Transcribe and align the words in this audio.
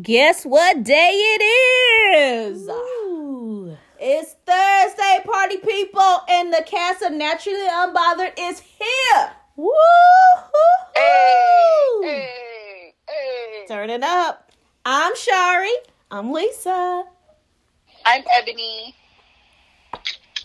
Guess 0.00 0.44
what 0.44 0.84
day 0.84 1.10
it 1.12 1.42
is? 2.52 2.87
Ooh. 4.08 4.10
It's 4.10 4.34
Thursday, 4.46 5.20
party 5.24 5.58
people, 5.58 6.20
and 6.28 6.52
the 6.52 6.62
cast 6.66 7.02
of 7.02 7.12
Naturally 7.12 7.68
Unbothered 7.68 8.32
is 8.38 8.60
here. 8.60 9.30
Woo! 9.56 9.72
Hey, 10.96 12.00
hey, 12.02 12.94
hey. 13.06 13.66
Turn 13.68 13.90
it 13.90 14.02
up. 14.02 14.50
I'm 14.86 15.14
Shari. 15.14 15.70
I'm 16.10 16.32
Lisa. 16.32 17.04
I'm 18.06 18.24
Ebony. 18.34 18.94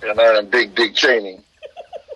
And 0.02 0.20
I'm 0.20 0.49
Big 0.49 0.76
Big 0.76 0.95
Cheney. 0.95 1.40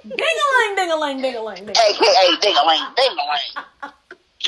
Ding-a-ling, 0.04 0.76
ding-a-ling, 0.76 1.22
ding-a-ling, 1.22 1.66
ding-a-ling. 1.66 1.70
AKA 1.70 2.40
Ding-a-ling, 2.42 2.82
Ding-a-ling. 2.96 3.64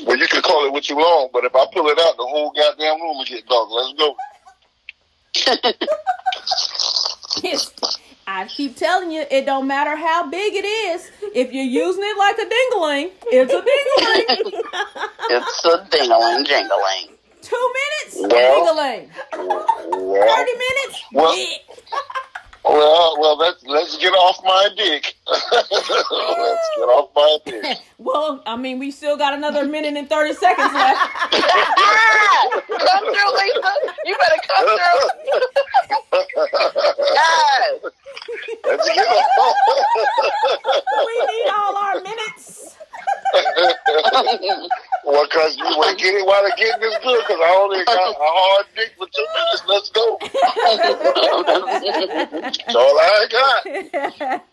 Well, 0.06 0.18
you 0.18 0.28
can 0.28 0.42
call 0.44 0.66
it 0.66 0.72
what 0.72 0.88
you 0.88 0.96
want, 0.96 1.34
but 1.34 1.44
if 1.44 1.54
I 1.54 1.66
pull 1.74 1.88
it 1.88 2.00
out, 2.00 2.16
the 2.16 2.24
whole 2.24 2.52
goddamn 2.52 3.02
room 3.02 3.18
will 3.18 3.26
get 3.26 3.46
dark. 3.48 3.70
Let's 3.70 3.94
go. 3.98 4.16
It's- 7.44 7.72
I 8.28 8.46
keep 8.46 8.76
telling 8.76 9.10
you, 9.12 9.26
it 9.32 9.46
don't 9.48 9.66
matter 9.68 9.96
how 9.96 10.30
big 10.30 10.54
it 10.54 10.64
is. 10.66 11.10
If 11.34 11.52
you're 11.52 11.64
using 11.64 12.04
it 12.06 12.18
like 12.18 12.38
a 12.38 12.48
ding-a-ling, 12.48 13.10
it's 13.32 13.52
a 13.54 13.62
ding-a-ling. 13.62 14.64
It's 15.32 15.66
a 15.66 15.88
Ding-a-ling, 15.90 16.46
Two 17.42 17.74
minutes, 17.80 18.34
Well- 18.34 18.66
ding-a-ling. 18.66 19.10
Well, 19.34 19.66
Thirty 20.28 20.52
minutes, 20.54 21.04
Well- 21.12 21.36
yeah. 21.38 21.46
well, 22.64 23.16
well, 23.20 23.38
let's 23.38 23.64
let's 23.66 23.98
get 23.98 24.12
off 24.14 24.40
my 24.44 24.70
dick. 24.78 25.16
let's 25.28 25.50
get 25.70 26.90
off 26.90 27.10
my 27.16 27.38
dick. 27.46 27.78
Well, 28.02 28.42
I 28.46 28.56
mean, 28.56 28.80
we 28.80 28.92
still 28.92 29.18
got 29.18 29.34
another 29.34 29.66
minute 29.66 29.96
and 29.98 30.08
30 30.10 30.34
seconds 30.36 30.74
left. 30.74 31.00
Come 31.32 33.04
through, 33.04 33.32
Lisa. 33.36 33.74
You 34.06 34.16
better 34.18 34.40
come 34.48 34.66
through. 34.66 35.10
Yes. 37.14 37.92
Let's 38.66 38.88
get 38.88 39.06
off. 39.06 39.56
We 41.06 41.16
need 41.28 41.50
all 41.58 41.76
our 41.76 41.96
minutes. 42.02 42.78
well, 45.06 45.28
cause 45.28 45.58
you 45.58 45.66
to 46.30 46.54
get 46.58 46.68
it 46.70 46.80
while 46.80 46.80
the 46.80 46.80
getting 46.80 46.84
is 46.84 46.98
good, 47.04 47.26
cause 47.26 47.40
I 47.44 47.56
only 47.58 47.84
got 47.86 47.98
a 47.98 48.14
hard 48.18 48.66
dick 48.76 48.94
for 48.98 49.08
two 49.08 49.28
minutes. 49.34 49.64
Let's 49.68 49.90
go. 49.90 50.18
That's 52.42 52.76
all 52.76 53.00
I 53.00 53.28
got. 53.32 54.44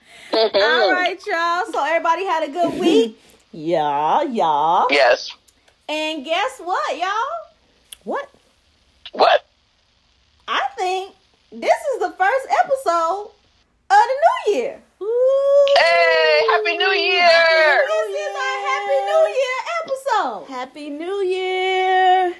all 0.55 0.93
right, 0.93 1.21
y'all. 1.27 1.73
So 1.73 1.85
everybody 1.85 2.25
had 2.25 2.49
a 2.49 2.53
good 2.53 2.81
week. 2.81 3.21
Yeah, 3.53 4.23
y'all. 4.23 4.87
Yes. 4.91 5.35
And 5.89 6.25
guess 6.25 6.59
what, 6.59 6.99
y'all? 6.99 7.11
What? 8.05 8.29
What? 9.13 9.47
I 10.49 10.63
think 10.77 11.15
this 11.53 11.79
is 11.95 12.01
the 12.01 12.11
first 12.11 12.47
episode 12.65 13.31
of 13.91 13.97
the 13.97 14.51
new 14.51 14.55
year. 14.57 14.81
Ooh. 15.01 15.75
Hey, 15.77 16.41
Happy 16.51 16.77
New 16.77 16.91
Year. 16.91 17.29
This 17.87 18.09
is 18.11 18.37
our 18.37 18.59
Happy 18.67 18.99
New 19.07 19.25
Year 19.37 19.57
episode. 19.85 20.45
Happy 20.49 20.91
New 20.91 21.23
Year. 21.23 22.35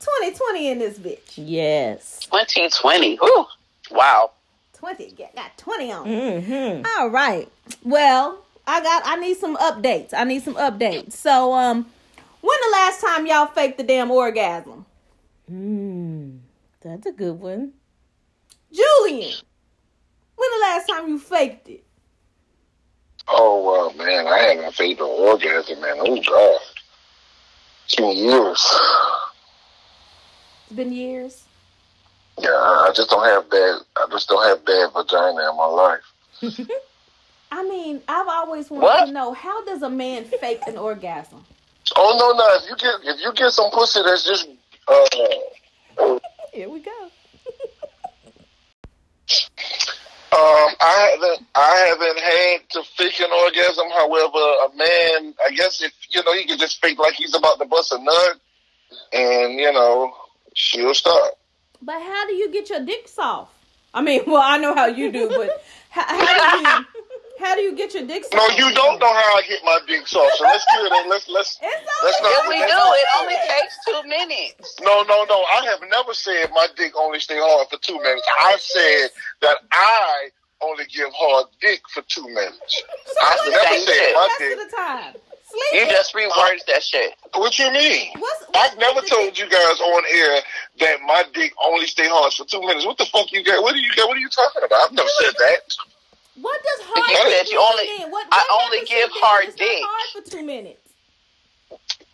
2020 0.00 0.68
in 0.70 0.78
this 0.78 0.98
bitch. 0.98 1.32
Yes. 1.36 2.20
2020. 2.20 3.16
Whew. 3.16 3.46
Wow. 3.90 4.30
20. 4.74 5.10
Got 5.12 5.34
got 5.34 5.58
20 5.58 5.92
on. 5.92 6.06
Mm-hmm. 6.06 6.86
All 6.98 7.08
right. 7.10 7.48
Well, 7.82 8.38
I 8.66 8.82
got 8.82 9.02
I 9.06 9.16
need 9.16 9.36
some 9.36 9.53
updates. 9.72 10.14
I 10.14 10.24
need 10.24 10.42
some 10.42 10.54
updates. 10.54 11.12
So, 11.12 11.52
um 11.52 11.86
when 12.40 12.58
the 12.60 12.72
last 12.72 13.00
time 13.00 13.26
y'all 13.26 13.46
faked 13.46 13.78
the 13.78 13.84
damn 13.84 14.10
orgasm? 14.10 14.84
Mm, 15.50 16.40
that's 16.82 17.06
a 17.06 17.12
good 17.12 17.40
one. 17.40 17.72
Julian. 18.70 19.32
When 20.36 20.50
the 20.50 20.66
last 20.66 20.86
time 20.86 21.08
you 21.08 21.18
faked 21.18 21.68
it? 21.68 21.84
Oh 23.28 23.64
well, 23.64 23.94
man, 23.94 24.26
I 24.26 24.38
haven't 24.38 24.74
faked 24.74 25.00
an 25.00 25.06
orgasm, 25.06 25.80
man. 25.80 25.94
Oh 25.98 26.20
God, 26.20 26.60
two 27.88 28.12
years. 28.14 28.62
It's 30.66 30.76
been 30.76 30.92
years. 30.92 31.44
Yeah, 32.38 32.50
I 32.50 32.90
just 32.94 33.08
don't 33.08 33.24
have 33.24 33.48
bad. 33.48 33.78
I 33.96 34.06
just 34.10 34.28
don't 34.28 34.46
have 34.46 34.64
bad 34.64 34.92
vagina 34.92 35.50
in 35.50 35.56
my 35.56 35.66
life. 35.66 36.12
I 37.56 37.62
mean, 37.62 38.02
I've 38.08 38.26
always 38.26 38.68
wanted 38.68 38.82
What? 38.84 39.06
to 39.06 39.12
know 39.12 39.32
how 39.32 39.64
does 39.64 39.82
a 39.82 39.88
man 39.88 40.24
fake 40.24 40.62
an 40.66 40.76
orgasm? 40.76 41.44
Oh 41.94 42.16
no, 42.18 42.32
no. 42.36 42.46
If 42.56 42.68
you 42.68 42.76
get 42.76 43.14
if 43.14 43.20
you 43.20 43.32
get 43.32 43.52
some 43.52 43.70
pussy 43.70 44.00
that's 44.04 44.24
just 44.26 44.48
uh, 44.88 46.18
Here 46.52 46.68
we 46.68 46.80
go. 46.80 46.90
Um, 50.32 50.70
I 50.80 51.10
haven't, 51.12 51.46
I 51.54 51.76
haven't 51.90 52.18
had 52.18 52.68
to 52.70 52.82
fake 52.96 53.20
an 53.20 53.30
orgasm. 53.30 53.88
However, 53.90 54.36
a 54.66 54.76
man, 54.76 55.32
I 55.46 55.50
guess 55.54 55.80
if 55.80 55.92
you 56.10 56.24
know, 56.24 56.34
he 56.34 56.44
can 56.44 56.58
just 56.58 56.80
fake 56.82 56.98
like 56.98 57.14
he's 57.14 57.36
about 57.36 57.60
to 57.60 57.66
bust 57.66 57.92
a 57.92 58.02
nut, 58.02 58.40
and 59.12 59.54
you 59.60 59.72
know, 59.72 60.12
she'll 60.54 60.92
stop. 60.92 61.38
But 61.80 62.02
how 62.02 62.26
do 62.26 62.34
you 62.34 62.50
get 62.50 62.68
your 62.68 62.84
dicks 62.84 63.12
soft? 63.12 63.52
I 63.94 64.02
mean, 64.02 64.22
well, 64.26 64.42
I 64.44 64.58
know 64.58 64.74
how 64.74 64.86
you 64.86 65.12
do, 65.12 65.28
but 65.28 65.62
how, 65.90 66.02
how 66.04 66.56
do 66.56 66.68
you 66.68 66.84
how 67.40 67.54
do 67.54 67.60
you 67.62 67.74
get 67.76 67.94
your 67.94 68.06
dick 68.06 68.24
soft? 68.24 68.34
No, 68.34 68.46
you 68.56 68.74
don't 68.74 68.98
know 69.00 69.12
how 69.12 69.36
I 69.38 69.42
get 69.48 69.60
my 69.64 69.78
dick 69.86 70.06
soft. 70.06 70.36
So 70.38 70.44
let's 70.44 70.64
clear 70.70 70.88
that. 70.88 71.06
Let's 71.08 71.28
let's. 71.28 71.58
It's 71.62 71.84
Let's 72.02 72.20
only 72.44 72.58
not- 72.60 72.68
Yes, 72.68 72.74
we 72.74 72.74
do. 72.74 72.80
It 72.94 73.08
only 73.20 73.38
takes 73.48 73.74
two 73.86 74.02
minutes. 74.08 74.80
No, 74.82 75.02
no, 75.02 75.24
no. 75.28 75.42
I 75.44 75.64
have 75.66 75.80
never 75.90 76.14
said 76.14 76.50
my 76.54 76.66
dick 76.76 76.92
only 76.96 77.20
stay 77.20 77.38
hard 77.38 77.68
for 77.68 77.78
two 77.78 77.96
minutes. 78.00 78.26
I 78.40 78.56
said 78.58 79.08
that 79.42 79.58
I 79.72 80.28
only 80.62 80.84
give 80.86 81.08
hard 81.14 81.46
dick 81.60 81.82
for 81.92 82.02
two 82.02 82.26
minutes. 82.28 82.82
I 83.20 83.36
what 83.36 83.50
never 83.50 83.84
said 83.84 84.10
do 84.10 84.14
my 84.14 84.28
dick. 84.38 84.48
rest 84.48 84.52
of 84.64 84.70
the 84.70 84.76
time. 84.76 85.14
You 85.72 85.86
just 85.88 86.14
reworded 86.14 86.64
that 86.66 86.82
shit. 86.82 87.14
What 87.34 87.56
you 87.58 87.70
mean? 87.70 88.10
What's, 88.18 88.44
I've 88.56 88.76
never 88.78 89.00
told 89.02 89.38
you 89.38 89.48
guys 89.48 89.80
on 89.80 90.02
air 90.12 90.40
that 90.80 90.96
my 91.06 91.22
dick 91.32 91.52
only 91.62 91.86
stay 91.86 92.08
hard 92.08 92.32
for 92.32 92.44
two 92.44 92.60
minutes. 92.60 92.84
What 92.84 92.98
the 92.98 93.04
fuck 93.06 93.30
you 93.30 93.44
got? 93.44 93.62
What 93.62 93.74
do 93.74 93.80
you 93.80 93.90
got? 93.94 94.08
What 94.08 94.16
are 94.16 94.20
you 94.20 94.28
talking 94.28 94.62
about? 94.64 94.80
I've 94.82 94.92
never 94.92 95.08
said 95.20 95.34
that. 95.38 95.60
What 96.40 96.60
does 96.62 96.86
hard 96.88 97.10
You 97.10 97.30
dick 97.30 97.46
said 97.46 97.52
you 97.52 97.60
only- 97.60 97.86
mean? 97.98 98.10
What, 98.10 98.26
I 98.32 98.42
only 98.64 98.84
give 98.86 99.10
hard 99.14 99.54
dick. 99.56 99.82
hard 99.82 100.24
for 100.24 100.30
two 100.30 100.42
minutes. 100.44 100.80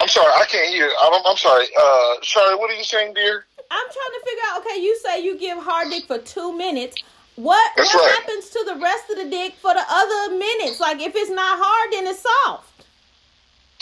I'm 0.00 0.08
sorry, 0.08 0.32
I 0.32 0.44
can't 0.46 0.68
hear. 0.68 0.90
I'm, 1.02 1.22
I'm 1.26 1.36
sorry. 1.36 1.66
Uh, 1.78 2.14
Shari, 2.22 2.54
what 2.56 2.70
are 2.70 2.74
you 2.74 2.84
saying, 2.84 3.14
dear? 3.14 3.44
I'm 3.70 3.86
trying 3.86 4.14
to 4.20 4.20
figure 4.26 4.42
out. 4.48 4.60
Okay, 4.66 4.80
you 4.80 4.98
say 4.98 5.20
you 5.22 5.38
give 5.38 5.58
hard 5.58 5.90
dick 5.90 6.04
for 6.06 6.18
two 6.18 6.56
minutes. 6.56 7.02
What 7.36 7.72
That's 7.76 7.94
what 7.94 8.02
right. 8.04 8.18
happens 8.20 8.50
to 8.50 8.64
the 8.66 8.76
rest 8.76 9.08
of 9.10 9.16
the 9.16 9.28
dick 9.30 9.54
for 9.60 9.72
the 9.72 9.84
other 9.88 10.36
minutes? 10.36 10.80
Like 10.80 11.00
if 11.00 11.12
it's 11.14 11.30
not 11.30 11.58
hard, 11.60 11.92
then 11.92 12.06
it's 12.06 12.20
soft. 12.20 12.66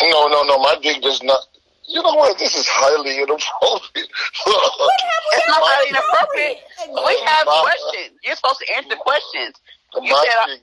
No, 0.02 0.26
no, 0.28 0.42
no. 0.44 0.58
My 0.58 0.76
dick 0.82 1.02
does 1.02 1.22
not. 1.22 1.40
You 1.86 2.02
know 2.02 2.14
what? 2.14 2.38
This 2.38 2.54
is 2.54 2.66
highly 2.68 3.16
inappropriate. 3.16 4.10
It's 4.44 5.48
not 5.48 5.62
highly 5.64 5.88
inappropriate. 5.88 6.58
We 6.92 7.18
have 7.26 7.46
questions. 7.46 8.18
You're 8.22 8.36
supposed 8.36 8.60
to 8.60 8.76
answer 8.76 8.96
questions. 8.96 9.56
My 9.94 10.46
dick, 10.48 10.60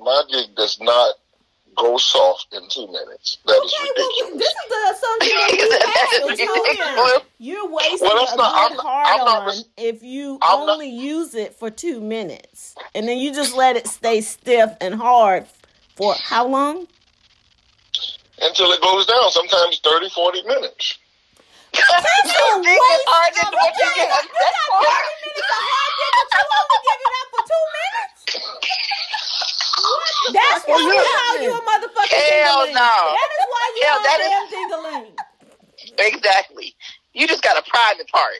my 0.00 0.22
dick 0.30 0.54
does 0.56 0.80
not 0.80 1.14
go 1.76 1.96
soft 1.96 2.46
in 2.52 2.62
two 2.68 2.86
minutes. 2.88 3.38
That 3.46 3.62
is 3.64 3.72
Okay, 3.74 3.88
ridiculous. 3.88 4.38
this 4.38 4.48
is 4.48 4.68
the 4.68 4.82
assumption 4.92 5.38
that 5.38 5.52
you 5.52 5.68
That 5.68 5.82
have. 5.86 6.12
is 6.12 6.38
So, 6.38 6.54
ridiculous. 6.64 7.22
You're 7.38 7.68
wasting 7.68 8.08
Well, 8.08 8.18
that's 8.18 8.32
a 8.32 8.36
not- 8.36 8.70
good 8.70 8.78
I'm 8.78 8.84
hard 8.84 9.06
I'm 9.20 9.24
not 9.24 9.48
on 9.56 9.64
if 9.76 10.02
you 10.02 10.38
I'm 10.42 10.66
not- 10.66 10.72
only 10.74 10.88
use 10.88 11.34
it 11.34 11.54
for 11.56 11.70
two 11.70 12.00
minutes. 12.00 12.74
And 12.94 13.06
then 13.08 13.18
you 13.18 13.32
just 13.32 13.54
let 13.54 13.76
it 13.76 13.86
stay 13.86 14.20
stiff 14.22 14.70
and 14.80 14.94
hard 14.96 15.46
for 15.96 16.14
how 16.14 16.46
long? 16.48 16.88
Until 18.40 18.72
it 18.72 18.80
goes 18.80 19.06
down, 19.06 19.30
sometimes 19.30 19.78
30, 19.80 20.08
40 20.10 20.42
minutes. 20.42 20.98
That's 21.72 22.04
a 22.04 22.38
Your 22.38 22.62
dick 22.62 22.76
is 22.76 22.80
waste 22.80 23.08
of 23.08 23.34
than 23.34 23.50
what 23.52 23.72
you 23.76 23.84
time. 23.84 23.96
get. 23.96 24.08
You 24.08 24.32
got 24.38 24.64
30 24.78 25.12
minutes 25.18 25.48
of 25.48 25.60
hard 25.68 25.92
dick, 25.98 26.12
but 26.18 26.28
you 26.32 26.44
only 26.58 26.78
give 26.84 27.00
it 27.02 27.12
up 27.18 27.28
for 27.32 27.42
two 27.48 27.64
minutes? 27.78 28.20
That's 30.32 30.62
Well, 30.68 30.78
why 30.78 30.94
yeah. 30.94 31.02
how 31.18 31.32
you 31.42 31.50
a 31.52 31.60
motherfucking 31.62 32.22
Hell 32.44 32.66
ding-a-ling. 32.66 32.74
no. 32.74 32.94
That 33.16 33.30
is 33.32 33.44
why 33.48 33.64
you 33.76 33.82
Hell, 33.84 33.98
a 33.98 34.02
that 34.02 34.18
damn 34.18 34.46
ding-a-ling. 34.50 35.14
Exactly. 35.98 36.68
You 37.14 37.26
just 37.26 37.42
got 37.42 37.56
a 37.58 37.62
private 37.68 38.08
part. 38.08 38.34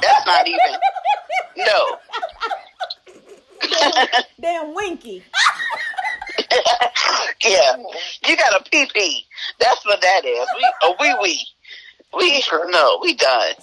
That's 0.00 0.26
not 0.26 0.46
even. 0.46 0.72
No. 1.56 1.98
Damn 4.40 4.74
winky. 4.74 5.22
Yeah, 7.44 7.76
you 8.26 8.36
got 8.36 8.60
a 8.60 8.62
pee 8.70 8.86
pee. 8.94 9.24
That's 9.58 9.84
what 9.86 10.00
that 10.00 10.24
is. 10.24 10.46
We 10.56 10.64
a 10.88 10.90
wee 11.00 11.14
wee. 11.22 11.46
We 12.16 12.42
no, 12.68 12.98
we 13.02 13.14
done. 13.14 13.54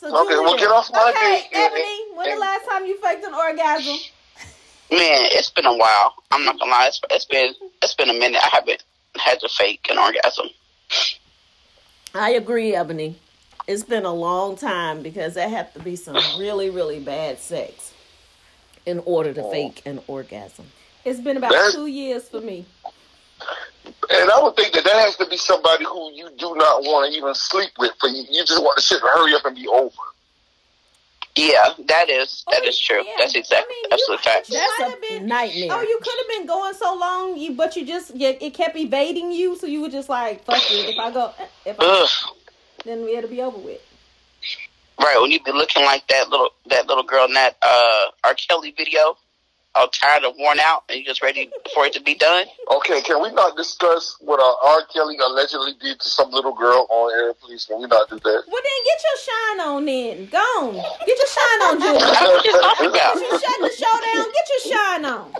So 0.00 0.06
Okay, 0.06 0.34
well, 0.38 0.56
Julia- 0.56 0.58
get 0.58 0.70
off 0.70 0.90
my 0.92 1.12
Okay, 1.16 1.42
dick, 1.42 1.50
Ebony, 1.52 2.12
when 2.14 2.30
the 2.30 2.36
last 2.36 2.66
time 2.66 2.86
you 2.86 2.96
faked 3.00 3.24
an 3.24 3.34
orgasm? 3.34 3.96
Man, 4.90 5.28
it's 5.32 5.50
been 5.50 5.66
a 5.66 5.76
while. 5.76 6.14
I'm 6.30 6.44
not 6.44 6.58
gonna 6.58 6.70
lie. 6.70 6.86
It's, 6.86 7.00
it's 7.10 7.24
been 7.24 7.54
it's 7.82 7.94
been 7.94 8.08
a 8.08 8.14
minute. 8.14 8.40
I 8.42 8.48
haven't 8.48 8.84
had 9.16 9.40
to 9.40 9.48
fake 9.48 9.88
an 9.90 9.98
orgasm. 9.98 10.48
I 12.14 12.30
agree, 12.30 12.74
Ebony. 12.74 13.16
It's 13.66 13.84
been 13.84 14.04
a 14.04 14.14
long 14.14 14.56
time 14.56 15.02
because 15.02 15.34
there 15.34 15.48
have 15.48 15.74
to 15.74 15.80
be 15.80 15.94
some 15.96 16.16
really, 16.38 16.70
really 16.70 17.00
bad 17.00 17.38
sex 17.38 17.92
in 18.86 19.00
order 19.00 19.34
to 19.34 19.42
oh. 19.42 19.50
fake 19.50 19.82
an 19.84 20.00
orgasm. 20.06 20.64
It's 21.04 21.20
been 21.20 21.36
about 21.36 21.52
That's- 21.52 21.74
two 21.74 21.86
years 21.86 22.28
for 22.28 22.40
me. 22.40 22.64
And 24.10 24.30
I 24.30 24.42
would 24.42 24.56
think 24.56 24.72
that 24.74 24.84
that 24.84 24.94
has 25.04 25.16
to 25.16 25.26
be 25.26 25.36
somebody 25.36 25.84
who 25.84 26.12
you 26.12 26.30
do 26.38 26.54
not 26.56 26.82
want 26.82 27.10
to 27.12 27.18
even 27.18 27.34
sleep 27.34 27.70
with. 27.78 27.92
For 28.00 28.08
you, 28.08 28.24
you 28.30 28.44
just 28.44 28.62
want 28.62 28.76
to 28.78 28.82
sit 28.82 29.00
and 29.02 29.10
hurry 29.10 29.34
up 29.34 29.44
and 29.44 29.54
be 29.56 29.66
over. 29.68 29.90
Yeah, 31.36 31.66
that 31.86 32.10
is 32.10 32.44
that 32.50 32.64
is 32.64 32.78
true. 32.80 33.02
Yeah, 33.04 33.12
That's 33.18 33.34
exactly 33.34 33.72
I 33.72 33.82
mean, 33.84 33.92
absolute 33.92 34.20
fact. 34.20 34.50
That's 34.50 34.80
a 34.94 34.96
been- 35.00 35.26
nightmare. 35.26 35.68
Oh, 35.70 35.82
you 35.82 36.00
could 36.02 36.14
have 36.18 36.28
been 36.38 36.46
going 36.46 36.74
so 36.74 36.94
long, 36.96 37.36
you 37.36 37.52
but 37.52 37.76
you 37.76 37.86
just 37.86 38.14
you, 38.16 38.36
it 38.40 38.54
kept 38.54 38.76
evading 38.76 39.30
you, 39.30 39.56
so 39.56 39.66
you 39.66 39.80
were 39.82 39.88
just 39.88 40.08
like, 40.08 40.44
"Fuck 40.44 40.56
it." 40.70 40.94
If 40.94 40.98
I 40.98 41.10
go, 41.12 41.32
if 41.64 41.78
I, 41.78 41.84
Ugh. 41.84 42.08
then 42.84 43.06
it'll 43.08 43.30
be 43.30 43.40
over 43.40 43.58
with. 43.58 43.80
Right 45.00 45.20
when 45.20 45.30
you 45.30 45.40
be 45.40 45.52
looking 45.52 45.84
like 45.84 46.06
that 46.08 46.28
little 46.28 46.50
that 46.66 46.88
little 46.88 47.04
girl 47.04 47.26
in 47.26 47.34
that 47.34 47.56
uh 47.62 48.06
R. 48.24 48.34
Kelly 48.34 48.72
video, 48.76 49.16
all 49.78 49.88
tired 49.88 50.24
and 50.24 50.34
worn 50.38 50.58
out, 50.60 50.82
and 50.88 50.98
you 50.98 51.04
just 51.04 51.22
ready 51.22 51.48
for 51.74 51.86
it 51.86 51.92
to 51.94 52.02
be 52.02 52.14
done. 52.14 52.46
Okay, 52.70 53.00
can 53.02 53.22
we 53.22 53.30
not 53.32 53.56
discuss 53.56 54.16
what 54.20 54.40
uh, 54.40 54.66
R. 54.68 54.82
Kelly 54.92 55.16
allegedly 55.18 55.72
did 55.80 56.00
to 56.00 56.08
some 56.08 56.30
little 56.30 56.52
girl 56.54 56.86
on 56.90 57.12
air, 57.14 57.32
please? 57.34 57.64
Can 57.66 57.80
we 57.80 57.86
not 57.86 58.08
do 58.10 58.18
that? 58.18 58.42
Well, 58.48 58.62
then 58.62 58.80
get 58.84 58.98
your 59.06 59.18
shine 59.22 59.60
on. 59.68 59.84
Then 59.84 60.26
go 60.26 60.38
on, 60.38 60.74
get 61.06 61.18
your 61.18 61.28
shine 61.28 61.60
on, 61.62 61.80
Julian. 61.80 62.00
That's 62.00 62.20
what 62.20 62.44
you're 62.44 62.60
talking 62.60 62.86
about. 62.90 63.14
you 63.14 63.30
shut 63.30 63.58
the 63.60 63.72
show 63.78 63.94
down. 64.02 64.26
Get 64.34 64.46
your 64.50 64.74
shine 64.74 65.04
on. 65.04 65.32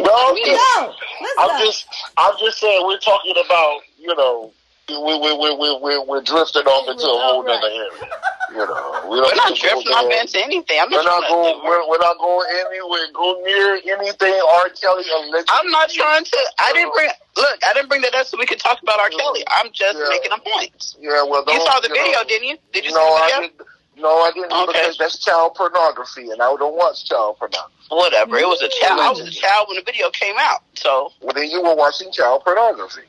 No, 0.00 0.10
I'm 0.12 0.36
just, 0.36 0.74
Go. 0.74 0.94
Let's 1.20 1.36
I'm 1.38 1.48
go. 1.48 1.64
just, 1.64 1.86
I'm 2.16 2.34
just 2.40 2.58
saying 2.58 2.86
we're 2.86 2.98
talking 2.98 3.34
about, 3.44 3.80
you 3.98 4.14
know, 4.16 4.52
we 4.98 5.12
we 5.18 5.30
we 5.36 5.48
we 5.56 5.68
we 5.82 5.98
we're 6.06 6.22
drifting 6.22 6.62
off 6.66 6.88
into 6.88 7.04
a 7.04 7.18
whole 7.18 7.42
Right. 7.44 7.56
other 7.58 7.68
area. 7.68 8.10
You 8.52 8.58
know, 8.68 9.00
we 9.08 9.16
We're 9.16 9.32
don't 9.32 9.36
not 9.40 9.48
have 9.48 9.56
to 9.56 9.62
go 9.64 9.80
drifting 9.80 9.92
off 9.96 10.12
into 10.12 10.44
anything. 10.44 10.76
I'm 10.78 10.90
We're 10.92 11.00
not 11.08 11.24
not 11.24 11.28
going. 11.32 11.56
We're, 11.64 11.88
we're 11.88 12.04
not 12.04 12.18
going 12.20 12.44
anywhere. 12.68 13.08
Go 13.16 13.40
near 13.40 13.80
anything 13.96 14.34
R. 14.60 14.68
Kelly. 14.76 15.04
I'm 15.48 15.70
not 15.70 15.88
trying 15.88 16.24
to. 16.24 16.36
I 16.58 16.72
didn't 16.74 16.92
bring. 16.92 17.08
Look, 17.34 17.58
I 17.64 17.72
didn't 17.72 17.88
bring 17.88 18.02
that 18.02 18.14
up 18.14 18.26
so 18.26 18.36
we 18.36 18.44
could 18.44 18.60
talk 18.60 18.76
about 18.82 19.00
R. 19.00 19.08
Kelly. 19.08 19.42
I'm 19.48 19.72
just 19.72 19.96
Yeah. 19.96 20.04
making 20.10 20.32
a 20.32 20.38
point. 20.38 20.96
Yeah, 21.00 21.22
well, 21.24 21.44
You 21.48 21.64
saw 21.64 21.80
the 21.80 21.88
know. 21.88 21.94
video, 21.94 22.18
didn't 22.28 22.48
you? 22.48 22.58
Did 22.74 22.84
you 22.84 22.90
No, 22.92 23.00
see 23.00 23.08
the 23.08 23.22
I 23.24 23.40
didn't. 23.40 23.52
No, 23.96 24.20
I 24.20 24.30
didn't 24.32 24.52
Okay. 24.52 24.66
because 24.72 24.98
that's 24.98 25.16
child 25.18 25.54
pornography, 25.54 26.28
and 26.30 26.42
I 26.42 26.54
don't 26.56 26.76
watch 26.76 27.08
child 27.08 27.38
pornography. 27.38 27.72
Whatever. 27.88 28.36
It 28.36 28.46
was 28.46 28.60
a 28.60 28.68
child. 28.68 29.00
I 29.00 29.08
was 29.08 29.20
a 29.20 29.22
mm-hmm. 29.22 29.30
child 29.32 29.68
when 29.68 29.76
the 29.76 29.82
video 29.82 30.10
came 30.10 30.36
out. 30.38 30.60
So, 30.74 31.12
Well, 31.22 31.32
then 31.32 31.48
you 31.48 31.62
were 31.62 31.74
watching 31.74 32.12
child 32.12 32.44
pornography. 32.44 33.08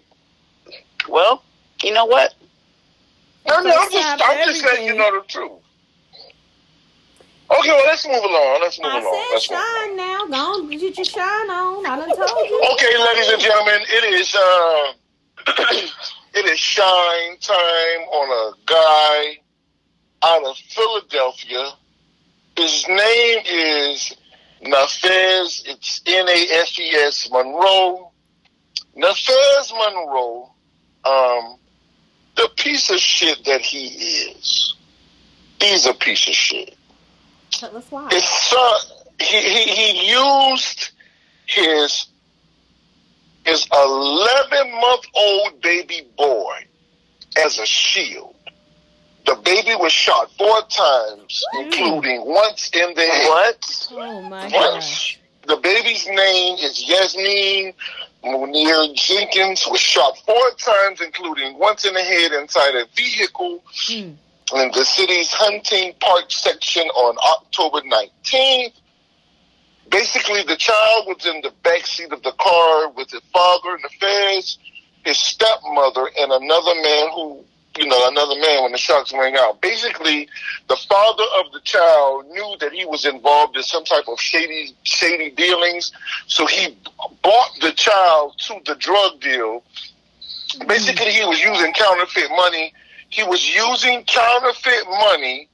well, 1.09 1.43
you 1.83 1.93
know 1.93 2.05
what? 2.05 2.33
No, 3.47 3.59
no, 3.59 3.71
I'm 3.77 3.91
just, 3.91 4.21
I'm 4.25 4.47
just 4.47 4.63
letting 4.63 4.85
you 4.85 4.95
know 4.95 5.19
the 5.19 5.27
truth. 5.27 5.51
Okay, 7.51 7.69
well, 7.69 7.83
let's 7.85 8.07
move 8.07 8.23
along. 8.23 8.59
Let's 8.61 8.79
move 8.79 8.91
I 8.91 8.99
along. 8.99 9.13
said 9.13 9.33
Let's 9.33 9.51
move 9.51 9.59
shine 9.59 9.97
now. 9.97 10.25
Go 10.27 10.63
on, 10.63 10.69
get 10.69 10.97
your 10.97 11.05
shine 11.05 11.49
on. 11.49 11.85
I 11.85 11.95
done 11.97 12.15
told 12.15 12.49
you. 12.49 12.61
Okay, 12.73 12.97
ladies 12.97 13.29
and 13.29 13.41
gentlemen, 13.41 13.81
it 13.89 14.13
is 14.13 14.35
uh, 14.35 14.93
it 16.33 16.45
is 16.45 16.59
shine 16.59 17.37
time 17.41 18.07
on 18.11 18.53
a 18.53 18.55
guy 18.65 19.39
out 20.23 20.45
of 20.45 20.57
Philadelphia. 20.57 21.73
His 22.57 22.87
name 22.87 23.39
is 23.45 24.15
Nafez. 24.63 25.63
It's 25.67 26.01
N 26.07 26.27
A 26.29 26.47
F 26.61 26.79
E 26.79 26.89
S 26.95 27.29
Monroe. 27.29 28.11
Nafez 28.97 29.73
Monroe. 29.73 30.49
Um, 31.05 31.57
the 32.35 32.49
piece 32.57 32.89
of 32.89 32.99
shit 32.99 33.43
that 33.45 33.61
he 33.61 33.87
is. 33.87 34.75
He's 35.59 35.85
a 35.85 35.93
piece 35.93 36.27
of 36.27 36.33
shit. 36.33 36.75
Let's 37.61 37.91
watch. 37.91 38.13
His 38.13 38.27
son, 38.27 38.79
he, 39.19 39.39
he, 39.39 39.63
he 39.69 40.11
used 40.11 40.91
his 41.45 42.07
his 43.45 43.67
11 43.73 44.71
month 44.71 45.05
old 45.13 45.61
baby 45.61 46.07
boy 46.17 46.65
as 47.43 47.59
a 47.59 47.65
shield. 47.65 48.35
The 49.25 49.35
baby 49.35 49.75
was 49.75 49.91
shot 49.91 50.31
four 50.37 50.61
times, 50.69 51.43
including 51.59 52.25
once 52.25 52.69
in 52.73 52.93
the 52.93 53.01
head. 53.01 53.27
What? 53.29 53.87
Oh 53.91 54.21
my 54.23 54.49
gosh. 54.49 55.19
The 55.47 55.57
baby's 55.57 56.07
name 56.07 56.55
is 56.59 56.87
Yasmin 56.87 57.73
Munir 58.23 58.93
Jenkins, 58.95 59.67
was 59.69 59.79
shot 59.81 60.17
four 60.25 60.51
times, 60.57 61.01
including 61.01 61.59
once 61.59 61.85
in 61.85 61.93
the 61.93 62.01
head 62.01 62.31
inside 62.31 62.75
a 62.75 62.85
vehicle 62.95 63.63
Hmm. 63.87 64.13
in 64.55 64.71
the 64.73 64.85
city's 64.85 65.31
Hunting 65.33 65.93
Park 65.99 66.25
section 66.31 66.87
on 66.89 67.17
October 67.17 67.81
19th. 67.81 68.73
Basically, 69.89 70.43
the 70.43 70.55
child 70.55 71.07
was 71.07 71.25
in 71.25 71.41
the 71.41 71.51
back 71.63 71.85
seat 71.85 72.11
of 72.11 72.23
the 72.23 72.31
car 72.33 72.89
with 72.89 73.11
his 73.11 73.21
father 73.33 73.75
and 73.75 73.83
the 73.83 73.89
feds, 73.99 74.57
his 75.05 75.17
stepmother, 75.19 76.09
and 76.19 76.31
another 76.31 76.75
man 76.75 77.09
who, 77.13 77.43
you 77.77 77.87
know, 77.87 78.07
another 78.07 78.35
man 78.39 78.63
when 78.63 78.71
the 78.71 78.77
shots 78.77 79.11
rang 79.13 79.35
out. 79.37 79.59
Basically, 79.61 80.29
the 80.67 80.75
father 80.75 81.23
of 81.39 81.51
the 81.53 81.59
child 81.61 82.27
knew 82.27 82.55
that 82.59 82.71
he 82.71 82.85
was 82.85 83.05
involved 83.05 83.57
in 83.57 83.63
some 83.63 83.83
type 83.83 84.07
of 84.07 84.19
shady, 84.19 84.75
shady 84.83 85.31
dealings, 85.31 85.91
so 86.27 86.45
he 86.45 86.77
bought 87.23 87.49
the 87.61 87.71
child 87.71 88.35
to 88.39 88.59
the 88.65 88.75
drug 88.75 89.19
deal. 89.21 89.63
Basically, 90.67 91.11
he 91.11 91.25
was 91.25 91.41
using 91.41 91.73
counterfeit 91.73 92.29
money. 92.31 92.73
He 93.09 93.23
was 93.23 93.47
using 93.55 94.03
counterfeit 94.05 94.85
money 94.87 95.49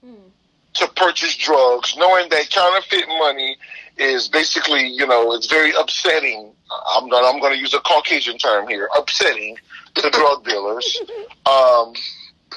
to 0.76 0.88
purchase 0.96 1.36
drugs, 1.38 1.96
knowing 1.98 2.30
that 2.30 2.50
counterfeit 2.50 3.08
money 3.08 3.58
is 3.98 4.28
basically, 4.28 4.88
you 4.88 5.08
know, 5.08 5.34
it's 5.34 5.48
very 5.48 5.72
upsetting. 5.78 6.52
I'm 6.96 7.10
gonna, 7.10 7.28
I'm 7.28 7.40
going 7.40 7.54
to 7.54 7.60
use 7.60 7.74
a 7.74 7.80
Caucasian 7.80 8.38
term 8.38 8.68
here, 8.68 8.90
upsetting 8.98 9.58
to 9.96 10.10
drug 10.10 10.46
dealers. 10.46 11.02
Um, 11.46 11.94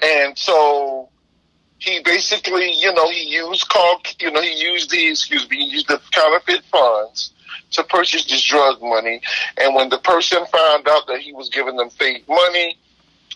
and 0.03 0.37
so 0.37 1.09
he 1.79 2.01
basically, 2.05 2.73
you 2.73 2.93
know, 2.95 3.09
he 3.11 3.25
used 3.25 3.69
call, 3.69 4.01
you 4.21 4.31
know, 4.31 4.41
he 4.41 4.55
used 4.55 4.91
the, 4.91 5.09
excuse 5.09 5.49
me, 5.51 5.57
he 5.59 5.65
used 5.65 5.89
the 5.89 6.01
counterfeit 6.13 6.63
funds 6.71 7.33
to 7.73 7.83
purchase 7.85 8.25
this 8.27 8.43
drug 8.43 8.81
money. 8.81 9.21
And 9.59 9.75
when 9.75 9.89
the 9.89 9.99
person 9.99 10.45
found 10.47 10.89
out 10.89 11.07
that 11.09 11.21
he 11.21 11.33
was 11.33 11.49
giving 11.49 11.77
them 11.77 11.91
fake 11.91 12.29
money, 12.29 12.79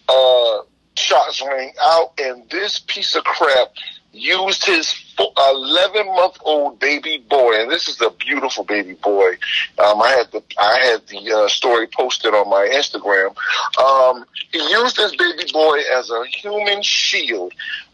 uh, 0.09 0.59
shots 0.95 1.43
rang 1.43 1.73
out, 1.83 2.13
and 2.19 2.49
this 2.51 2.79
piece 2.79 3.17
of 3.17 3.25
crap 3.25 3.73
used 4.13 4.65
his 4.65 4.93
11 5.19 6.07
month 6.07 6.39
old 6.43 6.79
baby 6.79 7.25
boy, 7.29 7.61
and 7.61 7.71
this 7.71 7.89
is 7.89 8.01
a 8.01 8.11
beautiful 8.11 8.65
baby 8.65 8.95
boy. 8.95 9.33
Um, 9.79 10.03
I 10.03 10.11
had 10.11 10.33
the 10.33 10.43
I 10.59 10.79
had 10.87 11.07
the 11.07 11.33
uh, 11.33 11.49
story 11.49 11.87
posted 11.87 12.35
on 12.35 12.49
my 12.49 12.69
Instagram. 12.73 13.35
Um, 13.81 14.25
he 14.53 14.59
used 14.59 14.97
this 14.97 15.15
baby 15.17 15.51
boy 15.53 15.81
as 15.93 16.11
a 16.11 16.25
human 16.27 16.83
shield, 16.83 17.53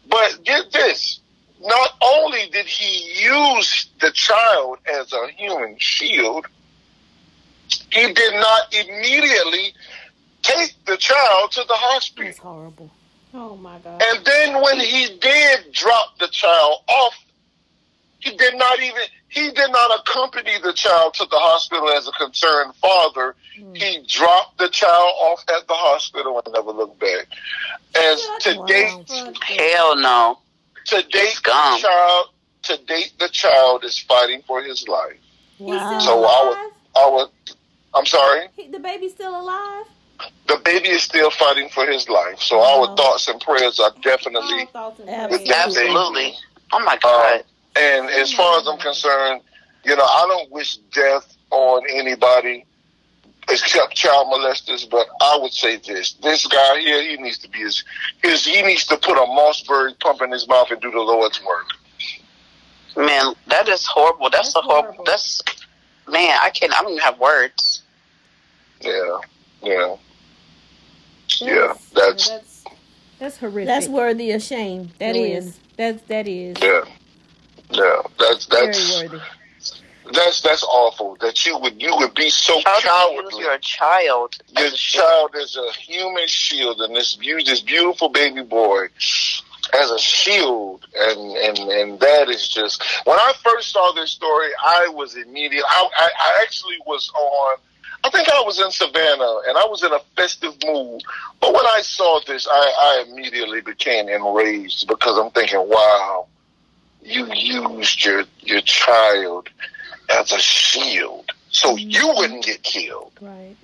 but 0.09 0.39
get 0.43 0.71
this. 0.71 1.19
Not 1.61 1.95
only 2.01 2.49
did 2.51 2.65
he 2.65 3.23
use 3.23 3.89
the 4.01 4.11
child 4.11 4.79
as 4.99 5.13
a 5.13 5.27
human 5.29 5.77
shield, 5.79 6.45
he 7.89 8.13
did 8.13 8.33
not 8.33 8.73
immediately 8.73 9.73
take 10.41 10.73
the 10.85 10.97
child 10.97 11.51
to 11.51 11.63
the 11.65 11.73
hospital. 11.73 12.25
That's 12.25 12.37
horrible. 12.39 12.91
Oh 13.33 13.55
my 13.57 13.79
god. 13.79 14.01
And 14.01 14.25
then 14.25 14.61
when 14.61 14.79
he 14.79 15.17
did 15.19 15.71
drop 15.71 16.17
the 16.19 16.27
child 16.27 16.79
off, 16.87 17.19
he 18.19 18.35
did 18.35 18.55
not 18.55 18.79
even 18.79 19.01
he 19.29 19.51
did 19.51 19.71
not 19.71 19.99
accompany 19.99 20.59
the 20.63 20.73
child 20.73 21.15
to 21.15 21.25
the 21.25 21.37
hospital 21.37 21.89
as 21.89 22.07
a 22.07 22.11
concerned 22.11 22.75
father. 22.75 23.35
Hmm. 23.57 23.73
He 23.73 24.05
dropped 24.07 24.59
the 24.59 24.69
child 24.69 25.11
off 25.21 25.43
at 25.49 25.67
the 25.67 25.73
hospital 25.73 26.41
and 26.45 26.53
never 26.53 26.71
looked 26.71 26.99
back. 26.99 27.27
As 27.95 28.21
to 28.41 28.63
date, 28.67 29.09
Hell 29.41 29.95
no. 29.97 30.39
to 30.87 31.01
date 31.01 31.39
the 31.43 31.77
child, 31.79 32.27
to 32.63 32.77
date 32.85 33.13
the 33.19 33.29
child 33.29 33.83
is 33.83 33.97
fighting 33.99 34.43
for 34.45 34.61
his 34.61 34.87
life. 34.87 35.17
Wow. 35.59 35.99
So 35.99 36.23
I 36.23 36.47
would. 36.49 36.73
I 36.95 37.09
would, 37.09 37.29
I'm 37.95 38.05
sorry. 38.05 38.47
The 38.71 38.79
baby's 38.79 39.13
still 39.13 39.39
alive? 39.39 39.85
The 40.47 40.59
baby 40.63 40.89
is 40.89 41.03
still 41.03 41.31
fighting 41.31 41.69
for 41.69 41.85
his 41.85 42.09
life. 42.09 42.39
So 42.39 42.59
our 42.59 42.87
oh. 42.89 42.95
thoughts 42.95 43.27
and 43.27 43.39
prayers 43.39 43.79
are 43.79 43.91
definitely 44.01 44.63
Oh, 44.63 44.65
thoughts 44.65 44.99
and 44.99 45.09
Absolutely. 45.09 46.33
Oh 46.71 46.79
my 46.79 46.95
uh, 46.95 46.97
God. 47.01 47.43
And 47.75 48.09
as 48.09 48.33
far 48.33 48.59
as 48.59 48.67
I'm 48.67 48.77
concerned, 48.77 49.41
you 49.83 49.95
know, 49.95 50.03
I 50.03 50.25
don't 50.27 50.51
wish 50.51 50.77
death 50.93 51.35
on 51.51 51.83
anybody, 51.89 52.65
except 53.49 53.95
child 53.95 54.27
molesters. 54.27 54.89
But 54.89 55.07
I 55.21 55.37
would 55.41 55.53
say 55.53 55.77
this: 55.77 56.13
this 56.13 56.45
guy 56.47 56.79
here, 56.79 57.01
he 57.03 57.17
needs 57.17 57.37
to 57.39 57.49
be 57.49 57.59
his, 57.59 57.83
his 58.21 58.45
he 58.45 58.61
needs 58.61 58.85
to 58.87 58.97
put 58.97 59.17
a 59.17 59.25
Mossberg 59.25 59.99
pump 59.99 60.21
in 60.21 60.31
his 60.31 60.47
mouth 60.47 60.71
and 60.71 60.81
do 60.81 60.91
the 60.91 60.99
Lord's 60.99 61.41
work. 61.43 61.67
Man, 62.95 63.33
that 63.47 63.67
is 63.67 63.85
horrible. 63.85 64.29
That's, 64.29 64.53
That's 64.53 64.65
a 64.65 64.69
horrible. 64.69 64.93
horrible. 64.93 65.03
That's 65.05 65.41
man. 66.07 66.37
I 66.41 66.49
can't. 66.49 66.73
I 66.73 66.81
don't 66.81 66.91
even 66.91 67.03
have 67.03 67.19
words. 67.19 67.81
Yeah, 68.81 69.17
yeah, 69.61 69.95
yeah. 71.39 71.73
That's 71.93 72.29
that's 72.29 72.63
that's 73.19 73.37
horrific. 73.37 73.67
That's 73.67 73.87
worthy 73.87 74.31
of 74.31 74.41
shame. 74.41 74.89
That 74.99 75.13
Really. 75.15 75.33
is. 75.33 75.59
That's 75.77 76.01
that 76.03 76.27
is 76.27 76.57
yeah, 76.61 76.81
yeah. 77.71 78.01
That's 78.19 78.45
very 78.45 78.67
that's 78.67 79.01
worthy. 79.03 79.19
that's 80.13 80.41
that's 80.41 80.63
awful. 80.63 81.17
That 81.21 81.45
you 81.45 81.57
would 81.57 81.81
you 81.81 81.95
would 81.97 82.13
be 82.13 82.29
so 82.29 82.53
How 82.65 82.79
do 82.79 82.87
you 82.87 83.21
use 83.23 83.31
cowardly. 83.31 83.43
your 83.43 83.57
child? 83.59 84.35
Your 84.57 84.65
as 84.67 84.73
a 84.73 84.77
child 84.77 85.31
is 85.35 85.55
a 85.57 85.71
human 85.73 86.27
shield, 86.27 86.81
and 86.81 86.95
this 86.95 87.15
beau- 87.15 87.43
this 87.45 87.61
beautiful 87.61 88.09
baby 88.09 88.43
boy 88.43 88.85
as 89.73 89.89
a 89.89 89.97
shield, 89.97 90.85
and 90.95 91.19
and 91.37 91.57
and 91.71 91.99
that 92.01 92.29
is 92.29 92.47
just. 92.47 92.83
When 93.05 93.17
I 93.17 93.33
first 93.43 93.71
saw 93.71 93.91
this 93.93 94.11
story, 94.11 94.49
I 94.61 94.89
was 94.89 95.15
immediate. 95.15 95.63
I 95.67 95.89
I, 95.97 96.09
I 96.19 96.39
actually 96.43 96.77
was 96.85 97.09
on. 97.15 97.57
I 98.05 98.09
think 98.09 98.27
I 98.29 98.41
was 98.41 98.59
in 98.59 98.69
Savannah, 98.71 99.39
and 99.47 99.57
I 99.57 99.65
was 99.65 99.81
in 99.83 99.91
a 99.93 99.99
festive 100.15 100.55
mood. 100.65 101.01
But 101.39 101.53
when 101.53 101.65
I 101.65 101.81
saw 101.81 102.19
this, 102.27 102.47
I, 102.49 102.51
I 102.51 103.05
immediately 103.09 103.61
became 103.61 104.09
enraged 104.09 104.87
because 104.87 105.17
I'm 105.17 105.31
thinking, 105.31 105.67
wow, 105.69 106.27
you 107.01 107.27
used 107.33 108.03
your 108.03 108.23
your 108.39 108.61
child 108.61 109.49
as 110.09 110.31
a 110.31 110.39
shield 110.39 111.31
so 111.49 111.77
you 111.77 111.99
mm-hmm. 111.99 112.17
wouldn't 112.17 112.43
get 112.43 112.63
killed. 112.63 113.11
Right. 113.21 113.55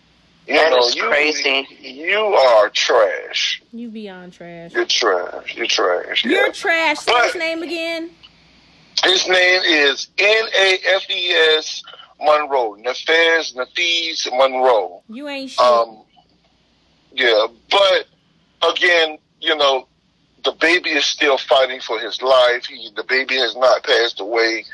You 0.47 0.55
That 0.55 0.71
know, 0.71 0.79
is 0.79 0.95
you, 0.95 1.03
crazy. 1.03 1.67
You 1.79 2.17
are 2.19 2.69
trash. 2.69 3.61
You 3.71 3.89
beyond 3.89 4.33
trash. 4.33 4.73
You're 4.73 4.85
trash. 4.85 5.55
You're 5.55 5.67
trash. 5.67 6.25
Yeah. 6.25 6.31
You're 6.31 6.51
trash. 6.51 6.99
Say 6.99 7.25
his 7.25 7.35
name 7.35 7.61
again. 7.61 8.09
His 9.03 9.27
name 9.27 9.61
is 9.63 10.07
N 10.17 10.45
A 10.57 10.77
F 10.95 11.09
E 11.09 11.31
S 11.57 11.83
Monroe. 12.21 12.75
Nefez 12.79 13.55
Nefez 13.55 14.27
Monroe. 14.37 15.01
You 15.09 15.27
ain't 15.27 15.51
shit. 15.51 15.59
Um, 15.59 16.03
yeah, 17.13 17.47
but 17.69 18.05
again, 18.71 19.17
you 19.41 19.55
know, 19.55 19.87
the 20.43 20.51
baby 20.53 20.91
is 20.91 21.05
still 21.05 21.37
fighting 21.37 21.81
for 21.81 21.99
his 21.99 22.21
life. 22.21 22.65
He, 22.65 22.89
the 22.95 23.03
baby 23.03 23.35
has 23.37 23.55
not 23.55 23.83
passed 23.83 24.19
away 24.19 24.65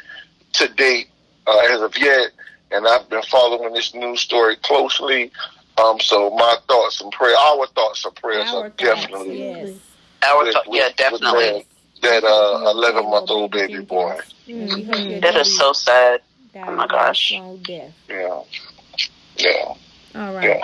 to 0.53 0.67
date 0.73 1.07
uh, 1.47 1.57
as 1.71 1.81
of 1.81 1.97
yet, 1.97 2.31
and 2.71 2.87
I've 2.87 3.09
been 3.09 3.23
following 3.23 3.73
this 3.73 3.93
news 3.93 4.21
story 4.21 4.57
closely. 4.57 5.31
Um, 5.77 5.99
so 5.99 6.29
my 6.31 6.55
thoughts 6.67 7.01
and 7.01 7.11
prayer, 7.11 7.35
our 7.35 7.67
thoughts 7.67 8.05
and 8.05 8.15
prayers 8.15 8.47
Our 8.53 8.65
are 8.65 8.69
thoughts, 8.69 8.83
definitely 8.83 9.39
yes. 9.39 9.79
Our 10.25 10.43
with- 10.45 10.53
th- 10.53 10.65
yeah, 10.71 10.89
definitely. 10.95 11.53
with 11.53 12.01
that 12.01 12.23
uh, 12.23 12.69
eleven 12.71 13.09
month 13.09 13.29
old 13.29 13.51
baby 13.51 13.81
boy. 13.81 14.17
Mm, 14.47 14.75
we 14.75 14.83
hope 14.83 15.09
your 15.09 15.21
That 15.21 15.33
baby 15.33 15.39
is 15.39 15.57
so 15.57 15.73
sad. 15.73 16.21
Died 16.55 16.69
oh 16.69 16.75
my 16.75 16.87
gosh. 16.87 17.29
slow 17.29 17.59
death. 17.63 17.93
Yeah, 18.09 18.41
yeah, 19.37 19.73
All 20.15 20.33
right. 20.33 20.43
yeah. 20.45 20.61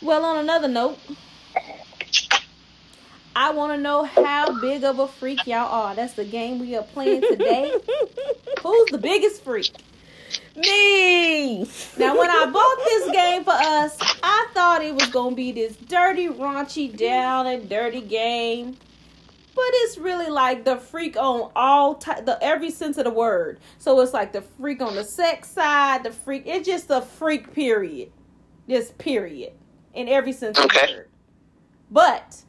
Well, 0.00 0.24
on 0.24 0.38
another 0.38 0.68
note, 0.68 0.98
I 3.34 3.50
want 3.50 3.72
to 3.72 3.78
know 3.78 4.04
how 4.04 4.60
big 4.60 4.84
of 4.84 5.00
a 5.00 5.08
freak 5.08 5.46
y'all 5.46 5.66
are. 5.66 5.94
That's 5.96 6.14
the 6.14 6.24
game 6.24 6.60
we 6.60 6.76
are 6.76 6.84
playing 6.84 7.22
today. 7.22 7.72
Who's 8.62 8.90
the 8.90 8.98
biggest 8.98 9.42
freak? 9.42 9.72
Me. 10.54 11.58
Now, 11.96 12.16
when 12.16 12.30
I 12.30 12.46
bought 12.46 12.78
this 12.84 13.10
game 13.10 13.44
for 13.44 13.52
us, 13.52 13.96
I 14.22 14.46
thought 14.54 14.84
it 14.84 14.94
was 14.94 15.08
going 15.08 15.30
to 15.30 15.36
be 15.36 15.52
this 15.52 15.76
dirty, 15.76 16.28
raunchy, 16.28 16.96
down 16.96 17.46
and 17.46 17.68
dirty 17.68 18.00
game. 18.00 18.76
But 19.58 19.70
it's 19.82 19.98
really 19.98 20.30
like 20.30 20.64
the 20.64 20.76
freak 20.76 21.16
on 21.16 21.50
all 21.56 21.96
ty- 21.96 22.20
the 22.20 22.38
every 22.40 22.70
sense 22.70 22.96
of 22.96 23.04
the 23.04 23.10
word. 23.10 23.58
So 23.78 23.98
it's 24.00 24.14
like 24.14 24.32
the 24.32 24.42
freak 24.42 24.80
on 24.80 24.94
the 24.94 25.02
sex 25.02 25.48
side, 25.50 26.04
the 26.04 26.12
freak. 26.12 26.44
It's 26.46 26.64
just 26.66 26.88
a 26.90 27.00
freak. 27.00 27.52
Period. 27.52 28.12
Just 28.68 28.96
period 28.98 29.54
in 29.94 30.06
every 30.08 30.32
sense 30.32 30.58
of 30.58 30.66
Okay. 30.66 30.86
the 30.86 30.92
word. 30.92 31.08
But 31.90 32.42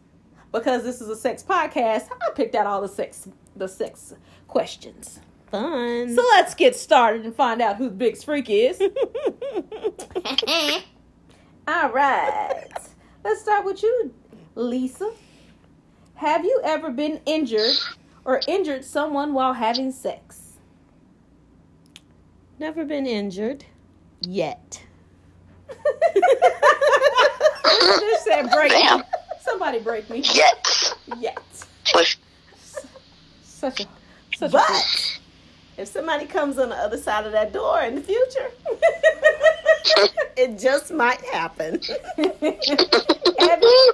because 0.52 0.84
this 0.84 1.02
is 1.02 1.10
a 1.10 1.16
sex 1.16 1.42
podcast, 1.42 2.10
I 2.12 2.30
picked 2.36 2.54
out 2.54 2.68
all 2.68 2.82
the 2.82 2.88
sex 2.88 3.28
the 3.56 3.68
sex 3.68 4.14
questions. 4.48 5.20
Fun. 5.50 6.14
So 6.16 6.22
let's 6.36 6.54
get 6.54 6.76
started 6.76 7.26
and 7.26 7.34
find 7.34 7.60
out 7.60 7.78
who 7.78 7.86
the 7.86 7.96
biggest 7.96 8.26
freak 8.26 8.52
is. 8.52 8.80
All 11.68 11.90
right. 11.90 12.68
Let's 13.24 13.42
start 13.42 13.66
with 13.66 13.82
you, 13.82 14.14
Lisa. 14.54 15.12
Have 16.20 16.44
you 16.44 16.60
ever 16.66 16.90
been 16.90 17.22
injured 17.26 17.76
or 18.26 18.42
injured 18.46 18.84
someone 18.84 19.34
while 19.34 19.54
having 19.54 19.90
sex? 19.90 20.58
Never 22.60 22.84
been 22.84 23.08
injured 23.08 23.64
yet. 24.28 24.84
Just 27.64 28.26
said 28.26 28.52
break 28.52 28.70
Damn. 28.74 29.00
me. 29.00 29.04
Somebody 29.40 29.80
break 29.80 30.10
me. 30.10 30.20
Yet. 30.34 30.94
Yet. 31.20 31.42
Such 31.86 33.80
a 33.80 33.86
such 34.36 34.50
a 34.50 34.50
But 34.50 34.66
freak. 34.68 35.22
if 35.78 35.88
somebody 35.88 36.26
comes 36.26 36.58
on 36.58 36.68
the 36.68 36.76
other 36.76 36.98
side 36.98 37.28
of 37.28 37.32
that 37.32 37.54
door 37.54 37.80
in 37.80 37.96
the 37.96 38.02
future, 38.02 38.52
it 40.36 40.60
just 40.60 40.92
might 40.92 41.22
happen. 41.28 41.80
Have 42.18 43.62
you? 43.62 43.94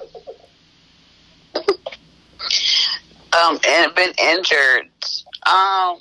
Um, 3.44 3.60
and 3.68 3.94
been 3.96 4.13
injured. 4.24 4.89
Um, 5.46 6.00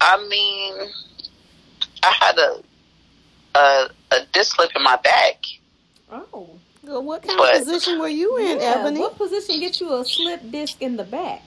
I 0.00 0.26
mean, 0.28 0.74
I 2.02 2.12
had 2.18 2.38
a 2.38 2.62
a, 3.58 3.88
a 4.12 4.16
disc 4.32 4.56
slip 4.56 4.70
in 4.76 4.82
my 4.82 4.96
back. 4.96 5.36
Oh. 6.10 6.48
Well, 6.84 7.02
what 7.02 7.22
kind 7.22 7.36
But- 7.36 7.54
of 7.56 7.58
position 7.66 7.98
were 7.98 8.08
you 8.08 8.36
in, 8.38 8.60
Yeah, 8.60 8.76
Ebony? 8.78 9.00
What 9.00 9.16
position 9.18 9.60
gets 9.60 9.80
you 9.80 9.92
a 9.94 10.04
slip 10.04 10.40
disc 10.50 10.80
in 10.80 10.96
the 10.96 11.04
back? 11.04 11.42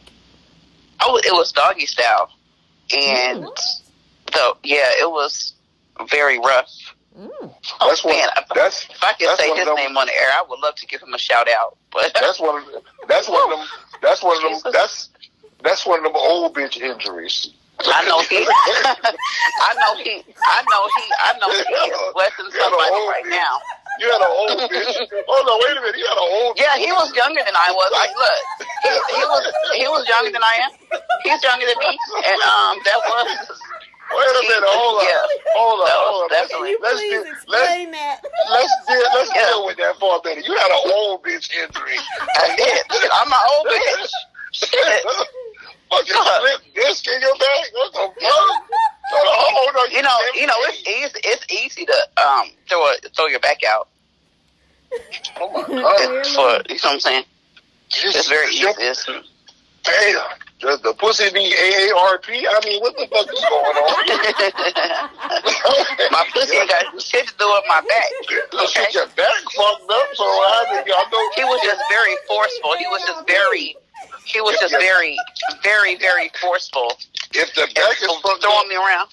Oh, 1.03 1.17
it 1.17 1.31
was 1.31 1.51
doggy 1.51 1.87
style, 1.87 2.29
and 2.95 3.45
What? 3.45 3.59
the 4.27 4.55
yeah, 4.63 4.85
it 4.99 5.09
was 5.09 5.53
very 6.09 6.37
rough. 6.37 6.69
Mm. 7.17 7.27
Oh 7.33 7.87
That's 7.89 8.03
what- 8.03 8.15
man, 8.15 8.29
if, 8.37 8.47
that's- 8.55 8.87
if 8.89 9.03
I 9.03 9.13
could 9.13 9.37
say 9.37 9.49
one 9.49 9.57
of 9.57 9.57
his 9.57 9.65
them- 9.67 9.75
name 9.75 9.97
on 9.97 10.07
the 10.07 10.13
air, 10.15 10.31
I 10.31 10.43
would 10.47 10.59
love 10.59 10.75
to 10.75 10.85
give 10.87 11.01
him 11.01 11.13
a 11.13 11.17
shout 11.19 11.49
out. 11.49 11.77
But 11.91 12.13
That's 12.19 12.39
one 12.39 12.63
of 12.63 12.83
that's 13.07 13.27
one 13.27 13.51
of 13.51 13.59
them. 13.59 13.67
That's 14.01 14.23
one 14.23 14.37
of 14.37 14.43
them. 14.43 14.53
Jesus. 14.53 14.71
That's 14.73 15.09
that's 15.63 15.85
one 15.85 15.99
of 15.99 16.05
them 16.05 16.15
old 16.15 16.55
bitch 16.55 16.77
injuries. 16.79 17.51
I 17.83 18.05
know 18.07 18.21
he, 18.21 18.37
I 18.45 19.73
know 19.73 19.97
he, 20.03 20.21
I 20.37 20.59
know 20.69 20.81
he, 20.85 21.03
I 21.17 21.31
know 21.41 21.49
he 21.49 21.59
is 21.89 22.13
blessing 22.13 22.45
somebody 22.53 22.93
right 23.09 23.23
bitch. 23.25 23.29
now. 23.33 23.57
You 23.99 24.07
had 24.07 24.21
an 24.21 24.31
old 24.31 24.57
bitch. 24.69 25.01
Oh 25.27 25.41
no! 25.45 25.57
Wait 25.65 25.77
a 25.77 25.81
minute. 25.81 25.97
You 25.97 26.05
had 26.07 26.15
an 26.17 26.29
old. 26.31 26.53
Yeah, 26.61 26.77
he 26.77 26.89
was 26.93 27.09
younger 27.15 27.41
than 27.43 27.53
I 27.57 27.73
was. 27.73 27.89
Like, 27.91 28.13
look, 28.15 28.39
he, 28.85 28.91
he 29.17 29.23
was 29.25 29.43
he 29.75 29.85
was 29.89 30.07
younger 30.07 30.31
than 30.31 30.43
I 30.45 30.55
am. 30.63 30.71
He's 31.25 31.41
younger 31.43 31.65
than 31.67 31.77
me, 31.81 31.91
and 32.23 32.39
um, 32.45 32.73
that 32.85 32.99
was 33.03 33.27
Wait 34.11 34.27
a 34.27 34.43
minute. 34.43 34.67
Hold 34.67 34.99
on. 34.99 35.05
Yeah. 35.07 35.25
Hold 35.55 35.79
on. 35.79 35.87
Was 35.87 35.91
Hold 35.91 36.23
on. 36.23 36.29
definitely- 36.29 36.75
Let's 36.81 37.01
let's 37.01 37.29
explain 37.31 37.91
that. 37.91 38.19
let's 38.49 38.73
deal, 38.87 39.05
let's 39.15 39.31
Yeah. 39.35 39.45
deal 39.47 39.65
with 39.65 39.77
that 39.77 39.95
for 39.99 40.19
a 40.19 40.21
minute. 40.27 40.45
You 40.45 40.55
had 40.57 40.71
an 40.71 40.81
old 40.91 41.23
bitch 41.23 41.47
injury. 41.53 41.97
I 42.37 42.55
did. 42.55 42.83
I'm 43.13 43.31
an 43.31 43.43
old 43.55 43.67
bitch. 43.73 44.09
Shit. 44.51 45.03
Fucking 45.89 46.15
slip 46.15 46.61
disc 46.75 47.07
in 47.07 47.21
your 47.21 47.35
back. 47.37 47.63
What 47.73 47.93
the 47.93 47.99
fuck? 47.99 48.63
Oh, 49.13 49.71
no, 49.75 49.83
You 49.95 50.01
know, 50.01 50.17
you 50.35 50.47
know, 50.47 50.55
it's 50.71 50.79
easy. 50.87 51.19
It's 51.23 51.45
easy 51.51 51.85
to 51.85 51.97
um 52.21 52.51
throw 52.69 52.79
a, 52.85 52.95
throw 53.15 53.27
your 53.27 53.39
back 53.41 53.59
out. 53.67 53.87
Oh 55.39 55.49
my 55.51 55.61
god. 55.67 55.95
It's 56.19 56.33
for 56.35 56.41
you 56.41 56.51
know 56.51 56.63
what 56.67 56.85
I'm 56.85 56.99
saying. 56.99 57.23
It's 57.93 58.27
very 58.29 58.51
easy. 58.53 58.65
It's, 58.67 59.05
Damn. 59.83 60.21
The, 60.61 60.77
the 60.83 60.93
pussy 60.93 61.25
be 61.33 61.49
AARP? 61.57 62.29
I 62.29 62.59
mean, 62.65 62.81
what 62.81 62.93
the 62.93 63.07
fuck 63.09 63.25
is 63.33 63.41
going 63.49 63.77
on? 63.81 64.05
my 66.13 66.23
pussy 66.33 66.53
got 66.69 66.85
shit 67.01 67.25
to 67.27 67.33
do 67.39 67.47
with 67.49 67.63
my 67.67 67.81
back. 67.81 68.11
Okay. 68.53 68.83
at 68.85 68.93
your 68.93 69.07
back 69.17 69.41
fucked 69.57 69.89
up, 69.89 70.07
so 70.13 70.23
I 70.23 70.83
I 70.85 70.87
know. 71.09 71.31
He 71.35 71.43
was 71.45 71.61
just 71.65 71.81
very 71.89 72.13
forceful. 72.27 72.77
He 72.77 72.85
was 72.87 73.01
just 73.07 73.25
very. 73.25 73.75
He 74.25 74.39
was 74.41 74.55
just 74.61 74.73
very, 74.77 75.17
very, 75.63 75.95
very 75.97 76.29
forceful. 76.39 76.93
If 77.33 77.53
the 77.55 77.65
back 77.73 77.97
is 77.97 78.05
fucked 78.21 78.25
up, 78.25 78.41
throwing 78.41 78.69
me 78.69 78.75
around. 78.75 79.09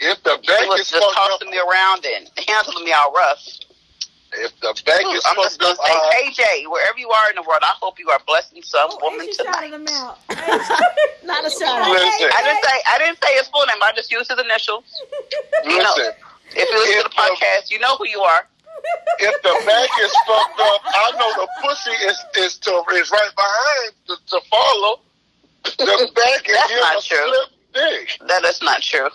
if 0.00 0.22
the 0.22 0.38
He 0.40 0.46
back 0.48 0.66
was 0.66 0.80
is 0.80 0.90
just 0.90 1.02
fucked 1.04 1.18
up, 1.18 1.28
tossing 1.40 1.50
me 1.50 1.58
around 1.58 2.06
and 2.06 2.30
handling 2.48 2.84
me 2.86 2.92
all 2.92 3.12
rough. 3.12 3.44
If 4.32 4.52
the 4.60 4.74
back 4.84 5.00
is 5.14 5.22
I'm 5.26 5.36
just 5.36 5.60
fucked 5.60 5.60
gonna 5.60 5.72
up, 5.72 5.86
say, 5.86 5.92
uh, 5.92 5.96
I, 5.96 6.62
KJ, 6.64 6.70
wherever 6.70 6.98
you 6.98 7.08
are 7.10 7.30
in 7.30 7.36
the 7.36 7.42
world, 7.42 7.60
I 7.62 7.72
hope 7.80 7.98
you 7.98 8.08
are 8.10 8.20
blessing 8.26 8.62
some 8.62 8.90
Oh, 8.92 8.98
woman 9.02 9.26
and 9.26 9.32
tonight. 9.32 9.72
him 9.72 9.86
out. 9.88 10.18
Not 11.24 11.46
a 11.46 11.50
shout 11.50 11.80
out. 11.80 11.90
Listen. 11.90 12.28
I 12.36 12.40
didn't 12.44 12.62
say 12.64 12.76
I 12.86 12.98
didn't 12.98 13.22
say 13.22 13.32
his 13.36 13.48
full 13.48 13.64
name. 13.66 13.80
I 13.82 13.92
just 13.96 14.10
used 14.12 14.30
his 14.30 14.38
initials. 14.40 14.84
You 15.64 15.78
know, 15.78 15.94
listen. 15.96 16.12
if 16.56 16.68
you 16.68 16.78
listen 16.78 17.02
to 17.02 17.08
the 17.08 17.14
If, 17.14 17.16
podcast, 17.16 17.70
you 17.70 17.78
know 17.78 17.96
who 17.96 18.06
you 18.06 18.20
are. 18.20 18.46
If 19.18 19.42
the 19.42 19.54
back 19.66 19.90
is 20.00 20.12
fucked 20.26 20.60
up, 20.60 20.80
I 20.86 21.10
know 21.18 21.30
the 21.42 21.48
pussy 21.66 21.90
is 22.06 22.16
is 22.36 22.58
to 22.58 22.82
is 22.94 23.10
right 23.10 23.30
behind 23.34 23.92
to, 24.08 24.16
to 24.28 24.40
follow. 24.48 25.00
The 25.64 26.10
back 26.14 26.48
is 26.48 26.54
That's 26.54 26.72
not 26.80 27.02
true. 27.02 27.34
slip. 27.72 28.28
That 28.28 28.44
is 28.44 28.62
not 28.62 28.82
true. 28.82 29.08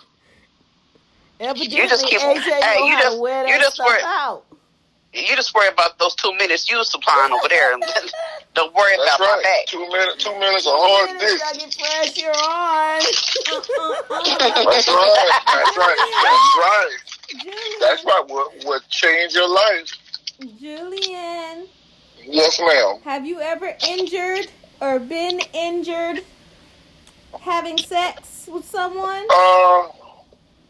Evidently, 1.40 1.76
You 1.76 1.88
just 1.88 2.06
keep- 2.06 2.20
AJ 2.20 2.42
hey, 2.62 2.86
you 2.86 2.96
just- 2.98 3.18
wear 3.18 3.46
you 3.48 3.58
just 3.58 3.74
stuff 3.74 3.86
wear- 3.86 4.00
out. 4.04 4.44
You 5.14 5.36
just 5.36 5.54
worry 5.54 5.68
about 5.68 5.98
those 6.00 6.14
two 6.16 6.34
minutes 6.36 6.68
you 6.68 6.82
supplying 6.84 7.32
over 7.32 7.48
there. 7.48 7.70
Don't 8.54 8.74
worry 8.74 8.92
That's 8.96 9.16
about 9.16 9.36
my 9.36 9.42
back. 9.42 9.66
Two 9.66 9.88
minutes. 9.88 10.24
Two 10.24 10.38
minutes 10.38 10.66
of 10.66 10.72
hard 10.76 11.10
Minutes, 11.12 11.32
dick. 11.32 11.40
gotta 11.40 11.68
pressure 11.78 12.30
on. 12.30 13.00
That's 14.10 14.88
right. 14.88 15.14
That's 15.46 15.76
right. 15.76 15.96
That's 16.24 16.56
right. 16.58 16.90
Julian, 17.30 17.78
That's 17.80 18.04
right. 18.04 18.24
What 18.26 18.52
what 18.64 18.88
change 18.88 19.34
your 19.34 19.48
life? 19.48 19.92
Julian, 20.60 21.68
Yes, 22.26 22.58
ma'am. 22.60 22.98
have 23.04 23.24
you 23.24 23.40
ever 23.40 23.72
injured 23.88 24.48
or 24.80 24.98
been 24.98 25.40
injured 25.52 26.24
having 27.40 27.78
sex 27.78 28.48
with 28.52 28.64
someone? 28.68 29.26
Uh, 29.30 29.88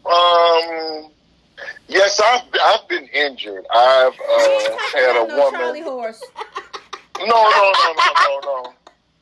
um. 0.05 1.11
Yes, 1.87 2.19
I've 2.23 2.41
I've 2.63 2.87
been 2.87 3.07
injured. 3.07 3.65
I've 3.73 4.13
uh, 4.13 4.77
had 4.93 5.15
a 5.23 5.27
no 5.27 5.49
Charlie 5.51 5.81
woman. 5.81 5.83
horse. 5.83 6.23
No, 7.19 7.25
no, 7.25 7.71
no, 7.73 7.93
no, 7.93 8.13
no, 8.23 8.39
no. 8.43 8.73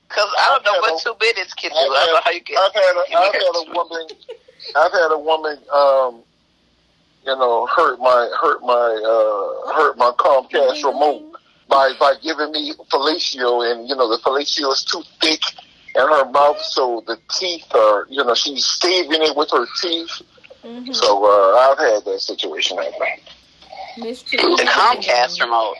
Because 0.09 0.29
I 0.39 0.49
don't 0.49 0.65
know 0.65 0.71
I've 0.71 0.83
had 0.85 0.91
what 0.93 1.01
a- 1.01 1.03
two 1.03 1.15
minutes 1.21 1.53
can 1.53 1.69
do. 1.71 1.75
I 1.77 2.05
don't 2.05 2.13
know 2.15 2.21
how 2.23 2.31
you 2.31 2.41
get. 2.41 2.57
I've 2.59 2.73
had 2.73 2.95
a, 2.95 3.17
I've 3.17 3.33
had 3.33 3.55
a 3.55 3.73
woman. 3.73 4.07
I've 4.75 4.91
had 4.91 5.11
a 5.11 5.19
woman. 5.19 5.57
Um, 5.73 6.23
you 7.25 7.35
know, 7.37 7.65
hurt 7.67 7.99
my 7.99 8.29
hurt 8.41 8.61
my 8.61 8.73
uh, 8.73 9.73
hurt 9.73 9.97
my 9.97 10.11
Comcast 10.17 10.83
remote 10.83 11.35
by 11.69 11.93
by 11.99 12.15
giving 12.21 12.51
me 12.51 12.73
fellatio, 12.91 13.71
and 13.71 13.87
you 13.87 13.95
know 13.95 14.09
the 14.09 14.17
fellatio 14.23 14.71
is 14.73 14.83
too 14.83 15.01
thick 15.21 15.41
in 15.95 16.01
her 16.01 16.25
mouth, 16.31 16.59
so 16.61 17.03
the 17.07 17.17
teeth 17.29 17.73
are 17.75 18.05
you 18.09 18.23
know 18.23 18.33
she's 18.33 18.65
staving 18.65 19.21
it 19.21 19.35
with 19.37 19.51
her 19.51 19.65
teeth. 19.81 20.21
Mhm. 20.63 20.95
So 20.95 21.23
uh, 21.25 21.57
I've 21.57 21.77
had 21.77 22.05
that 22.05 22.21
situation 22.21 22.77
happen. 22.77 23.07
Miss 23.97 24.23
The 24.23 24.37
Comcast 24.37 25.41
remote. 25.41 25.75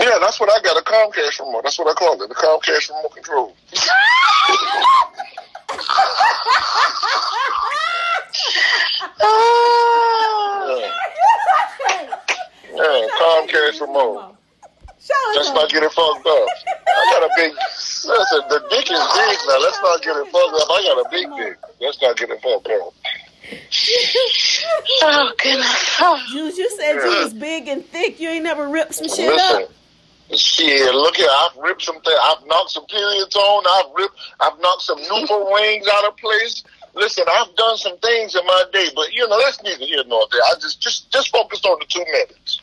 Yeah, 0.00 0.18
that's 0.20 0.38
what 0.40 0.48
I 0.50 0.62
got 0.62 0.76
a 0.78 0.82
Comcast 0.82 1.40
remote. 1.40 1.62
That's 1.64 1.78
what 1.78 1.88
I 1.88 1.94
call 1.94 2.22
it, 2.22 2.28
the 2.28 2.34
Comcast 2.34 2.88
remote 2.88 3.14
control. 3.14 3.56
Yeah, 12.72 12.76
yeah 12.76 13.06
Comcast 13.20 13.80
remote. 13.80 14.36
Let's 15.34 15.52
not 15.52 15.70
get 15.70 15.82
it 15.82 15.92
fucked 15.92 16.26
up. 16.26 16.48
I 16.86 17.10
got 17.12 17.22
a 17.24 17.30
big. 17.36 17.52
Listen, 17.52 18.40
the 18.48 18.60
dick 18.70 18.90
is 18.90 19.00
big 19.00 19.38
now. 19.48 19.58
Let's 19.58 19.78
not 19.82 20.02
get 20.02 20.16
it 20.16 20.26
fucked 20.30 20.54
up. 20.54 20.70
I 20.70 20.82
got 20.86 20.98
a 20.98 21.08
big 21.10 21.26
dick. 21.36 21.58
Let's 21.80 22.00
not 22.00 22.16
get 22.16 22.30
it 22.30 22.40
fucked 22.42 22.68
up. 22.68 22.94
Oh 25.02 25.32
goodness. 25.38 25.96
Oh. 26.00 26.22
Jules, 26.30 26.56
you 26.58 26.70
said 26.70 26.94
you 26.94 27.24
was 27.24 27.34
big 27.34 27.68
and 27.68 27.84
thick. 27.84 28.20
You 28.20 28.28
ain't 28.28 28.44
never 28.44 28.68
ripped 28.68 28.94
some 28.94 29.08
shit 29.08 29.28
Listen, 29.28 29.62
up. 29.64 30.38
shit. 30.38 30.94
Look 30.94 31.16
here. 31.16 31.28
I've 31.30 31.56
ripped 31.56 31.82
some 31.82 32.00
things. 32.00 32.18
I've 32.22 32.46
knocked 32.46 32.70
some 32.70 32.86
periods 32.86 33.34
on. 33.36 33.64
I've 33.66 33.92
ripped. 33.96 34.16
I've 34.40 34.58
knocked 34.60 34.82
some 34.82 35.00
nipple 35.00 35.52
rings 35.52 35.86
out 35.92 36.04
of 36.06 36.16
place. 36.16 36.62
Listen, 36.94 37.24
I've 37.32 37.54
done 37.56 37.76
some 37.76 37.98
things 37.98 38.34
in 38.34 38.44
my 38.46 38.64
day, 38.72 38.86
but 38.94 39.12
you 39.12 39.26
know 39.28 39.38
that's 39.40 39.62
neither 39.62 39.84
here 39.84 40.02
nor 40.06 40.26
there. 40.30 40.40
I 40.50 40.54
just 40.60 40.80
just 40.80 41.10
just 41.12 41.30
focus 41.30 41.64
on 41.64 41.78
the 41.78 41.86
two 41.86 42.04
minutes. 42.04 42.60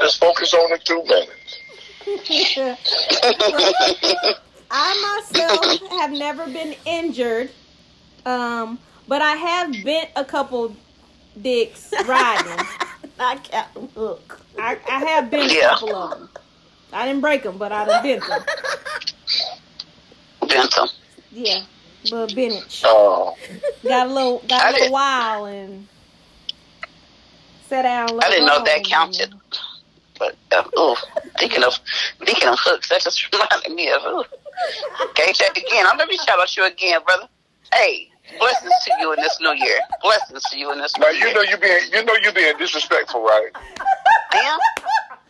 Just 0.00 0.20
focus 0.20 0.52
on 0.54 0.70
the 0.70 0.78
two 0.78 1.02
minutes. 1.04 1.58
I 4.70 5.22
myself 5.30 5.80
have 5.90 6.12
never 6.12 6.46
been 6.46 6.74
injured, 6.84 7.50
um, 8.26 8.78
but 9.08 9.22
I 9.22 9.32
have 9.32 9.84
bent 9.84 10.10
a 10.16 10.24
couple 10.24 10.74
dicks 11.40 11.92
riding. 12.06 12.66
Not 13.18 13.44
Captain 13.44 13.88
Hook. 13.94 14.40
I, 14.58 14.78
I 14.88 14.98
have 15.04 15.30
bent 15.30 15.50
a 15.52 15.54
Yeah. 15.54 15.68
couple 15.70 15.94
of 15.94 16.10
them. 16.18 16.28
I 16.92 17.06
didn't 17.06 17.20
break 17.22 17.42
them, 17.42 17.58
but 17.58 17.72
I 17.72 17.84
done 17.84 18.02
bent 18.02 18.26
them. 18.26 18.42
Bentham. 20.48 20.88
Yeah, 21.32 21.62
but 22.10 22.34
bench 22.34 22.82
Oh, 22.84 23.36
got 23.82 24.06
a 24.06 24.12
little 24.12 24.38
got 24.46 24.62
I 24.62 24.68
a 24.68 24.72
little 24.72 24.78
didn't- 24.80 24.92
while 24.92 25.44
and 25.46 25.88
sat 27.68 27.82
down. 27.82 28.20
I 28.22 28.30
didn't 28.30 28.46
know 28.46 28.62
that 28.62 28.76
alone. 28.76 28.84
counted. 28.84 29.34
But 30.18 30.36
uh, 30.52 30.62
ooh, 30.78 30.94
thinking 31.38 31.64
of 31.64 31.74
thinking 32.24 32.48
of 32.48 32.58
hooks, 32.60 32.88
that 32.90 33.00
just 33.02 33.32
reminded 33.32 33.72
me 33.74 33.90
of 33.90 34.02
ooh. 34.02 34.24
KJ 35.14 35.50
again. 35.50 35.86
I'm 35.88 35.96
gonna 35.98 36.06
be 36.06 36.16
shout 36.18 36.40
out 36.40 36.56
you 36.56 36.64
again, 36.66 37.00
brother. 37.04 37.26
Hey, 37.72 38.10
blessings 38.38 38.72
to 38.84 38.90
you 39.00 39.12
in 39.12 39.20
this 39.20 39.38
new 39.40 39.54
year. 39.54 39.78
Blessings 40.02 40.42
to 40.50 40.58
you 40.58 40.72
in 40.72 40.78
this 40.78 40.96
new 40.96 41.04
now 41.06 41.10
year. 41.12 41.28
you 41.28 41.34
know 41.34 41.42
you 41.42 41.56
being 41.58 41.80
you 41.92 42.04
know 42.04 42.14
you 42.22 42.32
being 42.32 42.56
disrespectful, 42.58 43.22
right? 43.22 43.50
Damn. 44.32 44.58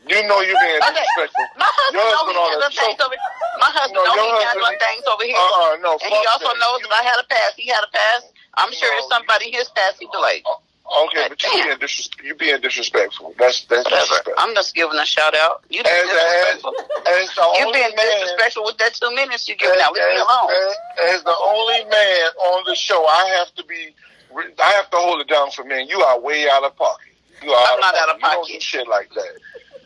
You 0.07 0.21
know 0.29 0.41
you 0.41 0.53
being 0.61 0.81
Okay. 0.85 1.01
disrespectful. 1.01 1.47
My 1.57 1.65
husband 1.69 1.97
Your 1.97 2.05
knows 2.05 2.15
husband 2.15 2.37
he 2.37 2.43
on 2.45 2.51
handles 2.53 2.77
things 2.77 3.01
over 3.01 3.17
My 3.61 3.71
husband 3.73 3.95
No, 3.95 4.05
knows 4.05 4.17
your 4.17 4.61
he 4.69 4.79
things 4.85 5.05
over 5.09 5.25
here. 5.25 5.39
Uh 5.41 5.73
uh 5.73 5.73
no. 5.81 5.93
and 5.97 6.11
he 6.13 6.21
also 6.29 6.51
that. 6.53 6.61
knows 6.61 6.79
that 6.85 6.93
I 6.93 7.03
had 7.03 7.19
a 7.21 7.27
pass. 7.27 7.53
He 7.57 7.67
had 7.73 7.83
a 7.85 7.91
pass. 7.91 8.21
I'm 8.61 8.73
sure 8.73 8.93
No. 8.93 8.99
if 9.01 9.05
somebody 9.11 9.51
his 9.51 9.69
pass, 9.73 9.97
he'd 9.99 10.13
be 10.13 10.19
like, 10.21 10.45
Okay, 10.85 11.27
but 11.29 11.43
you 11.43 11.51
being 11.65 11.79
dis- 11.81 12.11
you 12.23 12.35
being 12.35 12.61
disrespectful. 12.61 13.35
That's 13.39 13.65
that's 13.65 13.85
whatever. 13.85 14.01
disrespectful. 14.05 14.35
I'm 14.37 14.55
just 14.55 14.75
giving 14.75 14.99
a 14.99 15.07
shout 15.07 15.35
out. 15.35 15.65
You 15.71 15.83
being 15.83 15.95
As, 15.97 16.05
as, 16.05 16.61
disrespectful. 16.61 16.75
as 17.09 17.59
You 17.59 17.73
being 17.73 17.95
man, 17.97 18.21
disrespectful 18.21 18.65
with 18.65 18.77
that 18.79 18.93
two 18.95 19.11
minutes 19.15 19.49
you 19.49 19.55
as, 19.55 19.61
giving 19.61 19.81
out. 19.81 19.93
Leave 19.95 20.05
me 20.05 20.15
as- 20.17 20.21
alone. 20.23 20.51
as- 20.53 20.77
as 21.17 21.23
the 21.25 21.35
only 21.49 21.85
man 21.89 22.27
on 22.53 22.65
the 22.67 22.75
show, 22.75 23.05
I 23.07 23.27
have 23.39 23.55
to 23.57 23.65
be. 23.65 23.95
I 24.63 24.71
have 24.73 24.91
to 24.91 24.97
hold 24.99 25.21
it 25.23 25.29
down 25.29 25.51
for 25.53 25.65
men. 25.65 25.89
You 25.89 26.01
are 26.03 26.21
way 26.21 26.49
out 26.51 26.65
of 26.65 26.77
pocket. 26.77 27.07
You 27.43 27.51
are 27.53 27.73
I'm 27.75 27.81
not 27.81 27.95
out 27.97 28.09
of 28.11 28.17
You 28.17 28.21
don't 28.23 28.41
pocket. 28.43 28.53
do 28.55 28.61
shit 28.61 28.87
like 28.89 29.09
that. 29.15 29.33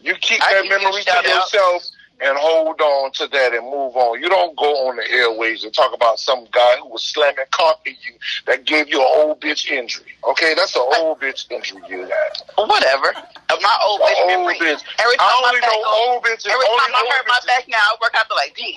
You 0.02 0.14
keep 0.16 0.42
I 0.42 0.54
that 0.54 0.68
memory 0.68 1.02
to 1.04 1.28
yourself. 1.28 1.82
out. 1.84 1.90
Yourself 2.20 2.30
and 2.30 2.38
hold 2.38 2.80
on 2.80 3.12
to 3.12 3.26
that 3.28 3.54
and 3.54 3.64
move 3.64 3.96
on. 3.96 4.20
You 4.20 4.28
don't 4.28 4.56
go 4.56 4.88
on 4.88 4.96
the 4.96 5.10
airways 5.10 5.64
and 5.64 5.72
talk 5.72 5.94
about 5.94 6.18
some 6.18 6.46
guy 6.52 6.76
who 6.82 6.88
was 6.88 7.04
slamming 7.04 7.44
cock 7.50 7.80
at 7.86 7.92
you 7.92 8.14
that 8.46 8.64
gave 8.64 8.88
you 8.88 9.00
an 9.00 9.06
old 9.16 9.40
bitch 9.40 9.70
injury. 9.70 10.06
Okay, 10.28 10.54
that's 10.54 10.74
an 10.76 10.82
old 10.98 11.20
bitch 11.20 11.50
injury 11.50 11.80
you 11.88 12.02
had. 12.02 12.42
Whatever. 12.56 13.14
My 13.60 13.78
old 13.84 14.00
bitch 14.00 14.20
old 14.20 14.26
memory. 14.28 14.54
bitch. 14.54 14.82
Every 15.00 15.16
time 15.16 15.28
I 15.28 15.42
only 15.46 15.60
back 15.60 15.70
know 15.70 15.82
goes, 15.82 16.08
old 16.08 16.24
bitches. 16.24 16.46
every 16.46 16.66
only 16.66 16.80
time 16.84 16.94
I 16.94 17.00
old 17.02 17.12
hurt 17.12 17.26
my 17.28 17.34
bitches- 17.34 17.46
back 17.46 17.68
now, 17.68 17.76
I 17.78 17.96
work 18.02 18.14
out 18.14 18.28
be 18.28 18.34
like, 18.34 18.56
damn. 18.56 18.68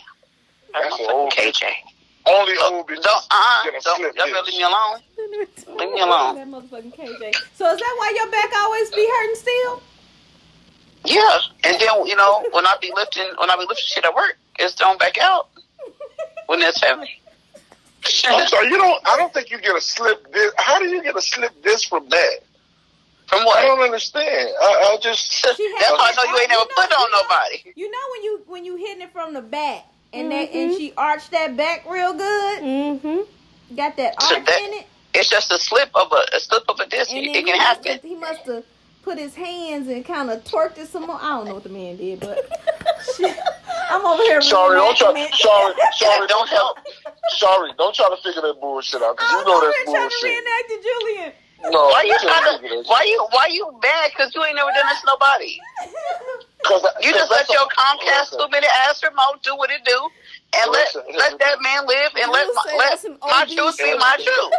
That's 0.73 0.89
That's 0.97 0.99
an 1.01 1.07
old 1.11 1.31
bitch. 1.33 1.61
KJ. 1.61 1.67
Only 2.29 2.53
Don't, 2.53 2.73
old 2.75 2.87
bitches. 2.87 3.01
don't, 3.01 3.25
uh, 3.31 3.63
get 3.63 3.73
a 3.73 3.81
don't, 3.83 3.99
y'all 4.01 4.13
better 4.13 4.41
leave 4.45 4.57
me 4.57 4.63
alone. 4.63 4.99
Leave 5.17 5.91
me 5.91 6.01
alone. 6.01 6.35
That 6.35 6.47
motherfucking 6.47 6.95
KJ. 6.95 7.33
So 7.55 7.73
is 7.73 7.79
that 7.79 7.95
why 7.97 8.13
your 8.15 8.29
back 8.29 8.51
always 8.55 8.91
be 8.91 9.07
hurting 9.09 9.35
still? 9.35 9.81
Yeah, 11.05 11.39
and 11.63 11.79
then 11.79 12.05
you 12.05 12.15
know 12.15 12.43
when 12.51 12.65
I 12.65 12.75
be 12.81 12.91
lifting, 12.95 13.25
when 13.39 13.49
I 13.49 13.55
be 13.55 13.61
lifting 13.61 13.85
shit 13.85 14.05
at 14.05 14.13
work, 14.13 14.37
it's 14.59 14.75
thrown 14.75 14.97
back 14.97 15.17
out 15.17 15.49
when 16.47 16.61
it's 16.61 16.81
heavy. 16.81 17.09
I'm 18.27 18.47
sorry, 18.47 18.67
you 18.67 18.77
don't. 18.77 19.07
I 19.07 19.17
don't 19.17 19.33
think 19.33 19.49
you 19.51 19.59
get 19.59 19.75
a 19.75 19.81
slip 19.81 20.31
disc. 20.33 20.53
How 20.57 20.79
do 20.79 20.85
you 20.85 21.01
get 21.03 21.15
a 21.15 21.21
slip 21.21 21.51
this 21.63 21.83
from 21.83 22.07
that? 22.09 22.39
From 23.27 23.45
what? 23.45 23.59
I 23.59 23.61
don't 23.63 23.79
understand. 23.81 24.49
I, 24.61 24.93
I 24.93 24.97
just. 25.01 25.41
That's 25.43 25.57
how 25.59 25.95
I 25.97 26.11
know 26.17 26.23
you 26.31 26.39
ain't 26.39 26.49
never 26.49 26.65
put 26.75 26.91
on 26.91 27.11
nobody. 27.11 27.71
You 27.75 27.89
know 27.89 27.97
when 28.11 28.23
you 28.23 28.41
when 28.47 28.65
you 28.65 28.75
hitting 28.75 29.01
it 29.01 29.11
from 29.11 29.33
the 29.33 29.41
back 29.41 29.85
and 30.13 30.31
that 30.31 30.49
Mm-hmm. 30.49 30.57
and 30.57 30.73
she 30.77 30.93
arched 30.97 31.31
that 31.31 31.55
back 31.57 31.85
real 31.89 32.13
good, 32.13 32.61
Mm-hmm. 32.61 33.75
got 33.75 33.97
that 33.97 34.21
So 34.21 34.35
arch 34.35 34.45
that- 34.45 34.61
in 34.61 34.73
it, 34.79 34.87
It's 35.13 35.29
just 35.29 35.51
a 35.51 35.59
slip 35.59 35.89
of 35.95 36.11
a, 36.11 36.35
a 36.35 36.39
slip 36.39 36.63
of 36.69 36.79
a 36.79 36.85
disc. 36.87 37.11
and 37.11 37.25
It 37.25 37.45
can 37.45 37.59
happen. 37.59 37.91
have, 37.93 38.01
he 38.01 38.15
must 38.15 38.41
have 38.45 38.63
put 39.01 39.17
his 39.17 39.35
hands 39.35 39.87
and 39.87 40.05
kind 40.05 40.29
of 40.29 40.43
twerked 40.43 40.77
it 40.77 40.87
some 40.87 41.07
more. 41.07 41.17
I 41.19 41.29
don't 41.37 41.47
know 41.47 41.55
what 41.55 41.63
the 41.63 41.69
man 41.69 41.97
did, 41.97 42.19
but 42.19 42.37
shit, 43.17 43.37
I'm 43.89 44.05
over 44.05 44.21
here. 44.23 44.41
Sorry, 44.41 44.77
don't 44.77 44.97
try. 44.97 45.13
Sorry, 45.33 45.73
sorry, 45.93 46.27
Don't 46.27 46.29
don't 46.29 46.49
help. 46.49 46.77
help. 46.77 47.13
Sorry, 47.29 47.71
don't 47.77 47.95
try 47.95 48.09
to 48.09 48.17
figure 48.21 48.41
that 48.41 48.59
bullshit 48.61 49.01
out 49.01 49.17
because 49.17 49.31
you 49.31 49.37
I'm 49.39 49.45
know 49.45 49.57
over 49.57 49.65
that's 49.65 49.77
here 49.89 49.95
trying 49.95 50.09
to 50.09 50.25
reenact 50.25 50.67
it, 50.69 50.81
Julian. 50.83 51.31
No, 51.71 51.87
Why 51.93 52.01
you 52.03 52.17
trying 52.19 52.57
to? 52.57 52.83
Why 52.89 53.01
shit. 53.01 53.09
you? 53.09 53.27
Why 53.31 53.45
you 53.51 53.69
mad? 53.83 54.09
Because 54.11 54.33
you 54.33 54.43
ain't 54.43 54.55
never 54.55 54.71
done 54.73 54.85
this 54.89 55.01
to 55.01 55.07
nobody. 55.07 55.57
'Cause 56.65 56.83
I- 56.89 56.99
You 57.05 57.11
'cause 57.13 57.29
just 57.29 57.31
let 57.31 57.49
your 57.49 57.67
Comcast 57.69 58.33
listen, 58.33 58.39
two 58.39 58.49
minute 58.49 58.69
ass 58.89 59.01
remote 59.03 59.43
do 59.43 59.55
what 59.55 59.69
it 59.69 59.85
do, 59.85 60.09
and 60.57 60.71
let 60.71 60.89
Listen, 60.95 61.03
let 61.17 61.37
that 61.39 61.61
man 61.61 61.85
live, 61.85 62.11
and 62.21 62.31
let 62.31 62.47
You 62.47 62.53
my, 62.53 62.73
let 62.77 62.89
that's 62.89 63.01
some 63.03 63.17
my 63.21 63.45
OD 63.45 63.53
truth 63.53 63.77
be 63.77 63.83
shit. 63.85 63.99
my 63.99 64.15
truth. 64.17 64.53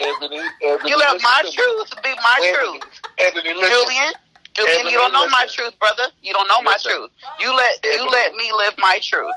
Ebony, 0.00 0.40
Ebony, 0.62 0.90
You 0.90 0.96
let 0.98 1.12
listen 1.14 1.28
my 1.30 1.40
to 1.42 1.46
me. 1.48 1.52
truth 1.52 1.90
be 2.02 2.10
my 2.16 2.36
Ebony, 2.42 2.78
truth. 2.80 3.00
Ebony, 3.18 3.54
listen. 3.54 3.70
Julian, 3.70 4.12
Julian, 4.54 4.86
you 4.86 4.98
don't 4.98 5.12
know 5.12 5.28
my 5.28 5.46
truth, 5.50 5.78
brother. 5.78 6.04
You 6.22 6.32
don't 6.32 6.48
know 6.48 6.62
my 6.62 6.76
truth. 6.82 7.10
You 7.40 7.54
let 7.54 7.84
you 7.84 8.06
let 8.10 8.34
me 8.34 8.50
live 8.56 8.74
my 8.78 8.98
truth, 9.02 9.34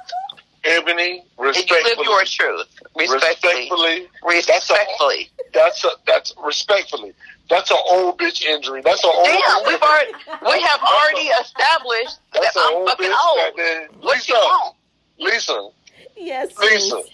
Ebony, 0.63 1.02
and 1.12 1.15
you 1.17 1.43
live 1.45 1.56
respectfully, 1.56 2.06
your 2.06 2.26
truth. 2.26 2.67
Respectfully, 2.95 4.08
respectfully, 4.26 5.30
that's 5.54 5.84
a, 5.84 5.86
that's 5.86 5.86
a, 5.86 5.89
that's 6.06 6.34
respectfully. 6.43 7.13
That's 7.50 7.72
an 7.72 7.78
old 7.89 8.19
bitch 8.19 8.43
injury. 8.43 8.82
That's 8.84 9.04
an 9.04 9.10
old. 9.13 9.26
Damn, 9.26 9.65
we've 9.67 9.82
already 9.82 10.12
we 10.43 10.62
have 10.62 10.82
already 10.82 11.28
established 11.41 12.19
that 12.34 12.41
That's 12.43 12.56
an 12.56 12.62
I'm 12.65 12.76
old 12.76 12.89
fucking 12.89 13.06
bitch 13.08 13.10
that 13.10 13.45
old. 13.48 13.58
they- 13.58 13.88
What 14.02 14.28
you 14.28 14.36
Lisa, 14.36 14.45
want? 14.45 14.76
Lisa, 15.19 15.69
Yes, 16.15 16.58
Lisa. 16.60 17.02
sis. 17.02 17.10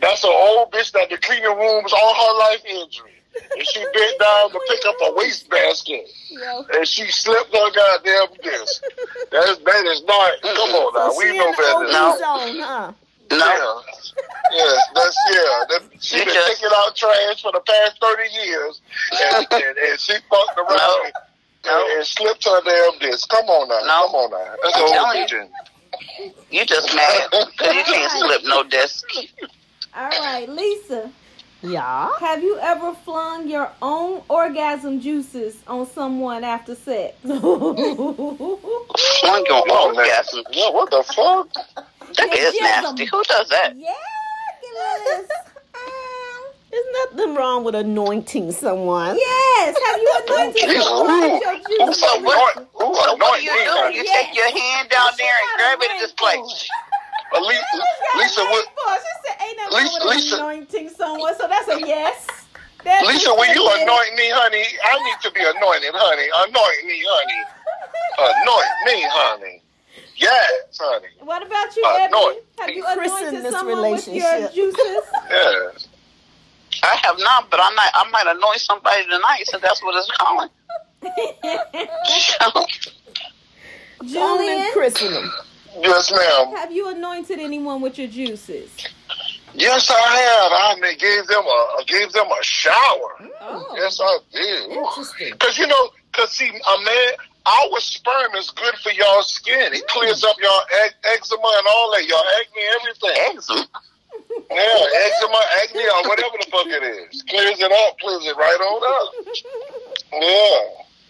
That's 0.00 0.24
an 0.24 0.30
old 0.32 0.72
bitch 0.72 0.92
that 0.92 1.10
the 1.10 1.18
cleaning 1.18 1.56
rooms 1.56 1.92
all 1.92 2.14
her 2.14 2.38
life 2.38 2.64
injury. 2.64 3.12
And 3.56 3.66
she 3.66 3.80
bent 3.80 4.18
down 4.18 4.50
to 4.50 4.60
pick 4.68 4.80
up 4.86 4.96
a 5.06 5.12
wastebasket. 5.14 6.10
Yo. 6.30 6.64
And 6.74 6.86
she 6.86 7.10
slipped 7.10 7.54
her 7.54 7.70
goddamn 7.70 8.36
disc. 8.42 8.82
That 9.30 9.48
is, 9.48 9.58
that 9.58 9.84
is 9.86 10.02
not, 10.04 10.32
come 10.42 10.70
on 10.74 10.94
now. 10.94 11.10
So 11.10 11.18
we 11.18 11.38
know 11.38 11.52
better 11.52 11.74
OB 11.74 11.82
than 11.84 11.92
No. 11.92 12.16
zone, 12.18 12.58
huh? 12.60 12.92
No, 13.30 13.36
Yeah. 13.38 13.80
Yeah, 14.52 14.74
that's, 14.94 15.16
yeah. 15.30 15.64
That, 15.68 15.82
she 16.00 16.18
You 16.18 16.24
been 16.24 16.34
just- 16.34 16.48
taking 16.60 16.70
out 16.76 16.96
trash 16.96 17.42
for 17.42 17.52
the 17.52 17.60
past 17.60 18.00
30 18.02 18.22
years. 18.44 18.80
And, 19.12 19.46
and, 19.52 19.78
and 19.78 20.00
she 20.00 20.14
fucked 20.28 20.58
around 20.58 20.76
No. 20.76 21.02
and, 21.04 21.12
No. 21.66 21.96
and 21.98 22.06
slipped 22.06 22.44
her 22.46 22.60
damn 22.64 22.98
disc. 22.98 23.28
Come 23.28 23.46
on 23.46 23.68
now. 23.68 23.80
No. 23.86 24.06
Come 24.08 24.14
on 24.16 24.30
now. 24.32 24.56
That's 24.64 24.76
I'm 24.76 24.82
old 24.82 24.92
telling 24.92 25.28
you. 25.30 26.32
you 26.50 26.64
just 26.66 26.94
mad 26.96 27.28
because 27.30 27.74
you 27.76 27.84
can't 27.84 28.10
slip 28.10 28.42
no 28.44 28.64
disc. 28.64 29.06
All 29.94 30.08
right, 30.08 30.48
Lisa. 30.48 31.10
Yeah. 31.62 32.08
Have 32.20 32.42
you 32.42 32.58
ever 32.58 32.94
flung 33.04 33.46
your 33.48 33.70
own 33.82 34.22
orgasm 34.28 34.98
juices 35.00 35.56
on 35.66 35.86
someone 35.86 36.42
after 36.42 36.74
sex? 36.74 37.14
Flung 37.22 37.76
your 39.46 39.66
man. 39.66 39.76
orgasm. 39.96 40.42
Yeah, 40.52 40.70
what 40.70 40.90
the 40.90 41.02
fuck? 41.02 41.52
That 42.16 42.32
is 42.32 42.54
Yes, 42.58 42.82
nasty. 42.82 43.04
Who 43.04 43.22
does 43.24 43.48
that? 43.50 43.74
Yeah, 43.76 43.90
Gillis. 44.62 45.30
Um, 45.74 46.42
There's 46.70 46.86
nothing 47.12 47.34
wrong 47.34 47.62
with 47.64 47.74
anointing 47.74 48.52
someone. 48.52 49.16
yes. 49.16 49.76
Have 49.86 50.00
you 50.00 50.12
anointed 50.26 50.82
someone 50.82 51.40
your 51.42 51.56
juices? 51.56 52.00
So 52.00 52.20
what- 52.22 52.56
who 52.72 52.94
So 52.94 53.16
what 53.16 53.38
do 53.38 53.44
you 53.44 53.52
do? 53.52 53.96
You 53.98 54.02
Yes. 54.04 54.26
take 54.26 54.34
your 54.34 54.50
hand 54.50 54.88
down 54.88 55.10
there 55.18 55.34
and 55.34 55.48
grab 55.58 55.82
it 55.82 55.90
and 55.90 56.00
just 56.00 56.20
like, 56.22 56.40
Lisa, 57.38 57.62
Lisa, 58.16 58.42
what, 58.44 58.64
She 58.66 59.28
said, 59.28 59.36
ain't 59.46 59.56
nothing 59.56 59.78
Lisa- 59.78 59.98
wrong 60.00 60.06
with 60.08 60.16
Lisa- 60.16 60.36
anointing 60.36 60.88
someone, 60.90 61.36
so 61.36 61.46
that's 61.46 61.68
a 61.68 61.78
yes. 61.80 62.26
That's 62.82 63.06
Lisa, 63.06 63.30
a 63.30 63.38
when 63.38 63.50
you 63.54 63.62
yes. 63.62 63.82
anoint 63.82 64.14
me, 64.16 64.30
honey, 64.30 64.64
I 64.84 64.98
need 65.04 65.20
to 65.22 65.30
be 65.30 65.40
anointed, 65.40 65.94
honey. 65.94 66.28
Anoint 66.48 66.84
me, 66.86 67.04
honey. 67.06 67.44
Anoint 68.18 68.66
me, 68.86 69.02
honey. 69.08 69.62
Yes, 70.16 70.78
honey. 70.78 71.08
What 71.20 71.46
about 71.46 71.76
you, 71.76 71.84
Anoint. 71.86 72.12
Ebony? 72.12 72.40
Have 72.58 72.70
you 72.70 72.84
anointed 72.86 73.44
this 73.44 73.54
someone 73.54 73.92
with 73.92 74.08
your 74.08 74.48
juices? 74.48 75.04
Yes. 75.30 75.88
I 76.82 76.96
have 77.02 77.18
not, 77.18 77.50
but 77.50 77.60
I 77.60 77.70
might, 77.74 77.90
I 77.94 78.08
might 78.10 78.26
annoy 78.26 78.56
somebody 78.56 79.02
tonight 79.04 79.42
since 79.44 79.62
that's 79.62 79.82
what 79.82 79.94
it's 79.96 80.10
calling. 80.16 80.48
Julian 84.02 84.38
Julian, 84.38 84.72
christen 84.72 85.30
Yes, 85.78 86.10
ma'am. 86.10 86.54
have 86.56 86.72
you 86.72 86.88
anointed 86.88 87.38
anyone 87.38 87.80
with 87.80 87.98
your 87.98 88.08
juices? 88.08 88.70
Yes, 89.54 89.90
I 89.90 89.94
have. 89.94 90.52
I 90.52 90.80
mean, 90.80 90.96
gave 90.98 91.26
them 91.26 91.44
a 91.44 91.48
I 91.78 91.82
gave 91.86 92.12
them 92.12 92.26
a 92.26 92.42
shower. 92.42 93.30
Oh. 93.40 93.74
Yes, 93.76 94.00
I 94.02 94.18
did. 94.32 95.38
Cause 95.38 95.58
you 95.58 95.66
know, 95.66 95.90
cause 96.12 96.30
see, 96.32 96.48
a 96.48 96.84
man, 96.84 97.12
our 97.46 97.80
sperm 97.80 98.34
is 98.36 98.50
good 98.50 98.74
for 98.76 98.90
y'all 98.92 99.22
skin. 99.22 99.72
It 99.74 99.86
clears 99.88 100.22
up 100.24 100.36
y'all 100.40 100.62
ec- 100.84 100.94
eczema 101.04 101.52
and 101.58 101.66
all 101.68 101.90
that, 101.92 102.06
y'all 102.06 102.22
acne, 102.40 102.62
everything. 102.80 103.36
Eczema. 103.38 103.66
Yeah, 104.50 105.06
eczema, 105.06 105.40
acne, 105.62 105.82
or 105.82 106.08
whatever 106.08 106.36
the 106.38 106.46
fuck 106.50 106.66
it 106.66 106.82
is. 106.82 107.22
Clears 107.28 107.60
it 107.60 107.72
up, 107.72 107.98
clears 107.98 108.26
it 108.26 108.36
right 108.36 108.60
on 108.60 108.82
up. 109.06 109.26
Yeah. 110.12 110.58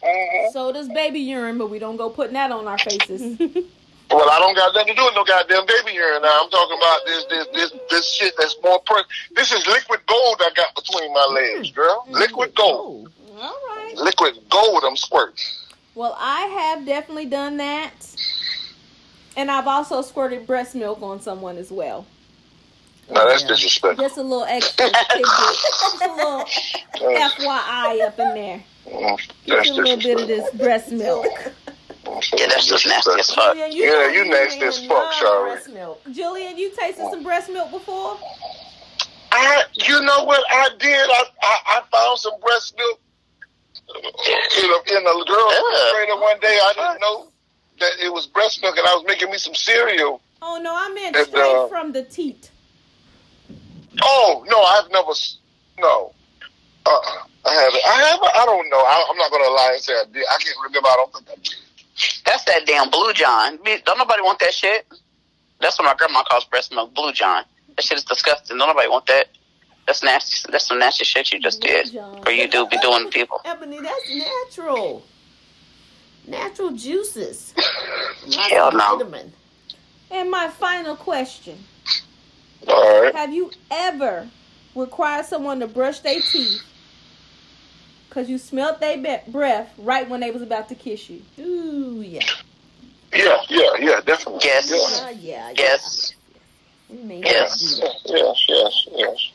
hmm 0.02 0.52
So 0.52 0.72
does 0.72 0.88
baby 0.88 1.20
urine, 1.20 1.56
but 1.56 1.70
we 1.70 1.78
don't 1.78 1.96
go 1.96 2.10
putting 2.10 2.34
that 2.34 2.52
on 2.52 2.66
our 2.68 2.76
faces. 2.78 3.38
Well, 4.10 4.28
I 4.28 4.38
don't 4.40 4.56
got 4.56 4.74
nothing 4.74 4.94
to 4.94 5.00
do 5.00 5.04
with 5.04 5.14
no 5.14 5.24
goddamn 5.24 5.66
baby 5.66 5.92
here 5.92 6.18
now. 6.20 6.42
I'm 6.42 6.50
talking 6.50 6.76
about 6.76 6.98
this, 7.06 7.24
this, 7.26 7.46
this, 7.54 7.72
this 7.90 8.12
shit 8.12 8.34
that's 8.38 8.56
more. 8.62 8.80
Per- 8.84 9.04
this 9.36 9.52
is 9.52 9.64
liquid 9.68 10.00
gold 10.06 10.36
I 10.40 10.50
got 10.56 10.74
between 10.74 11.12
my 11.12 11.26
legs, 11.26 11.70
girl. 11.70 12.04
Liquid 12.08 12.54
gold. 12.54 13.12
All 13.40 13.56
right. 13.68 13.94
liquid 13.96 14.34
gold. 14.50 14.82
I'm 14.86 14.96
squirting. 14.96 15.36
Well, 15.94 16.16
I 16.18 16.40
have 16.42 16.84
definitely 16.86 17.26
done 17.26 17.56
that. 17.58 17.92
And 19.36 19.50
I've 19.50 19.66
also 19.68 20.02
squirted 20.02 20.46
breast 20.46 20.74
milk 20.74 21.00
on 21.02 21.20
someone 21.20 21.56
as 21.56 21.70
well. 21.70 22.04
Now 23.10 23.26
that's 23.26 23.42
Yeah. 23.42 23.48
disrespectful. 23.48 24.04
Just 24.04 24.18
a 24.18 24.22
little 24.22 24.44
extra. 24.44 24.88
Just 24.90 26.02
a 26.02 26.12
little 26.14 26.44
FYI 26.94 28.06
up 28.06 28.18
in 28.18 28.34
there. 28.34 28.64
mm, 28.86 29.30
that's 29.46 29.68
you 29.68 29.74
a 29.74 29.76
little 29.76 29.96
bit 29.96 30.20
of 30.20 30.26
this 30.28 30.50
breast 30.54 30.90
milk. 30.90 31.26
Yeah, 32.36 32.46
that's 32.48 32.66
just 32.66 32.86
nasty 32.86 33.10
as 33.18 33.30
fuck. 33.34 33.54
Julian, 33.54 33.72
Yeah, 33.72 34.08
you 34.10 34.24
nasty 34.28 34.64
as 34.64 34.78
ain't 34.78 34.88
fuck, 34.88 35.22
love 35.22 35.62
Shari. 35.66 36.12
Julian, 36.12 36.58
you 36.58 36.70
tasted 36.76 37.08
some 37.10 37.22
breast 37.22 37.50
milk 37.50 37.70
before? 37.70 38.16
I, 39.32 39.62
you 39.74 40.00
know 40.02 40.24
what 40.24 40.44
I 40.50 40.70
did? 40.78 41.08
I, 41.10 41.24
I, 41.42 41.58
I 41.66 41.82
found 41.90 42.18
some 42.18 42.38
breast 42.40 42.74
milk 42.76 43.00
in 43.96 44.70
a, 44.70 44.98
in 44.98 45.06
a 45.06 45.24
girl's 45.24 45.54
Ugh. 45.54 45.64
refrigerator 45.72 46.20
one 46.20 46.40
day. 46.40 46.58
I 46.62 46.72
didn't 46.74 47.00
know 47.00 47.28
that 47.80 47.92
it 48.04 48.12
was 48.12 48.26
breast 48.26 48.60
milk, 48.62 48.76
and 48.76 48.86
I 48.86 48.94
was 48.94 49.04
making 49.06 49.30
me 49.30 49.38
some 49.38 49.54
cereal. 49.54 50.20
Oh 50.42 50.58
no, 50.62 50.74
I 50.74 50.92
meant 50.94 51.16
And, 51.16 51.26
straight 51.26 51.54
uh, 51.54 51.68
from 51.68 51.92
the 51.92 52.02
teat. 52.02 52.50
Oh 54.02 54.44
no, 54.48 54.60
I've 54.62 54.90
never. 54.90 55.10
s- 55.10 55.38
No, 55.78 56.12
uh, 56.86 56.90
uh 56.90 57.00
I 57.46 57.54
haven't. 57.54 57.84
I 57.86 58.02
haven't. 58.10 58.30
I 58.36 58.44
don't 58.46 58.68
know. 58.68 58.78
I, 58.78 59.06
I'm 59.10 59.16
not 59.16 59.30
gonna 59.30 59.48
lie 59.48 59.70
and 59.74 59.82
say 59.82 59.92
I 59.94 60.04
did. 60.12 60.24
I 60.30 60.36
can't 60.42 60.56
remember. 60.64 60.88
I 60.88 60.96
don't 60.96 61.12
think 61.12 61.28
I 61.30 61.34
did. 61.36 61.54
That's 62.24 62.44
that 62.44 62.66
damn 62.66 62.90
Blue 62.90 63.12
John. 63.12 63.58
Don't 63.84 63.98
nobody 63.98 64.22
want 64.22 64.38
that 64.40 64.54
shit. 64.54 64.86
That's 65.60 65.78
what 65.78 65.84
my 65.84 65.94
grandma 65.94 66.22
calls 66.24 66.44
breast 66.44 66.72
milk, 66.72 66.94
Blue 66.94 67.12
John. 67.12 67.44
That 67.76 67.82
shit 67.84 67.98
is 67.98 68.04
disgusting. 68.04 68.58
Don't 68.58 68.68
nobody 68.68 68.88
want 68.88 69.06
that. 69.06 69.28
That's 69.86 70.02
nasty. 70.02 70.50
That's 70.50 70.68
some 70.68 70.78
nasty 70.78 71.04
shit 71.04 71.32
you 71.32 71.40
just 71.40 71.60
did. 71.60 71.92
John. 71.92 72.22
Or 72.26 72.32
you 72.32 72.48
do 72.48 72.66
be 72.66 72.78
doing 72.78 73.04
to 73.04 73.10
people. 73.10 73.40
Ebony, 73.44 73.80
that's 73.80 74.14
natural. 74.14 75.02
Natural 76.26 76.70
juices. 76.72 77.54
Hell 78.50 78.72
no. 78.72 78.98
Vitamin. 78.98 79.32
And 80.10 80.30
my 80.30 80.48
final 80.48 80.96
question: 80.96 81.58
All 82.68 83.02
right. 83.02 83.14
Have 83.14 83.32
you 83.32 83.50
ever 83.70 84.28
required 84.74 85.26
someone 85.26 85.60
to 85.60 85.66
brush 85.66 86.00
their 86.00 86.20
teeth 86.20 86.62
because 88.10 88.28
you 88.28 88.38
smelt 88.38 88.80
their 88.80 88.98
be- 88.98 89.30
breath 89.30 89.72
right 89.78 90.08
when 90.10 90.18
they 90.20 90.32
was 90.32 90.42
about 90.42 90.68
to 90.68 90.74
kiss 90.74 91.08
you? 91.08 91.22
Ooh, 91.38 92.02
yeah. 92.02 92.20
Yeah, 93.14 93.36
yeah, 93.48 93.70
yeah, 93.78 94.00
definitely. 94.04 94.40
Yes. 94.44 94.68
Yeah. 94.68 95.06
Uh, 95.06 95.10
yeah, 95.10 95.52
Yes. 95.56 96.12
You 96.90 96.98
Yes. 97.22 97.62
need 97.62 97.68
to 97.70 97.76
do 97.76 97.82
that. 97.86 97.96
Yes, 98.04 98.44
yes, 98.48 98.86
yes. 98.96 99.30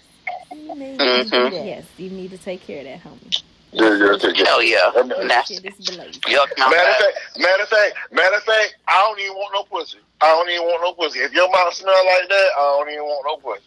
You 0.54 0.76
may 0.76 0.92
need 0.92 0.98
to 0.98 1.24
do 1.24 1.36
Mhm. 1.38 1.66
Yes, 1.66 1.86
you 1.98 2.10
need 2.10 2.32
to 2.32 2.38
take 2.38 2.68
care 2.68 2.80
of 2.80 2.84
that, 2.86 3.02
homie. 3.04 3.44
Yeah, 3.72 3.96
yeah, 4.12 4.18
take 4.18 4.38
it. 4.40 4.46
Hell 4.48 4.62
yeah. 4.62 4.92
That- 4.94 5.26
Nasty. 5.26 5.56
Shit. 5.56 5.64
Yuck, 5.64 6.58
Matter 6.58 6.90
of 6.90 6.96
fact, 6.98 7.38
matter 7.38 7.64
of 7.64 7.70
fact, 7.70 7.96
matter 8.12 8.36
of 8.36 8.44
fact, 8.44 8.76
I 8.90 9.02
don't 9.02 9.20
even 9.22 9.36
want 9.36 9.54
no 9.54 9.64
pussy. 9.64 9.98
I 10.20 10.28
don't 10.32 10.50
even 10.50 10.64
want 10.66 10.82
no 10.82 10.94
pussy. 10.94 11.20
If 11.20 11.32
your 11.34 11.50
mouth 11.50 11.74
smell 11.74 11.94
like 12.06 12.28
that, 12.30 12.50
I 12.58 12.62
don't 12.78 12.90
even 12.90 13.04
want 13.04 13.26
no 13.26 13.38
pussy. 13.38 13.64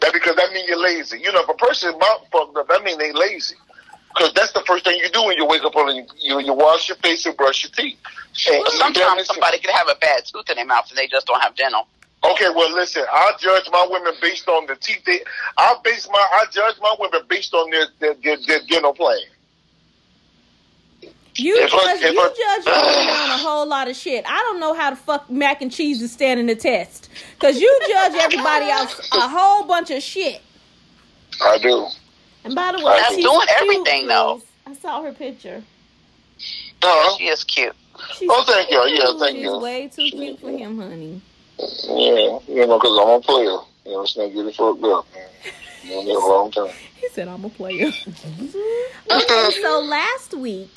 That 0.00 0.12
because 0.12 0.36
that 0.36 0.52
means 0.52 0.68
you're 0.68 0.78
lazy. 0.78 1.18
You 1.20 1.32
know, 1.32 1.40
if 1.40 1.48
a 1.48 1.54
person's 1.54 1.96
mouth 1.98 2.22
fucked 2.30 2.56
up, 2.56 2.68
that 2.68 2.84
means 2.84 2.98
they 2.98 3.12
lazy. 3.12 3.56
Because 4.16 4.32
that's 4.32 4.52
the 4.52 4.62
first 4.66 4.84
thing 4.84 4.98
you 4.98 5.10
do 5.10 5.24
when 5.24 5.36
you 5.36 5.44
wake 5.46 5.62
up 5.62 5.76
early. 5.76 6.06
You 6.18 6.40
you 6.40 6.54
wash 6.54 6.88
your 6.88 6.96
face 6.98 7.26
and 7.26 7.36
brush 7.36 7.64
your 7.64 7.72
teeth. 7.72 7.98
And- 8.48 8.62
Well, 8.62 8.70
sometimes 8.72 9.26
somebody 9.26 9.58
can 9.58 9.74
have 9.74 9.88
a 9.88 9.94
bad 9.96 10.24
tooth 10.24 10.48
in 10.48 10.56
their 10.56 10.64
mouth 10.64 10.88
and 10.88 10.96
they 10.96 11.06
just 11.06 11.26
don't 11.26 11.40
have 11.42 11.54
dental. 11.54 11.86
Okay, 12.24 12.48
well, 12.54 12.72
listen. 12.72 13.04
I 13.12 13.32
judge 13.38 13.64
my 13.70 13.86
women 13.90 14.14
based 14.22 14.48
on 14.48 14.66
the 14.66 14.74
teeth. 14.76 15.04
They, 15.04 15.20
I 15.58 15.76
base 15.84 16.08
my 16.10 16.18
I 16.32 16.46
judge 16.50 16.76
my 16.80 16.96
women 16.98 17.20
based 17.28 17.52
on 17.52 17.70
their 17.70 17.86
their, 18.00 18.14
their, 18.14 18.36
their 18.46 18.60
dental 18.68 18.94
plan. 18.94 19.18
You 21.38 21.54
If 21.58 21.70
judge, 21.70 22.00
if 22.02 22.12
you 22.14 22.20
I- 22.20 22.28
judge 22.28 22.66
your 22.66 22.74
woman 22.74 23.14
on 23.14 23.30
a 23.30 23.36
whole 23.38 23.66
lot 23.66 23.88
of 23.88 23.96
shit. 23.96 24.24
I 24.26 24.38
don't 24.38 24.58
know 24.60 24.72
how 24.72 24.90
the 24.90 24.96
fuck 24.96 25.28
mac 25.30 25.60
and 25.60 25.70
cheese 25.70 26.00
is 26.00 26.10
standing 26.10 26.46
the 26.46 26.56
test. 26.56 27.10
Cause 27.38 27.60
you 27.60 27.80
judge 27.86 28.14
everybody 28.14 28.70
else 28.70 29.10
a 29.12 29.28
whole 29.28 29.64
bunch 29.66 29.90
of 29.90 30.02
shit. 30.02 30.40
I 31.42 31.58
do. 31.58 31.86
And 32.46 32.54
by 32.54 32.72
the 32.72 32.78
way, 32.78 32.96
That's 32.96 33.14
she's 33.14 33.24
doing 33.24 33.40
cute, 33.40 33.50
everything, 33.60 34.06
though. 34.06 34.40
I 34.66 34.74
saw 34.74 35.02
her 35.02 35.12
picture. 35.12 35.62
Uh-huh. 36.82 37.16
She 37.18 37.24
is 37.26 37.44
cute. 37.44 37.74
She's 38.14 38.28
Oh, 38.30 38.44
thank 38.44 38.70
you. 38.70 38.82
Yeah, 38.86 39.18
thank 39.18 39.36
She's 39.36 39.42
you. 39.44 39.58
way 39.58 39.88
too 39.88 40.08
cute 40.10 40.38
for 40.40 40.50
him, 40.50 40.78
honey. 40.78 41.20
Yeah, 41.58 42.38
you 42.46 42.66
know, 42.66 42.78
because 42.78 42.98
I'm 42.98 43.08
a 43.08 43.20
player. 43.20 43.58
You 43.84 43.92
know, 43.92 44.02
it's 44.02 44.16
not 44.16 44.32
get 44.32 44.46
it 44.46 44.54
fucked 44.54 44.84
up. 44.84 45.06
Man. 45.14 45.28
You 45.84 46.12
know, 46.12 46.18
a 46.18 46.28
long 46.28 46.50
time. 46.50 46.68
He 46.96 47.08
said, 47.10 47.28
"I'm 47.28 47.44
a 47.44 47.50
player." 47.50 47.86
okay, 49.12 49.50
so 49.62 49.80
last 49.86 50.32
week 50.34 50.70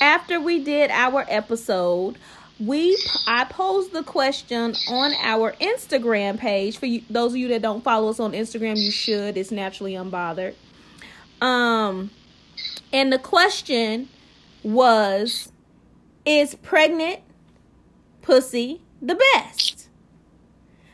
after 0.00 0.40
we 0.40 0.62
did 0.62 0.90
our 0.92 1.24
episode, 1.28 2.16
we 2.60 2.96
I 3.26 3.44
posed 3.44 3.92
the 3.92 4.02
question 4.04 4.74
on 4.88 5.12
our 5.20 5.52
Instagram 5.60 6.38
page 6.38 6.78
for 6.78 6.86
you 6.86 7.02
those 7.10 7.32
of 7.32 7.38
you 7.38 7.48
that 7.48 7.60
don't 7.60 7.82
follow 7.82 8.08
us 8.08 8.20
on 8.20 8.32
Instagram 8.32 8.78
you 8.82 8.90
should 8.90 9.36
it's 9.36 9.50
naturally 9.50 9.92
unbothered 9.92 10.54
um 11.40 12.10
and 12.92 13.12
the 13.12 13.18
question 13.18 14.08
was 14.62 15.50
is 16.24 16.54
pregnant 16.56 17.20
pussy 18.22 18.80
the 19.02 19.14
best 19.14 19.88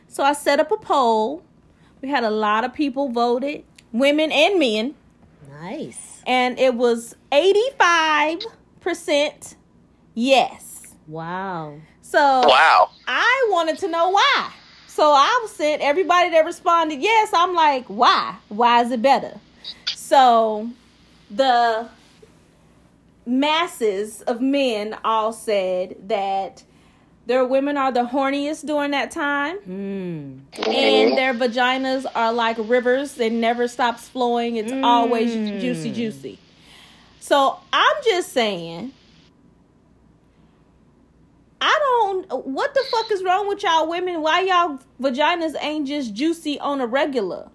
so 0.07 0.23
I 0.23 0.33
set 0.33 0.59
up 0.59 0.71
a 0.71 0.77
poll 0.77 1.43
we 2.01 2.09
had 2.09 2.23
a 2.23 2.29
lot 2.29 2.63
of 2.63 2.73
people 2.73 3.09
voted 3.09 3.63
women 3.91 4.31
and 4.31 4.59
men 4.59 4.93
Nice. 5.61 6.21
and 6.27 6.59
it 6.59 6.75
was 6.75 7.15
85% 7.31 9.55
yes 10.13 10.95
Wow. 11.07 11.79
so 12.01 12.19
Wow. 12.47 12.89
I 13.07 13.47
wanted 13.51 13.77
to 13.79 13.87
know 13.89 14.09
why. 14.09 14.51
So 14.87 15.11
I 15.11 15.45
sent 15.49 15.81
everybody 15.81 16.29
that 16.29 16.45
responded 16.45 17.01
yes. 17.01 17.31
I'm 17.33 17.53
like, 17.55 17.85
why? 17.87 18.35
Why 18.49 18.81
is 18.83 18.91
it 18.91 19.01
better? 19.01 19.39
So 20.13 20.69
the 21.31 21.89
masses 23.25 24.21
of 24.21 24.41
men 24.41 24.95
all 25.03 25.33
said 25.33 25.95
that 26.07 26.61
their 27.25 27.43
women 27.43 27.77
are 27.77 27.91
the 27.91 28.03
horniest 28.03 28.67
during 28.67 28.91
that 28.91 29.09
time. 29.09 29.57
Hmm. 29.57 30.61
and 30.69 31.17
their 31.17 31.33
vaginas 31.33 32.05
are 32.13 32.31
like 32.31 32.57
rivers. 32.59 33.19
It 33.19 33.33
never 33.33 33.67
stops 33.67 34.07
flowing. 34.07 34.57
It's 34.57 34.71
always 34.71 35.33
juicy 35.33 35.91
juicy. 35.91 36.37
So 37.19 37.57
i'm 37.73 37.95
just 38.05 38.33
saying 38.33 38.93
i 41.59 41.79
don't 41.81 42.45
what 42.45 42.71
the 42.75 42.83
fuck 42.91 43.09
is 43.09 43.23
wrong 43.23 43.47
with 43.47 43.63
y'all 43.63 43.89
women? 43.89 44.21
Why 44.21 44.41
y'all 44.41 44.79
vaginas 45.01 45.55
ain't 45.59 45.87
just 45.87 46.13
juicy 46.13 46.59
on 46.59 46.81
a 46.81 46.85
regular 46.85 47.49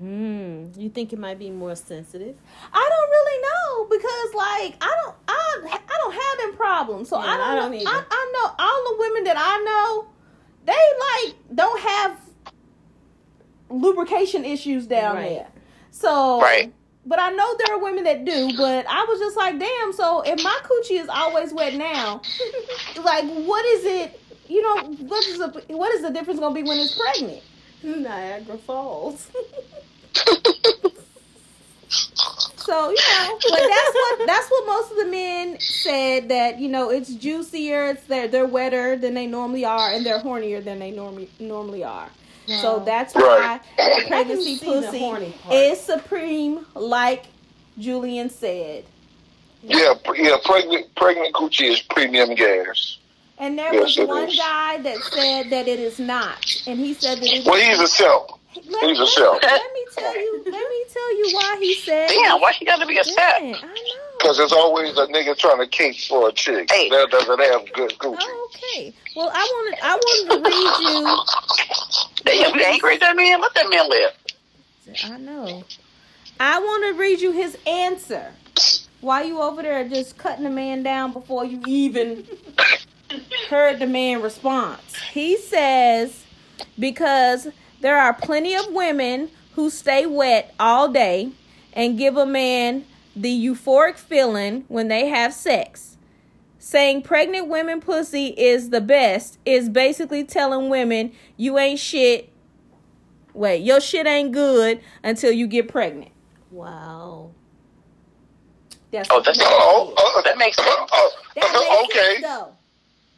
Hmm. 0.00 0.64
You 0.76 0.88
think 0.88 1.12
it 1.12 1.18
might 1.18 1.38
be 1.38 1.50
more 1.50 1.76
sensitive? 1.76 2.34
I 2.72 2.88
don't 2.90 3.10
really 3.10 3.42
know 3.42 3.84
because 3.84 4.34
like 4.34 4.76
I 4.82 4.96
don't 5.04 5.14
I 5.28 5.78
I 5.88 5.98
don't 5.98 6.14
have 6.14 6.38
them 6.38 6.56
problems. 6.56 7.10
So 7.10 7.18
Yeah, 7.18 7.26
I 7.26 7.36
don't 7.36 7.44
I 7.50 7.54
don't 7.56 7.84
know. 7.84 7.90
I, 7.90 8.04
I 8.10 8.32
know 8.32 8.54
all 8.58 8.92
the 8.92 8.98
women 8.98 9.24
that 9.24 9.36
I 9.38 9.58
know, 9.62 10.08
they 10.64 11.26
like 11.28 11.54
don't 11.54 11.80
have 11.82 12.18
lubrication 13.68 14.44
issues 14.46 14.86
down 14.86 15.16
Right. 15.16 15.28
there. 15.28 15.48
So 15.90 16.40
Right. 16.40 16.72
But 17.04 17.18
I 17.18 17.30
know 17.30 17.56
there 17.56 17.74
are 17.74 17.78
women 17.82 18.04
that 18.04 18.24
do, 18.26 18.52
but 18.58 18.86
I 18.86 19.04
was 19.08 19.18
just 19.20 19.34
like, 19.36 19.58
damn, 19.58 19.92
so 19.92 20.20
if 20.20 20.42
my 20.44 20.58
coochie 20.64 21.00
is 21.00 21.08
always 21.08 21.52
wet 21.52 21.74
now, 21.74 22.20
like 23.04 23.24
what 23.24 23.64
is 23.66 23.84
it 23.84 24.20
you 24.48 24.62
know, 24.62 24.82
what 25.06 25.26
is 25.26 25.38
the 25.38 25.64
what 25.76 25.94
is 25.94 26.00
the 26.02 26.10
difference 26.10 26.40
gonna 26.40 26.54
be 26.54 26.62
when 26.62 26.78
it's 26.78 26.98
pregnant? 26.98 27.42
Niagara 27.82 28.58
Falls. 28.58 29.28
So 32.56 32.90
you 32.90 32.96
know, 33.08 33.38
but 33.48 33.58
that's 33.68 33.94
what 33.94 34.26
that's 34.26 34.48
what 34.50 34.66
most 34.66 34.90
of 34.92 34.98
the 34.98 35.06
men 35.06 35.58
said 35.60 36.28
that 36.28 36.58
you 36.60 36.68
know 36.68 36.90
it's 36.90 37.12
juicier, 37.14 37.86
it's 37.90 38.04
they're 38.04 38.28
they're 38.28 38.46
wetter 38.46 38.96
than 38.96 39.14
they 39.14 39.26
normally 39.26 39.64
are, 39.64 39.90
and 39.92 40.04
they're 40.06 40.20
hornier 40.20 40.62
than 40.62 40.78
they 40.78 40.90
normally 40.90 41.28
normally 41.40 41.84
are. 41.84 42.08
So 42.46 42.82
that's 42.84 43.14
Right. 43.14 43.60
why 43.76 43.94
the 44.00 44.06
pregnancy 44.08 44.56
see 44.56 44.66
the 44.66 44.82
pussy 44.82 44.98
horny 44.98 45.34
is 45.52 45.80
supreme, 45.80 46.66
like 46.74 47.26
Julian 47.78 48.28
said. 48.30 48.84
Yeah, 49.62 49.94
yeah. 50.14 50.36
Pregnant, 50.44 50.94
pregnant 50.96 51.34
coochie 51.34 51.70
is 51.70 51.80
premium 51.80 52.34
gas. 52.34 52.98
And 53.38 53.58
there 53.58 53.72
Yes, 53.72 53.82
was 53.84 53.98
it 53.98 54.08
one 54.08 54.28
is. 54.28 54.36
guy 54.36 54.78
that 54.82 55.02
said 55.04 55.50
that 55.50 55.68
it 55.68 55.78
is 55.80 55.98
not, 55.98 56.62
and 56.66 56.78
he 56.78 56.92
said 56.94 57.18
that 57.18 57.24
it. 57.32 57.46
Well, 57.46 57.60
he's 57.60 57.80
a 57.80 57.88
self. 57.88 58.39
Let, 58.56 58.88
he's 58.88 58.98
a 58.98 59.02
let- 59.02 59.08
self. 59.12 59.42
Let 59.42 59.72
me 59.72 59.86
tell 59.94 60.16
you. 60.18 60.42
Let 60.46 60.68
me 60.68 60.84
tell 60.92 61.16
you 61.18 61.30
why 61.32 61.56
he 61.60 61.74
said. 61.74 62.08
Damn, 62.08 62.40
why 62.40 62.52
he 62.52 62.64
gotta 62.64 62.86
be 62.86 62.96
a 62.98 63.02
Yeah. 63.04 63.14
I 63.38 63.50
know. 63.52 63.58
Because 64.18 64.36
there's 64.36 64.52
always 64.52 64.90
a 64.98 65.06
nigga 65.06 65.36
trying 65.36 65.58
to 65.58 65.66
kink 65.66 65.96
for 66.00 66.28
a 66.28 66.32
chick 66.32 66.70
Hey. 66.70 66.88
that 66.90 67.10
doesn't 67.10 67.40
have 67.40 67.72
good 67.72 67.90
coochie. 67.98 68.18
Oh, 68.20 68.50
okay. 68.54 68.92
Well, 69.16 69.30
I 69.32 69.38
wanted 69.38 69.78
I 69.82 69.94
wanted 69.96 70.30
to 70.30 72.26
read 72.26 72.42
Damn, 72.44 72.54
you 72.54 72.64
angry 72.64 72.94
at 72.94 73.00
that 73.00 73.16
man? 73.16 73.40
Let 73.40 73.54
that 73.54 73.70
man 73.70 73.88
live. 73.88 74.12
I 75.04 75.16
know. 75.18 75.64
I 76.38 76.58
want 76.58 76.84
to 76.94 77.00
read 77.00 77.20
you 77.20 77.32
his 77.32 77.56
answer. 77.66 78.32
Why 79.00 79.22
you 79.22 79.40
over 79.40 79.62
there 79.62 79.88
just 79.88 80.18
cutting 80.18 80.44
the 80.44 80.50
man 80.50 80.82
down 80.82 81.12
before 81.12 81.44
you 81.44 81.62
even 81.66 82.26
heard 83.48 83.78
the 83.78 83.86
man 83.86 84.20
response? 84.20 84.96
He 85.12 85.36
says 85.38 86.24
because 86.78 87.48
there 87.80 87.98
are 87.98 88.12
plenty 88.14 88.54
of 88.54 88.66
women 88.72 89.30
who 89.54 89.70
stay 89.70 90.06
wet 90.06 90.54
all 90.60 90.88
day 90.88 91.30
and 91.72 91.98
give 91.98 92.16
a 92.16 92.26
man 92.26 92.84
the 93.16 93.30
euphoric 93.46 93.96
feeling 93.96 94.64
when 94.68 94.88
they 94.88 95.08
have 95.08 95.32
sex. 95.34 95.96
Saying 96.58 97.02
pregnant 97.02 97.48
women 97.48 97.80
pussy 97.80 98.28
is 98.28 98.70
the 98.70 98.80
best 98.80 99.38
is 99.46 99.68
basically 99.68 100.24
telling 100.24 100.68
women 100.68 101.12
you 101.36 101.58
ain't 101.58 101.80
shit. 101.80 102.30
Wait, 103.32 103.58
your 103.62 103.80
shit 103.80 104.06
ain't 104.06 104.32
good 104.32 104.80
until 105.02 105.32
you 105.32 105.46
get 105.46 105.68
pregnant. 105.68 106.10
Wow. 106.50 107.30
That's 108.90 109.08
Oh, 109.10 109.20
that's- 109.20 109.38
oh, 109.40 109.94
oh, 109.96 110.12
oh, 110.16 110.22
That 110.24 110.36
makes 110.36 110.56
sense. 110.56 110.68
oh, 110.68 110.86
oh 110.92 111.12
that 111.36 111.52
makes 111.52 111.54
oh, 111.54 111.84
okay. 111.84 112.20
sense 112.20 112.22
though. 112.22 112.52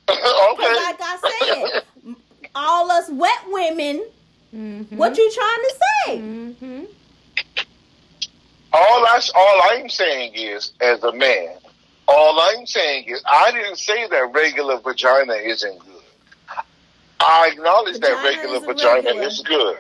'Cause 0.07 0.19
okay. 0.53 0.75
like 0.75 1.01
I 1.01 1.73
said, 1.73 2.15
all 2.55 2.91
us 2.91 3.09
wet 3.11 3.39
women, 3.49 4.05
Mm-hmm. 4.55 4.97
what 4.97 5.17
you 5.17 5.31
trying 5.33 5.63
to 5.63 5.75
say? 5.81 6.19
Mm-hmm. 6.19 6.85
All 8.75 9.07
I 9.07 9.21
all 9.35 9.61
I'm 9.71 9.89
saying 9.89 10.33
is, 10.35 10.73
as 10.81 11.03
a 11.03 11.13
man, 11.13 11.57
all 12.09 12.41
I'm 12.41 12.67
saying 12.67 13.05
is, 13.07 13.23
I 13.27 13.51
didn't 13.53 13.79
say 13.79 14.07
that 14.09 14.33
regular 14.33 14.79
vagina 14.81 15.35
isn't 15.35 15.79
good. 15.79 16.03
I 17.21 17.51
acknowledge 17.53 17.99
that 18.01 18.23
regular 18.25 18.57
isn't 18.57 18.67
vagina 18.67 19.03
regular. 19.03 19.27
is 19.27 19.41
good. 19.41 19.77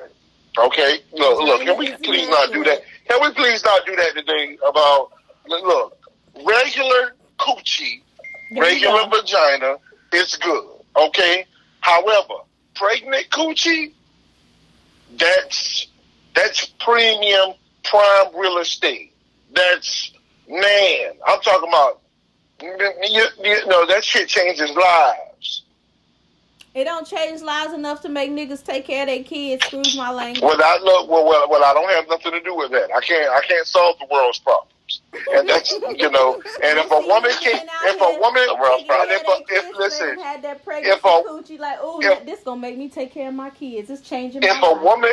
Okay, 0.58 0.98
look, 1.12 1.40
look. 1.40 1.62
Can 1.62 1.78
we 1.78 1.86
Vagina 1.86 1.94
isn't 1.94 2.04
please 2.04 2.28
not 2.28 2.52
do 2.52 2.64
that? 2.64 2.82
Can 3.08 3.20
we 3.22 3.30
please 3.32 3.64
not 3.64 3.86
do 3.86 3.96
that 3.96 4.14
today? 4.14 4.58
About 4.66 5.12
look, 5.48 5.98
regular 6.46 7.14
coochie, 7.38 8.02
There 8.50 8.62
regular 8.62 9.06
vagina 9.08 9.76
is 10.12 10.36
good. 10.36 10.66
Okay. 10.96 11.46
However, 11.80 12.34
pregnant 12.74 13.28
coochie, 13.30 13.92
that's 15.18 15.86
that's 16.34 16.66
premium 16.80 17.54
prime 17.84 18.36
real 18.36 18.58
estate. 18.58 19.12
That's 19.54 20.12
man. 20.48 21.12
I'm 21.26 21.40
talking 21.40 21.68
about. 21.68 22.00
You, 22.60 23.26
you 23.42 23.66
know 23.66 23.86
that 23.86 24.04
shit 24.04 24.28
changes 24.28 24.70
lives. 24.70 25.62
It 26.74 26.84
don't 26.84 27.06
change 27.06 27.42
lives 27.42 27.74
enough 27.74 28.00
to 28.02 28.08
make 28.08 28.30
niggas 28.30 28.64
take 28.64 28.86
care 28.86 29.02
of 29.02 29.08
their 29.08 29.24
kids. 29.24 29.62
Excuse 29.62 29.96
my 29.96 30.10
language. 30.10 30.42
Well, 30.42 30.56
I 30.62 30.78
look. 30.82 31.10
Well, 31.10 31.26
well, 31.26 31.48
well, 31.50 31.64
I 31.64 31.74
don't 31.74 31.90
have 31.90 32.08
nothing 32.08 32.32
to 32.32 32.40
do 32.40 32.54
with 32.54 32.70
that. 32.70 32.90
I 32.94 33.00
can't. 33.00 33.30
I 33.30 33.40
can't 33.46 33.66
solve 33.66 33.98
the 33.98 34.06
world's 34.10 34.38
problems. 34.38 34.71
And 35.34 35.48
that's 35.48 35.72
you 35.72 36.10
know. 36.10 36.34
And 36.62 36.78
if 36.78 36.90
a 36.90 37.00
woman 37.06 37.30
can, 37.40 37.66
if 37.84 38.00
a 38.00 38.20
woman, 38.20 38.44
The 38.46 38.56
world's 38.60 38.84
and 38.88 39.10
if, 39.10 39.22
a, 39.22 39.44
care 39.44 39.70
if 39.70 39.76
listen, 39.76 40.18
had 40.18 40.42
that 40.42 40.64
pregnancy 40.64 40.96
if 40.96 41.04
a- 41.04 41.08
coochie, 41.08 41.58
like, 41.58 41.78
oh, 41.80 42.00
if- 42.02 42.24
this 42.26 42.40
gonna 42.44 42.60
make 42.60 42.76
me 42.78 42.88
take 42.88 43.12
care 43.12 43.28
of 43.28 43.34
my 43.34 43.50
kids. 43.50 43.90
It's 43.90 44.02
changing 44.08 44.42
if 44.42 44.60
my 44.60 44.68
a 44.68 44.82
woman, 44.82 45.12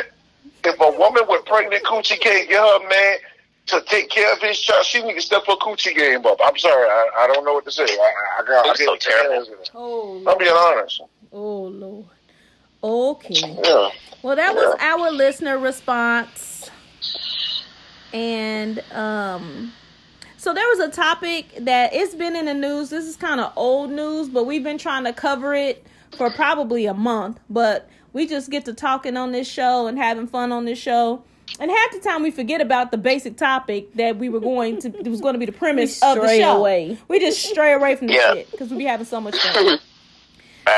if 0.64 0.80
a 0.80 0.90
woman 0.98 1.24
with 1.28 1.44
pregnant 1.44 1.84
coochie 1.84 2.20
can't 2.20 2.48
get 2.48 2.58
her 2.58 2.88
man 2.88 3.18
to 3.66 3.80
take 3.82 4.10
care 4.10 4.32
of 4.32 4.40
his 4.40 4.58
child, 4.58 4.84
she 4.84 5.02
need 5.02 5.14
to 5.14 5.20
step 5.20 5.42
her 5.46 5.54
coochie 5.56 5.94
game 5.94 6.24
up. 6.26 6.38
I'm 6.44 6.56
sorry, 6.58 6.88
I, 6.88 7.10
I 7.20 7.26
don't 7.28 7.44
know 7.44 7.54
what 7.54 7.64
to 7.66 7.70
say. 7.70 7.84
I, 7.84 7.86
I, 7.86 8.42
I 8.42 8.46
got. 8.46 8.66
That's 8.66 8.80
I 8.80 8.84
so 8.84 8.96
terrible. 8.96 9.54
Oh, 9.74 10.22
I'm 10.26 10.38
being 10.38 10.50
honest. 10.52 11.02
oh 11.32 11.62
Lord. 11.64 12.06
Okay. 12.82 13.34
Yeah. 13.62 13.90
Well, 14.22 14.36
that 14.36 14.54
was 14.54 14.76
our 14.80 15.10
listener 15.10 15.58
response. 15.58 16.70
And 18.12 18.80
um 18.92 19.72
so 20.36 20.54
there 20.54 20.66
was 20.68 20.78
a 20.78 20.88
topic 20.88 21.54
that 21.60 21.92
it's 21.92 22.14
been 22.14 22.34
in 22.34 22.46
the 22.46 22.54
news. 22.54 22.88
This 22.88 23.04
is 23.04 23.16
kind 23.16 23.40
of 23.40 23.52
old 23.56 23.90
news, 23.90 24.28
but 24.30 24.46
we've 24.46 24.64
been 24.64 24.78
trying 24.78 25.04
to 25.04 25.12
cover 25.12 25.54
it 25.54 25.86
for 26.16 26.30
probably 26.30 26.86
a 26.86 26.94
month, 26.94 27.38
but 27.50 27.90
we 28.14 28.26
just 28.26 28.48
get 28.50 28.64
to 28.64 28.72
talking 28.72 29.18
on 29.18 29.32
this 29.32 29.46
show 29.46 29.86
and 29.86 29.98
having 29.98 30.26
fun 30.26 30.50
on 30.50 30.64
this 30.64 30.78
show. 30.78 31.22
And 31.58 31.70
half 31.70 31.92
the 31.92 32.00
time 32.00 32.22
we 32.22 32.30
forget 32.30 32.62
about 32.62 32.90
the 32.90 32.96
basic 32.96 33.36
topic 33.36 33.92
that 33.96 34.16
we 34.16 34.30
were 34.30 34.40
going 34.40 34.80
to 34.80 34.88
it 34.98 35.08
was 35.08 35.20
going 35.20 35.34
to 35.34 35.38
be 35.38 35.44
the 35.46 35.52
premise 35.52 36.02
of 36.02 36.16
the 36.16 36.38
show. 36.38 36.56
away. 36.56 36.96
We 37.08 37.18
just 37.18 37.42
stray 37.42 37.74
away 37.74 37.96
from 37.96 38.06
the 38.06 38.14
Yeah. 38.14 38.32
shit 38.32 38.50
because 38.50 38.70
we 38.70 38.78
be 38.78 38.84
having 38.84 39.04
so 39.06 39.20
much 39.20 39.36
fun. 39.36 39.78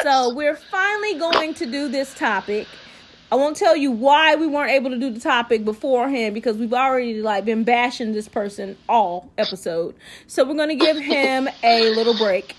So 0.02 0.34
we're 0.34 0.56
finally 0.56 1.14
going 1.18 1.54
to 1.54 1.66
do 1.66 1.88
this 1.88 2.14
topic. 2.14 2.66
I 3.32 3.34
won't 3.34 3.56
tell 3.56 3.74
you 3.74 3.90
why 3.90 4.34
we 4.36 4.46
weren't 4.46 4.70
able 4.72 4.90
to 4.90 4.98
do 4.98 5.08
the 5.08 5.18
topic 5.18 5.64
beforehand 5.64 6.34
because 6.34 6.58
we've 6.58 6.74
already 6.74 7.22
like 7.22 7.46
been 7.46 7.64
bashing 7.64 8.12
this 8.12 8.28
person 8.28 8.76
all 8.90 9.30
episode. 9.38 9.94
So 10.26 10.44
we're 10.44 10.52
gonna 10.54 10.74
give 10.74 10.98
him 10.98 11.48
a 11.62 11.88
little 11.94 12.12
break. 12.18 12.54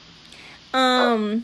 Um, 0.74 1.44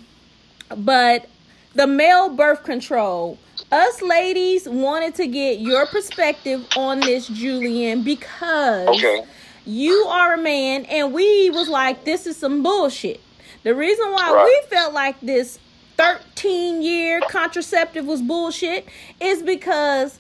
but 0.76 1.30
the 1.76 1.86
male 1.86 2.30
birth 2.30 2.64
control. 2.64 3.38
Us 3.72 4.02
ladies 4.02 4.68
wanted 4.68 5.14
to 5.16 5.28
get 5.28 5.60
your 5.60 5.86
perspective 5.86 6.66
on 6.76 7.00
this, 7.02 7.28
Julian, 7.28 8.02
because 8.02 8.88
Okay. 8.88 9.24
you 9.64 9.94
are 10.10 10.34
a 10.34 10.38
man 10.40 10.86
and 10.86 11.14
we 11.14 11.52
was 11.52 11.70
like 11.70 12.04
this 12.04 12.26
is 12.26 12.36
some 12.36 12.64
bullshit 12.64 13.20
the 13.62 13.76
reason 13.76 14.12
why 14.12 14.32
Right. 14.32 14.46
we 14.46 14.76
felt 14.76 14.92
like 14.96 15.20
this 15.22 15.60
13 16.00 16.82
year 16.82 17.20
contraceptive 17.30 18.06
was 18.06 18.22
bullshit 18.22 18.88
is 19.20 19.44
because 19.44 20.20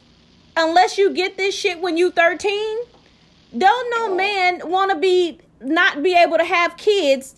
unless 0.58 0.98
you 0.98 1.12
get 1.12 1.38
this 1.38 1.56
shit 1.56 1.80
when 1.80 1.96
you 1.98 2.12
13 2.12 2.80
don't 3.58 3.89
no 3.98 4.15
man 4.15 4.62
want 4.70 4.92
to 4.92 4.98
be 4.98 5.39
not 5.62 6.04
be 6.04 6.13
able 6.13 6.38
to 6.38 6.44
have 6.44 6.76
kids 6.78 7.36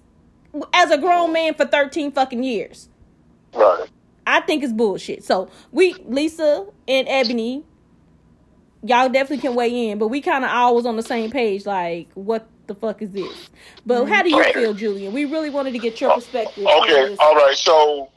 as 0.73 0.91
a 0.91 0.97
grown 0.97 1.31
man 1.31 1.53
for 1.53 1.65
13 1.65 2.11
fucking 2.11 2.43
years 2.43 2.89
Right. 3.53 3.89
I 4.25 4.41
think 4.41 4.63
it's 4.63 4.73
bullshit. 4.73 5.23
So 5.23 5.49
we, 5.71 5.93
Lisa 6.05 6.65
and 6.87 7.07
Ebony, 7.07 7.63
y'all 8.83 9.09
definitely 9.09 9.39
can 9.39 9.55
weigh 9.55 9.89
in, 9.89 9.97
but 9.97 10.07
we 10.07 10.21
kind 10.21 10.45
of 10.45 10.51
always 10.51 10.85
on 10.85 10.95
the 10.95 11.03
same 11.03 11.31
page. 11.31 11.65
Like, 11.65 12.09
what 12.13 12.47
the 12.67 12.75
fuck 12.75 13.01
is 13.01 13.11
this? 13.11 13.49
But 13.85 14.05
how 14.05 14.23
do 14.23 14.29
you 14.29 14.43
feel, 14.53 14.73
Julian? 14.73 15.13
We 15.13 15.25
really 15.25 15.49
wanted 15.49 15.71
to 15.73 15.79
get 15.79 15.99
your 15.99 16.11
oh, 16.11 16.15
perspective. 16.15 16.65
Okay. 16.65 17.15
All 17.19 17.35
right. 17.35 17.55
So, 17.55 18.09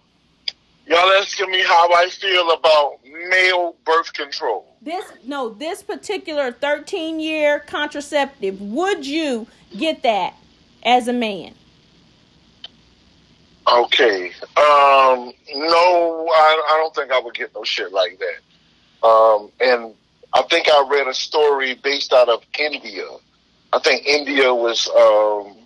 y'all 0.87 1.13
asking 1.13 1.51
me 1.51 1.63
how 1.63 1.93
I 1.93 2.09
feel 2.09 2.51
about 2.51 2.99
male 3.05 3.77
birth 3.85 4.13
control. 4.13 4.77
This 4.83 5.05
no, 5.25 5.49
this 5.49 5.83
particular 5.83 6.53
thirteen 6.53 7.21
year 7.21 7.61
contraceptive. 7.61 8.61
Would 8.61 9.07
you 9.07 9.47
get 9.77 10.03
that 10.03 10.35
as 10.85 11.09
a 11.09 11.13
man? 11.13 11.55
Okay. 13.67 14.33
Um. 14.57 15.33
No, 15.55 16.29
I, 16.31 16.69
I 16.71 16.79
don't 16.79 16.95
think 16.95 17.11
I 17.11 17.19
would 17.19 17.35
get 17.35 17.55
no 17.55 17.65
shit 17.65 17.93
like 17.93 18.19
that. 18.19 19.07
Um. 19.07 19.51
And 19.61 19.95
I 20.35 20.43
think 20.43 20.69
I 20.69 20.87
read 20.91 21.07
a 21.07 21.15
story 21.15 21.75
based 21.75 22.13
out 22.13 22.29
of 22.29 22.43
India. 22.59 23.07
I 23.73 23.79
think 23.79 24.07
India 24.07 24.55
was 24.55 24.89
um 24.89 25.57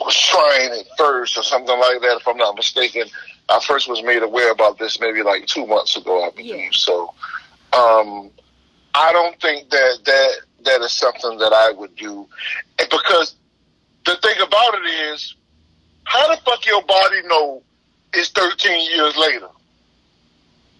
was 0.00 0.16
trying 0.16 0.82
first 0.96 1.38
or 1.38 1.42
something 1.42 1.78
like 1.78 2.00
that. 2.00 2.18
If 2.20 2.28
I'm 2.28 2.36
not 2.36 2.56
mistaken, 2.56 3.08
I 3.48 3.60
first 3.60 3.88
was 3.88 4.02
made 4.02 4.22
aware 4.22 4.50
about 4.50 4.78
this 4.78 5.00
maybe 5.00 5.22
like 5.22 5.46
two 5.46 5.66
months 5.66 5.96
ago, 5.96 6.24
I 6.24 6.30
believe. 6.30 6.56
Yeah. 6.56 6.68
So, 6.72 7.14
um, 7.72 8.30
I 8.94 9.12
don't 9.12 9.40
think 9.40 9.70
that 9.70 9.98
that 10.04 10.32
that 10.64 10.80
is 10.80 10.92
something 10.92 11.38
that 11.38 11.52
I 11.52 11.72
would 11.72 11.94
do, 11.96 12.26
And 12.78 12.88
because 12.88 13.36
the 14.06 14.16
thing 14.16 14.40
about 14.40 14.74
it 14.74 14.86
is, 15.12 15.34
how 16.04 16.34
the 16.34 16.40
fuck 16.42 16.64
your 16.66 16.82
body 16.82 17.22
know 17.26 17.62
it's 18.14 18.30
13 18.30 18.90
years 18.90 19.16
later? 19.16 19.48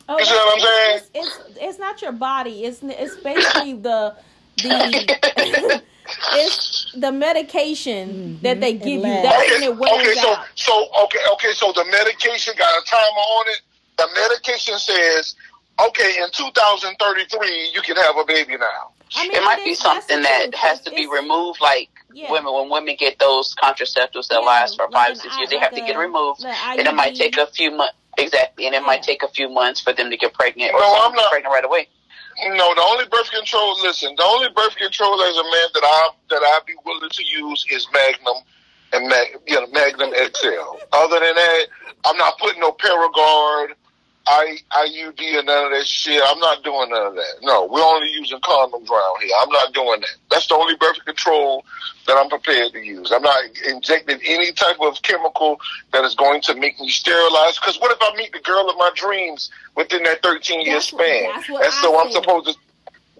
Oh, 0.09 0.19
You 0.19 0.25
see 0.25 0.35
what 0.35 0.55
I'm 0.55 0.61
saying? 0.61 1.01
It's, 1.15 1.39
it's 1.39 1.59
it's 1.61 1.79
not 1.79 2.03
your 2.03 2.13
body. 2.13 2.65
It's 2.65 2.81
it's 2.83 3.17
basically 3.17 3.75
the 3.75 4.15
the 4.59 5.83
it's 6.33 6.93
the 6.97 7.13
medication 7.13 8.39
that 8.43 8.53
mm-hmm. 8.55 8.61
they 8.61 8.73
give 8.75 8.87
you. 8.87 8.99
labs. 9.01 9.29
That's 9.29 9.51
when 9.51 9.63
Okay, 9.63 9.65
it 9.67 9.77
wears 9.77 9.93
okay, 10.09 10.15
so 10.21 10.33
out. 10.35 10.47
so 10.55 10.89
okay, 11.05 11.19
okay, 11.33 11.53
so 11.53 11.73
the 11.73 11.85
medication 11.91 12.55
got 12.59 12.83
a 12.83 12.87
timer 12.87 13.03
on 13.03 13.47
it. 13.49 13.61
The 13.97 14.09
medication 14.15 14.79
says, 14.79 15.35
okay, 15.81 16.17
in 16.23 16.29
2033 16.33 17.71
you 17.73 17.81
can 17.83 17.97
have 17.97 18.17
a 18.17 18.25
baby 18.25 18.57
now. 18.57 18.91
I 19.17 19.29
mean, 19.29 19.37
It 19.37 19.45
might 19.45 19.59
it 19.61 19.65
be 19.65 19.75
something 19.75 20.23
that 20.23 20.43
truth. 20.51 20.55
has 20.55 20.81
to 20.83 20.91
be 20.91 21.07
removed, 21.07 21.61
like 21.61 21.89
Yeah. 22.13 22.31
women 22.33 22.53
when 22.53 22.69
women 22.71 22.97
get 22.99 23.19
those 23.19 23.55
contraceptives 23.55 24.29
that 24.29 24.41
Yeah, 24.41 24.47
last 24.47 24.77
for 24.77 24.85
like 24.91 24.93
five 25.09 25.17
six 25.19 25.37
years, 25.39 25.51
they 25.51 25.57
like 25.57 25.65
have 25.65 25.75
to 25.75 25.81
get 25.83 25.97
a- 25.97 25.99
removed, 25.99 26.45
and 26.45 26.81
it 26.81 26.95
might 26.95 27.15
take 27.15 27.37
a 27.37 27.47
few 27.47 27.71
months. 27.71 27.95
Exactly, 28.17 28.67
and 28.67 28.75
it 28.77 28.83
might 28.85 29.03
take 29.03 29.25
a 29.25 29.29
few 29.29 29.49
months 29.49 29.81
for 29.81 29.93
them 29.93 30.09
to 30.11 30.17
get 30.17 30.33
pregnant 30.35 30.73
or 30.73 30.79
No, 30.81 30.95
I'm 31.03 31.13
not- 31.15 31.31
pregnant 31.31 31.53
right 31.53 31.65
away. 31.65 31.89
No, 32.43 32.75
the 32.75 32.83
only 32.83 33.05
birth 33.07 33.31
control. 33.31 33.77
Listen, 33.83 34.15
the 34.17 34.25
only 34.25 34.49
birth 34.55 34.77
control 34.77 35.23
as 35.23 35.37
a 35.37 35.43
man 35.43 35.69
that 35.75 35.85
I 35.85 36.09
that 36.31 36.43
I'd 36.43 36.67
be 36.67 36.75
willing 36.85 37.11
to 37.11 37.25
use 37.25 37.65
is 37.71 37.87
Magnum 37.93 38.43
and 38.93 39.09
Mag, 39.09 39.39
you 39.47 39.55
know, 39.55 39.67
Magnum 39.69 40.11
XL. 40.11 40.79
Other 40.93 41.21
than 41.21 41.35
that, 41.35 41.67
I'm 42.05 42.17
not 42.17 42.39
putting 42.39 42.61
no 42.61 42.73
Paragard, 42.73 43.75
I 44.27 44.57
IUD, 44.73 45.21
or 45.35 45.43
none 45.43 45.67
of 45.67 45.73
that 45.73 45.87
shit. 45.87 46.23
I'm 46.25 46.39
not 46.39 46.65
doing 46.65 46.89
none 46.91 47.07
of 47.09 47.15
that. 47.15 47.35
No, 47.43 47.67
we're 47.67 47.83
only 47.83 48.11
using 48.11 48.39
condoms 48.41 48.89
around 48.89 49.23
here. 49.23 49.31
I'm 49.41 49.51
not 49.51 49.75
doing 49.75 50.01
that. 50.01 50.17
That's 50.31 50.47
the 50.47 50.55
only 50.55 50.77
birth 50.77 51.05
control 51.05 51.65
that 52.07 52.17
I'm 52.17 52.29
prepared 52.29 52.73
to 52.73 52.79
use. 52.79 53.13
I'm 53.13 53.23
not 53.23 53.43
injecting 53.69 54.19
any 54.25 54.53
type 54.53 54.77
of 54.81 55.01
chemical 55.03 55.61
that 55.93 56.05
is 56.05 56.15
going 56.15 56.41
to 56.43 56.55
make 56.55 56.81
me 56.81 56.89
sterilized. 56.89 57.61
Because 57.61 57.79
what 57.81 57.93
if 57.93 57.99
I 58.01 58.17
meet 58.17 58.33
the 58.33 58.41
girl 58.41 58.69
of 58.71 58.77
my 58.77 58.91
dreams 58.95 59.51
within 59.77 60.03
that 60.05 60.23
13 60.23 60.63
year 60.63 60.81
span? 60.81 61.31
that's 61.35 61.49
and 61.49 61.73
so 61.73 62.01
I'm 62.01 62.11
supposed 62.11 62.47
to. 62.47 62.55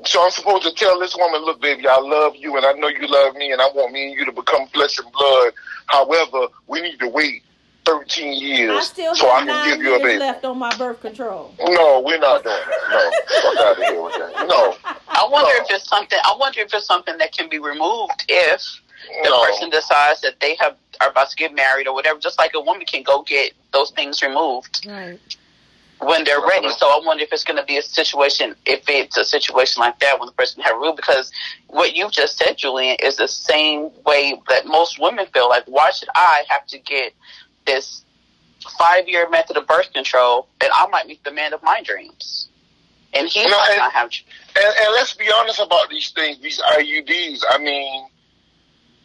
So 0.07 0.23
I'm 0.23 0.31
supposed 0.31 0.65
to 0.65 0.75
tell 0.75 0.99
this 1.01 1.17
woman, 1.17 1.43
look, 1.45 1.63
baby, 1.63 1.89
I 1.89 1.99
love 1.99 2.37
you, 2.37 2.57
and 2.59 2.67
I 2.67 2.73
know 2.73 2.89
you 2.89 3.07
love 3.07 3.37
me, 3.37 3.53
and 3.53 3.61
I 3.63 3.71
want 3.75 3.93
me 3.93 4.09
and 4.09 4.19
you 4.19 4.27
to 4.27 4.33
become 4.33 4.67
flesh 4.69 4.99
and 4.99 5.11
blood. 5.13 5.53
However, 5.87 6.49
we 6.67 6.83
need 6.83 6.99
to 7.01 7.09
wait 7.09 7.43
13 7.85 8.29
I 8.29 8.33
years 8.35 8.87
still 8.87 9.15
so 9.15 9.31
I 9.31 9.39
can 9.39 9.47
nine 9.49 9.71
give 9.71 9.83
you 9.83 9.95
a 9.97 9.99
baby. 9.99 10.19
left 10.19 10.45
on 10.45 10.59
my 10.59 10.75
birth 10.77 11.01
control. 11.01 11.55
No, 11.61 12.01
we're 12.01 12.19
not 12.19 12.43
doing 12.43 12.57
that. 12.57 12.91
No, 12.91 13.53
fuck 13.53 13.67
out 13.67 13.79
of 13.79 13.85
here 13.85 14.03
with 14.03 14.15
that. 14.15 14.49
No, 14.49 14.77
I 15.09 15.27
wonder 15.31 15.51
No. 15.57 15.65
if 15.65 15.71
it's 15.71 15.89
something. 15.89 16.19
I 16.25 16.35
wonder 16.39 16.61
if 16.61 16.73
it's 16.73 16.87
something 16.87 17.17
that 17.19 17.33
can 17.33 17.49
be 17.49 17.59
removed 17.59 18.25
if 18.29 18.63
the 19.23 19.29
no. 19.31 19.45
person 19.45 19.71
decides 19.71 20.21
that 20.23 20.41
they 20.41 20.57
have 20.61 20.77
are 21.01 21.11
about 21.11 21.29
to 21.31 21.37
get 21.37 21.55
married 21.55 21.87
or 21.87 21.95
whatever. 21.95 22.19
Just 22.19 22.39
like 22.39 22.53
a 22.55 22.61
woman 22.61 22.87
can 22.87 23.03
go 23.03 23.23
get 23.23 23.53
those 23.73 23.91
things 23.91 24.23
removed 24.23 24.87
Right. 24.89 25.19
when 25.99 26.25
they're 26.25 26.41
ready. 26.41 26.69
Uh-huh. 26.69 26.77
So 26.79 26.87
I 26.87 27.01
wonder 27.05 27.25
if 27.25 27.33
it's 27.33 27.45
going 27.45 27.57
to 27.59 27.65
be 27.65 27.77
a 27.77 27.83
situation, 27.83 28.55
if 28.65 28.85
it's 28.89 29.17
a 29.17 29.25
situation 29.25 29.81
like 29.81 29.99
that 30.01 30.19
when 30.21 30.27
the 30.27 30.33
person 30.33 30.63
have 30.63 30.77
removed, 30.77 30.97
because 30.97 31.33
what 31.67 31.95
you've 31.97 32.13
just 32.13 32.39
said, 32.39 32.57
Julian, 32.57 32.97
is 33.03 33.17
the 33.17 33.27
same 33.29 33.91
way 34.05 34.41
that 34.49 34.67
most 34.67 35.01
women 35.01 35.27
feel. 35.35 35.49
Like, 35.49 35.65
why 35.67 35.91
should 35.91 36.09
I 36.15 36.45
have 36.49 36.65
to 36.69 36.79
get 36.79 37.13
this 37.67 38.05
five 38.79 39.09
year 39.09 39.29
method 39.29 39.57
of 39.57 39.67
birth 39.67 39.93
control 39.93 40.49
and 40.61 40.71
I 40.75 40.87
might 40.89 41.07
meet 41.07 41.23
the 41.25 41.33
man 41.33 41.53
of 41.53 41.63
my 41.63 41.83
dreams? 41.83 42.49
And 43.13 43.29
he 43.29 43.45
No, 43.45 43.51
might 43.51 43.69
and- 43.71 43.79
not 43.79 43.93
have. 43.93 44.11
And, 44.57 44.65
and 44.67 44.93
let's 44.95 45.15
be 45.15 45.27
honest 45.39 45.61
about 45.61 45.89
these 45.91 46.11
things, 46.11 46.39
these 46.41 46.61
IUDs. 46.61 47.43
I 47.49 47.59
mean, 47.59 48.07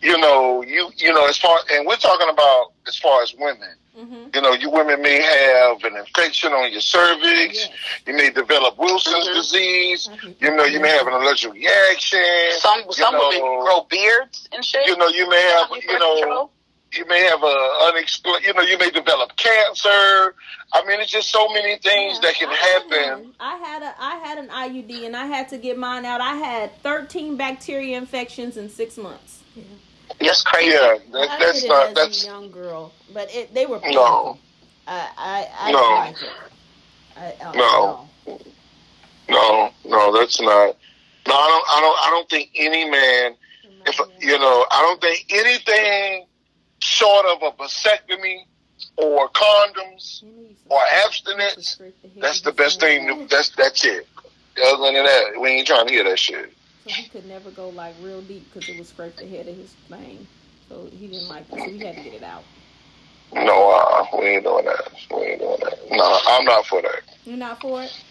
you 0.02 0.18
know, 0.18 0.64
you 0.64 0.92
you 0.98 1.14
know, 1.14 1.26
as 1.28 1.38
far 1.38 1.60
and 1.74 1.86
we're 1.86 1.98
talking 1.98 2.30
about 2.30 2.72
as 2.88 2.96
far 2.98 3.22
as 3.22 3.34
women. 3.38 3.76
Mm-hmm. 3.98 4.30
You 4.34 4.42
know, 4.42 4.54
you 4.54 4.70
women 4.70 5.02
may 5.02 5.22
have 5.22 5.84
an 5.84 5.98
infection 5.98 6.54
on 6.54 6.72
your 6.72 6.80
cervix. 6.80 7.56
Yes. 7.58 7.70
You 8.08 8.14
may 8.16 8.30
develop 8.30 8.78
Wilson's 8.78 9.28
Mhm. 9.28 9.34
disease. 9.34 10.08
Mhm. 10.08 10.36
You 10.40 10.56
know, 10.56 10.64
you 10.64 10.80
may 10.80 10.90
have 10.90 11.06
an 11.08 11.14
allergic 11.14 11.52
reaction. 11.54 12.24
Some 12.60 12.80
you 12.86 12.94
some 12.94 13.14
women 13.18 13.42
grow 13.42 13.82
beards 13.90 14.48
and 14.54 14.64
shit. 14.64 14.88
You 14.88 14.96
know, 14.96 15.08
you 15.08 15.28
may 15.30 15.42
have, 15.42 15.70
you 15.72 16.00
know, 16.00 16.16
control. 16.16 16.52
You 16.94 17.06
may 17.08 17.22
have 17.24 17.44
a 17.44 17.70
unexplained. 17.90 18.44
You 18.46 18.54
know, 18.54 18.62
you 18.62 18.78
may 18.78 18.90
develop 18.90 19.36
cancer. 19.38 20.36
I 20.74 20.86
mean, 20.86 21.00
it's 21.00 21.12
just 21.12 21.30
so 21.32 21.48
many 21.50 21.78
things 21.78 22.16
Yeah, 22.22 22.30
that 22.30 22.36
can 22.36 22.50
I 22.50 22.56
happen. 22.56 23.24
one. 23.26 23.34
I 23.40 23.56
had 23.58 23.82
a 23.84 23.94
I 24.00 24.16
had 24.18 24.38
an 24.38 24.50
IUD 24.50 25.06
and 25.06 25.16
I 25.16 25.26
had 25.26 25.50
to 25.50 25.58
get 25.58 25.78
mine 25.78 26.06
out. 26.06 26.22
I 26.22 26.36
had 26.36 26.76
13 26.82 27.38
bacteria 27.38 27.98
infections 27.98 28.58
in 28.58 28.70
six 28.70 28.98
months. 28.98 29.44
That's 30.20 30.42
crazy. 30.44 30.72
Yeah, 30.72 30.78
I 30.80 30.98
that, 31.12 31.40
that's 31.40 31.62
did 31.62 31.66
it 31.66 31.70
not. 31.70 31.88
as 31.90 31.94
That's 31.96 32.24
a 32.24 32.28
young 32.28 32.52
girl, 32.52 32.94
but 33.14 33.34
it, 33.34 33.54
they 33.54 33.66
were 33.66 33.80
painful. 33.80 34.04
no, 34.04 34.38
I 34.88 35.08
I, 35.18 35.48
I 35.60 35.72
No. 35.72 36.14
didn't 36.14 36.22
it. 36.24 36.34
I, 37.16 37.46
uh, 37.46 37.54
No. 37.54 38.10
no, 39.30 39.72
no. 39.86 40.18
That's 40.18 40.40
not. 40.42 40.76
No, 41.28 41.34
I 41.36 41.48
don't. 41.48 41.66
I 41.70 41.82
don't. 41.82 42.00
I 42.08 42.10
don't 42.10 42.30
think 42.30 42.50
any 42.56 42.90
man. 42.90 43.36
If 43.86 44.00
you 44.20 44.38
know, 44.38 44.66
I 44.72 44.82
don't 44.82 45.00
think 45.02 45.26
anything 45.30 46.26
short 46.80 47.26
of 47.26 47.44
a 47.44 47.52
vasectomy 47.52 48.46
or 48.98 49.30
condoms 49.30 50.24
or 50.70 50.80
abstinence. 51.06 51.80
That's 52.18 52.42
the 52.42 52.52
best 52.52 52.80
thing. 52.80 53.08
To, 53.08 53.28
that's 53.28 53.50
that's 53.50 53.86
it. 53.86 54.08
Other 54.64 54.92
than 54.92 55.06
that, 55.06 55.40
we 55.40 55.50
ain't 55.50 55.68
trying 55.68 55.88
to 55.88 55.94
hear 55.94 56.04
that 56.04 56.20
shit. 56.20 56.54
So 56.86 56.94
he 56.94 57.10
could 57.10 57.26
never 57.26 57.52
go 57.52 57.70
like 57.70 57.96
real 58.02 58.22
deep 58.22 58.52
because 58.52 58.70
it 58.70 58.78
would 58.78 58.88
scrape 58.88 59.16
the 59.16 59.28
head 59.28 59.48
of 59.48 59.56
his 59.56 59.76
vein. 59.90 60.28
So 60.68 60.88
he 60.92 61.08
didn't 61.08 61.30
like 61.30 61.46
it. 61.52 61.60
So 61.60 61.66
we 61.66 61.80
had 61.80 61.96
to 61.96 62.04
get 62.04 62.14
it 62.14 62.24
out. 62.24 62.44
No, 63.34 63.72
uh, 63.72 64.18
we 64.18 64.26
ain't 64.26 64.44
doing 64.44 64.66
that. 64.66 64.92
We 65.12 65.22
ain't 65.22 65.40
doing 65.40 65.60
that. 65.62 65.80
No, 65.92 66.20
I'm 66.28 66.46
not 66.46 66.66
for 66.66 66.82
that. 66.82 67.02
You're 67.26 67.38
not 67.38 67.62
for 67.62 67.84
it. 67.84 68.04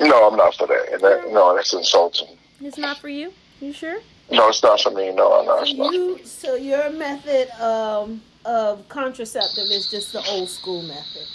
No, 0.00 0.28
I'm 0.28 0.36
not 0.36 0.54
for 0.54 0.66
that. 0.66 0.92
And 0.92 1.02
that 1.02 1.32
no, 1.32 1.54
that's 1.56 1.72
insulting. 1.72 2.36
It's 2.60 2.78
not 2.78 2.98
for 2.98 3.08
you. 3.08 3.32
You 3.60 3.72
sure? 3.72 3.98
No, 4.30 4.48
it's 4.48 4.62
not 4.62 4.80
for 4.80 4.90
me. 4.90 5.12
No, 5.12 5.40
it's 5.62 5.74
not. 5.74 5.92
you 5.92 6.18
so 6.24 6.54
your 6.56 6.90
method 6.90 7.48
um, 7.62 8.20
of 8.44 8.88
contraceptive 8.88 9.64
is 9.70 9.90
just 9.90 10.12
the 10.12 10.24
old 10.30 10.48
school 10.48 10.82
method. 10.82 11.26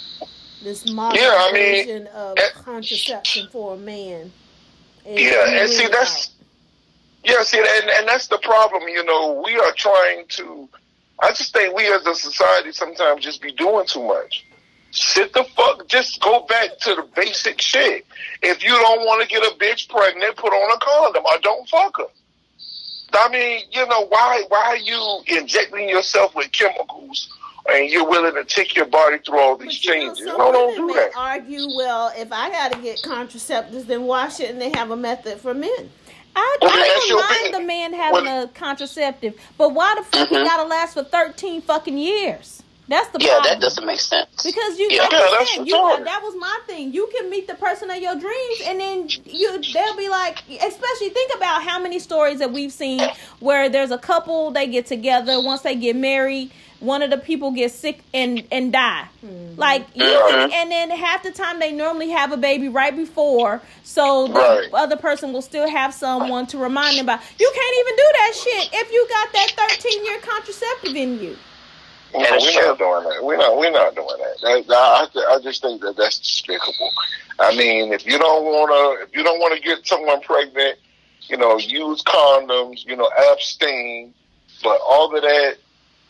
This 0.62 0.90
modern 0.92 1.20
Yeah, 1.22 1.34
I 1.36 1.52
mean, 1.52 1.86
version 1.86 2.06
of 2.08 2.38
eh, 2.38 2.42
contraception 2.54 3.48
for 3.50 3.74
a 3.74 3.78
man. 3.78 4.30
Yeah, 5.04 5.60
and 5.60 5.68
see 5.70 5.88
that's 5.88 6.28
out. 6.28 6.34
yeah, 7.24 7.42
see, 7.42 7.58
and 7.58 7.90
and 7.90 8.06
that's 8.08 8.28
the 8.28 8.38
problem. 8.38 8.88
You 8.88 9.04
know, 9.04 9.42
we 9.44 9.56
are 9.56 9.72
trying 9.72 10.26
to. 10.28 10.68
I 11.20 11.28
just 11.30 11.52
think 11.52 11.74
we 11.74 11.86
as 11.86 12.06
a 12.06 12.14
society 12.14 12.72
sometimes 12.72 13.24
just 13.24 13.42
be 13.42 13.52
doing 13.52 13.86
too 13.86 14.02
much. 14.06 14.44
Sit 14.90 15.32
the 15.32 15.44
fuck. 15.56 15.88
Just 15.88 16.20
go 16.20 16.44
back 16.48 16.78
to 16.80 16.94
the 16.94 17.08
basic 17.16 17.60
shit. 17.60 18.04
If 18.42 18.62
you 18.62 18.70
don't 18.70 19.00
want 19.06 19.22
to 19.22 19.28
get 19.28 19.42
a 19.42 19.54
bitch 19.56 19.88
pregnant, 19.88 20.36
put 20.36 20.52
on 20.52 20.70
a 20.76 20.78
condom 20.78 21.24
or 21.24 21.38
don't 21.42 21.68
fuck 21.68 21.96
her. 21.98 22.04
I 23.14 23.28
mean, 23.30 23.64
you 23.70 23.86
know, 23.86 24.06
why 24.06 24.42
why 24.48 24.62
are 24.66 24.76
you 24.76 25.20
injecting 25.26 25.88
yourself 25.88 26.34
with 26.34 26.50
chemicals 26.52 27.28
and 27.70 27.88
you're 27.90 28.08
willing 28.08 28.34
to 28.34 28.44
take 28.44 28.74
your 28.74 28.86
body 28.86 29.18
through 29.18 29.38
all 29.38 29.56
these 29.56 29.78
But 29.78 29.84
you 29.84 29.90
know, 29.90 30.06
changes? 30.14 30.26
No, 30.26 30.52
don't 30.52 30.76
do 30.76 30.94
that. 30.94 31.10
argue, 31.16 31.66
well, 31.76 32.12
if 32.16 32.32
I 32.32 32.50
got 32.50 32.72
to 32.72 32.78
get 32.78 32.98
contraceptives, 33.02 33.86
then 33.86 34.04
why 34.04 34.28
shouldn't 34.28 34.58
they 34.58 34.70
have 34.70 34.90
a 34.90 34.96
method 34.96 35.40
for 35.40 35.54
men? 35.54 35.90
I, 36.34 36.56
Okay, 36.62 36.72
I 36.72 37.06
don't 37.08 37.18
mind 37.18 37.30
opinion. 37.32 37.52
the 37.60 37.66
man 37.66 37.92
having 37.92 38.24
Well- 38.24 38.44
a 38.44 38.48
contraceptive, 38.48 39.34
but 39.58 39.70
why 39.74 39.94
the 39.96 40.02
fuck 40.04 40.28
Mhm. 40.30 40.40
it 40.42 40.46
gotta 40.46 40.64
last 40.64 40.94
for 40.94 41.04
thirteen 41.04 41.60
fucking 41.60 41.98
years? 41.98 42.61
That's 42.88 43.08
the 43.10 43.18
Yeah, 43.20 43.28
problem. 43.34 43.52
that 43.54 43.60
doesn't 43.60 43.86
make 43.86 44.00
sense. 44.00 44.28
Because 44.42 44.78
you, 44.78 44.88
Yeah. 44.90 45.02
like 45.02 45.12
Yeah, 45.12 45.26
that's 45.38 45.54
said, 45.54 45.66
you, 45.68 45.74
retarded. 45.74 46.04
that 46.04 46.20
was 46.22 46.34
my 46.36 46.58
thing. 46.66 46.92
You 46.92 47.08
can 47.16 47.30
meet 47.30 47.46
the 47.46 47.54
person 47.54 47.90
of 47.90 47.96
your 47.98 48.14
dreams, 48.16 48.60
and 48.64 48.80
then 48.80 49.08
you 49.24 49.60
they'll 49.72 49.96
be 49.96 50.08
like, 50.08 50.38
especially 50.50 51.10
think 51.10 51.32
about 51.34 51.62
how 51.62 51.78
many 51.78 51.98
stories 51.98 52.40
that 52.40 52.50
we've 52.52 52.72
seen 52.72 53.00
where 53.40 53.68
there's 53.68 53.92
a 53.92 53.98
couple 53.98 54.50
they 54.50 54.66
get 54.66 54.86
together 54.86 55.40
once 55.40 55.62
they 55.62 55.74
get 55.76 55.94
married, 55.96 56.50
one 56.80 57.00
of 57.02 57.10
the 57.10 57.16
people 57.18 57.52
gets 57.52 57.72
sick 57.74 58.00
and 58.12 58.42
and 58.50 58.72
die. 58.72 59.04
Like 59.56 59.86
you, 59.94 60.04
can, 60.04 60.50
Mhm. 60.50 60.52
and 60.52 60.70
then 60.72 60.90
half 60.90 61.22
the 61.22 61.30
time 61.30 61.60
they 61.60 61.70
normally 61.70 62.10
have 62.10 62.32
a 62.32 62.36
baby 62.36 62.68
right 62.68 62.94
before, 62.94 63.62
so 63.84 64.26
the 64.26 64.32
Right. 64.34 64.68
other 64.74 64.96
person 64.96 65.32
will 65.32 65.42
still 65.42 65.68
have 65.68 65.94
someone 65.94 66.46
to 66.48 66.58
remind 66.58 66.98
them 66.98 67.06
about. 67.06 67.20
You 67.38 67.50
can't 67.54 67.76
even 67.78 67.96
do 67.96 68.08
that 68.18 68.32
shit 68.34 68.68
if 68.80 68.92
you 68.92 69.06
got 69.08 69.32
that 69.32 69.52
13 69.56 70.04
year 70.04 70.18
contraceptive 70.18 70.96
in 70.96 71.22
you. 71.22 71.38
No, 72.14 72.20
we're 72.20 72.68
not 72.68 72.78
doing 72.78 73.04
that. 73.04 73.24
We're 73.24 73.36
not. 73.36 73.56
We're 73.56 73.70
not 73.70 73.94
doing 73.94 74.06
that. 74.18 74.66
that 74.68 74.74
I, 74.76 75.34
I 75.34 75.40
just 75.42 75.62
think 75.62 75.80
that 75.80 75.96
that's 75.96 76.18
despicable. 76.18 76.90
I 77.40 77.56
mean, 77.56 77.92
if 77.92 78.04
you 78.04 78.18
don't 78.18 78.44
want 78.44 78.70
to, 78.70 79.04
if 79.06 79.16
you 79.16 79.22
don't 79.22 79.40
want 79.40 79.54
to 79.54 79.60
get 79.62 79.86
someone 79.86 80.20
pregnant, 80.20 80.78
you 81.22 81.36
know, 81.36 81.58
use 81.58 82.02
condoms. 82.02 82.84
You 82.86 82.96
know, 82.96 83.10
abstain. 83.32 84.12
But 84.62 84.80
all 84.86 85.14
of 85.14 85.22
that, 85.22 85.56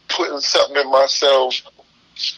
putting 0.09 0.41
something 0.41 0.77
in 0.77 0.91
myself, 0.91 1.63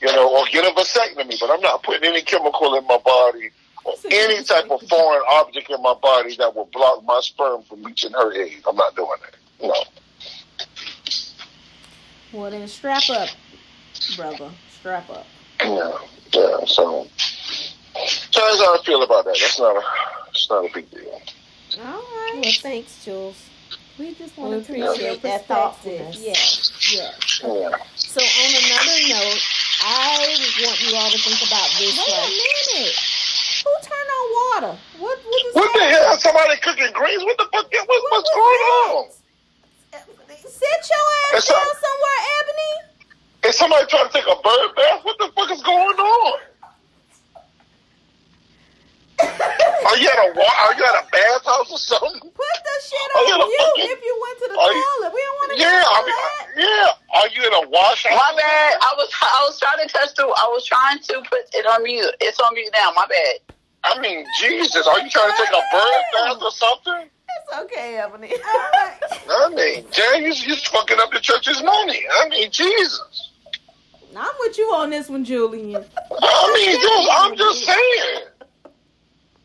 you 0.01 0.09
know, 0.09 0.37
or 0.37 0.45
get 0.47 0.65
a 0.65 0.75
vasectomy. 0.75 1.41
But 1.41 1.51
I'm 1.51 1.61
not 1.61 1.83
putting 1.83 2.09
any 2.09 2.23
chemical 2.23 2.75
in 2.75 2.87
my 2.87 2.99
body 2.99 3.51
or 3.85 3.95
any 4.11 4.43
type 4.45 4.71
of 4.71 4.83
foreign 4.89 5.23
object 5.31 5.71
in 5.71 5.83
my 5.83 5.95
body 6.01 6.37
that 6.37 6.55
will 6.55 6.69
block 6.73 7.05
my 7.05 7.21
sperm 7.21 7.63
from 7.63 7.83
reaching 7.83 8.13
her 8.13 8.33
egg. 8.35 8.63
I'm 8.69 8.77
not 8.77 8.95
doing 8.95 9.09
that. 9.23 9.67
No. 9.67 9.85
Well, 12.35 12.51
then 12.51 12.67
strap 12.67 13.09
up, 13.11 13.29
brother. 14.17 14.51
Strap 14.81 15.09
up. 15.11 15.25
Yeah, 15.61 15.93
yeah. 16.33 16.65
So, 16.67 17.07
so 17.95 18.41
that's 18.41 18.61
how 18.61 18.75
I 18.77 18.83
feel 18.85 19.03
about 19.05 19.25
that. 19.27 19.37
That's 19.41 19.59
not 19.59 19.77
a, 19.77 19.83
it's 20.31 20.51
not 20.51 20.65
a 20.69 20.75
big 20.75 20.91
deal. 20.91 21.23
All 21.79 21.85
right. 21.93 22.41
Well, 22.43 22.53
thanks, 22.61 23.05
Jules. 23.05 23.37
We 23.99 24.13
just 24.15 24.37
We 24.37 24.43
wanted 24.43 24.65
to 24.67 24.73
appreciate 24.73 24.83
know 24.83 25.15
that 25.15 25.23
perspective. 25.23 25.47
thoughtfulness. 25.47 26.19
Yes, 26.19 26.91
yes. 26.93 27.41
Yeah. 27.45 27.71
So, 27.95 28.19
on 28.21 28.51
another 28.67 28.99
note, 29.15 29.41
I 29.87 30.19
want 30.67 30.81
you 30.83 30.97
all 30.99 31.11
to 31.11 31.19
think 31.19 31.39
about 31.47 31.71
this. 31.79 31.95
Wait 31.95 32.11
a 32.11 32.83
minute. 32.83 32.95
Who 33.63 33.71
turned 33.87 34.11
on 34.11 34.27
water? 34.35 34.79
What? 34.99 35.19
What 35.23 35.47
is 35.47 35.55
What 35.55 35.73
the 35.73 35.79
that? 35.79 36.03
hell? 36.03 36.17
Somebody 36.19 36.57
cooking 36.61 36.91
greens? 36.93 37.23
What 37.23 37.39
the 37.39 37.45
fuck? 37.45 37.71
What, 37.71 37.87
What 37.89 38.03
what's 38.11 38.31
going 38.35 38.59
that? 38.59 38.91
on? 38.91 39.07
Sit 40.55 40.81
your 40.91 41.07
ass 41.35 41.43
It's 41.43 41.51
a- 41.51 41.53
down 41.53 41.75
somewhere, 41.83 42.21
Ebony. 42.39 42.75
Is 43.49 43.57
somebody 43.59 43.87
trying 43.87 44.07
to 44.09 44.13
take 44.13 44.25
a 44.31 44.37
bird 44.41 44.71
bath? 44.77 45.01
What 45.05 45.19
the 45.19 45.29
fuck 45.35 45.51
is 45.51 45.63
going 45.63 45.99
on? 45.99 46.39
Are 49.21 49.97
you 49.99 50.09
at 50.11 50.19
a 50.27 50.33
wa- 50.35 50.59
Are 50.67 50.75
you 50.75 50.85
at 50.85 50.97
a 51.03 51.07
bathhouse 51.11 51.71
or 51.71 51.79
something? 51.79 52.19
Put 52.21 52.57
the 52.67 52.77
shit 52.83 53.09
on 53.15 53.23
yeah, 53.29 53.37
you 53.37 53.59
fucking- 53.59 53.91
if 53.95 54.01
you 54.03 54.15
went 54.23 54.39
to 54.43 54.47
the 54.49 54.59
Are 54.59 54.73
you- 54.73 54.87
toilet. 54.99 55.13
We 55.15 55.21
don't 55.23 55.37
want 55.39 55.51
to 55.53 55.59
Yeah, 55.59 55.71
know 55.71 55.93
I 55.93 56.01
mean, 56.03 56.17
that. 56.17 56.47
yeah. 56.57 57.21
Are 57.21 57.29
you 57.29 57.41
in 57.47 57.53
a 57.65 57.69
wash? 57.69 58.05
My 58.11 58.35
bad. 58.37 58.75
I 58.83 58.95
was 58.97 59.09
I 59.23 59.45
was 59.47 59.61
trying 59.61 59.87
to 59.87 59.93
touch 59.93 60.15
the. 60.15 60.25
I 60.25 60.47
was 60.51 60.65
trying 60.65 60.99
to 60.99 61.15
put 61.31 61.47
it 61.55 61.67
on 61.67 61.83
mute. 61.85 62.11
It's 62.21 62.41
on 62.41 62.55
mute 62.55 62.71
now. 62.75 62.91
My 62.97 63.07
bad. 63.07 63.37
I 63.85 64.01
mean, 64.01 64.25
Jesus, 64.41 64.87
are 64.87 64.99
you 65.01 65.11
trying 65.11 65.31
to 65.31 65.37
take 65.37 65.53
a 65.53 65.63
bird 65.71 66.03
bath 66.15 66.43
or 66.43 66.51
something? 66.51 67.11
It's 67.55 67.65
okay, 67.65 67.99
Ebony. 67.99 68.33
I 68.43 69.49
mean, 69.55 69.85
Jay, 69.93 70.25
you, 70.27 70.33
you 70.33 70.57
fucking 70.57 70.99
up 71.01 71.13
the 71.13 71.21
church's 71.21 71.63
money. 71.63 72.01
I 72.21 72.29
mean, 72.29 72.51
Jesus. 72.51 73.31
I'm 74.17 74.31
with 74.41 74.59
you 74.59 74.65
on 74.75 74.91
this 74.91 75.09
one, 75.09 75.25
Julian. 75.25 75.85
I 75.85 76.53
mean, 76.55 76.81
just, 76.81 77.09
I'm 77.13 77.37
just 77.37 77.65
saying. 77.65 78.27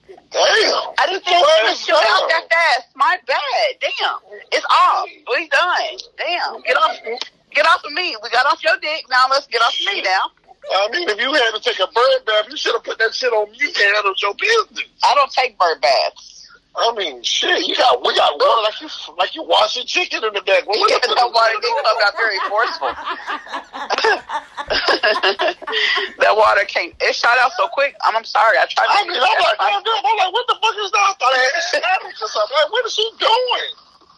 Damn. 0.08 0.94
I 0.98 1.06
didn't 1.08 1.24
think 1.26 1.42
What 1.42 1.64
you 1.66 1.72
is 1.72 1.80
shoot 1.82 1.94
out 1.96 2.30
that? 2.30 2.46
that 2.50 2.50
fast. 2.50 2.88
My 2.96 3.18
bad. 3.26 3.76
Damn. 3.82 4.42
It's 4.52 4.66
off. 4.70 5.08
We 5.32 5.48
done. 5.50 5.98
Damn. 6.18 6.62
Get 6.62 6.78
off. 6.78 6.98
Get 7.52 7.66
off 7.66 7.84
of 7.84 7.92
me. 7.94 8.16
We 8.22 8.30
got 8.30 8.46
off 8.46 8.64
your 8.64 8.78
dick. 8.80 9.06
Now 9.10 9.26
let's 9.32 9.48
get 9.48 9.62
off 9.62 9.74
of 9.74 9.94
me 9.94 10.04
now. 10.04 10.30
I 10.72 10.88
mean, 10.92 11.10
if 11.10 11.20
you 11.20 11.34
had 11.34 11.52
to 11.52 11.60
take 11.60 11.80
a 11.80 11.88
bird 11.88 12.26
bath, 12.28 12.46
you 12.50 12.58
should 12.58 12.74
have 12.74 12.84
put 12.84 13.00
that 13.00 13.16
shit 13.16 13.34
on 13.34 13.50
mute 13.52 13.76
and 13.76 13.96
handled 13.96 14.22
your 14.22 14.36
business. 14.36 14.86
I 15.04 15.16
don't 15.16 15.32
take 15.32 15.58
bird 15.58 15.82
baths. 15.82 16.39
I 16.80 16.96
mean, 16.96 17.22
shit, 17.24 17.68
you 17.68 17.76
got 17.76 18.00
we 18.00 18.16
got 18.16 18.40
water 18.40 18.64
like 18.64 18.80
you 18.80 18.88
like 19.20 19.36
you 19.36 19.44
washing 19.44 19.86
chicken 19.86 20.24
in 20.24 20.32
the 20.34 20.42
back. 20.42 20.64
What 20.64 20.80
Yeah, 20.80 21.04
the 21.04 21.12
nobody 21.12 21.60
did 21.60 21.76
come 21.76 22.00
out 22.00 22.16
very 22.16 22.40
forceful. 22.48 22.88
that 26.24 26.34
water 26.40 26.64
came. 26.66 26.96
It 27.04 27.16
shot 27.16 27.38
out 27.40 27.52
so 27.60 27.68
quick. 27.68 27.96
I'm, 28.04 28.16
I'm 28.16 28.24
sorry. 28.24 28.56
I 28.58 28.66
tried. 28.72 28.88
I 28.88 29.04
to 29.04 29.12
mean, 29.12 29.20
I'm 29.20 29.44
like, 29.44 29.60
I'm, 29.60 29.84
I'm 29.84 30.18
like, 30.24 30.32
what 30.32 30.48
the 30.48 30.56
fuck 30.56 30.76
is 30.80 30.92
that? 30.92 31.04
I 31.04 31.14
thought 31.20 31.36
I 31.36 31.40
had 31.52 31.64
static 31.68 32.16
or 32.16 32.28
something. 32.32 32.56
Like, 32.64 32.72
what 32.72 32.86
is 32.88 32.94
she 32.96 33.06
doing? 33.20 33.70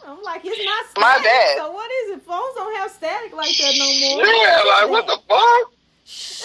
I'm 0.06 0.22
like, 0.22 0.42
it's 0.46 0.62
not 0.62 0.86
static. 0.86 1.02
My 1.02 1.18
bad. 1.26 1.58
So 1.58 1.72
what 1.74 1.90
is 2.06 2.18
it? 2.18 2.22
Phones 2.22 2.54
don't 2.54 2.76
have 2.78 2.92
static 2.94 3.34
like 3.34 3.58
that 3.58 3.74
no 3.74 3.90
more. 3.90 4.22
Yeah, 4.22 4.62
like 4.70 4.90
what 4.90 5.06
the 5.10 5.18
fuck? 5.26 5.66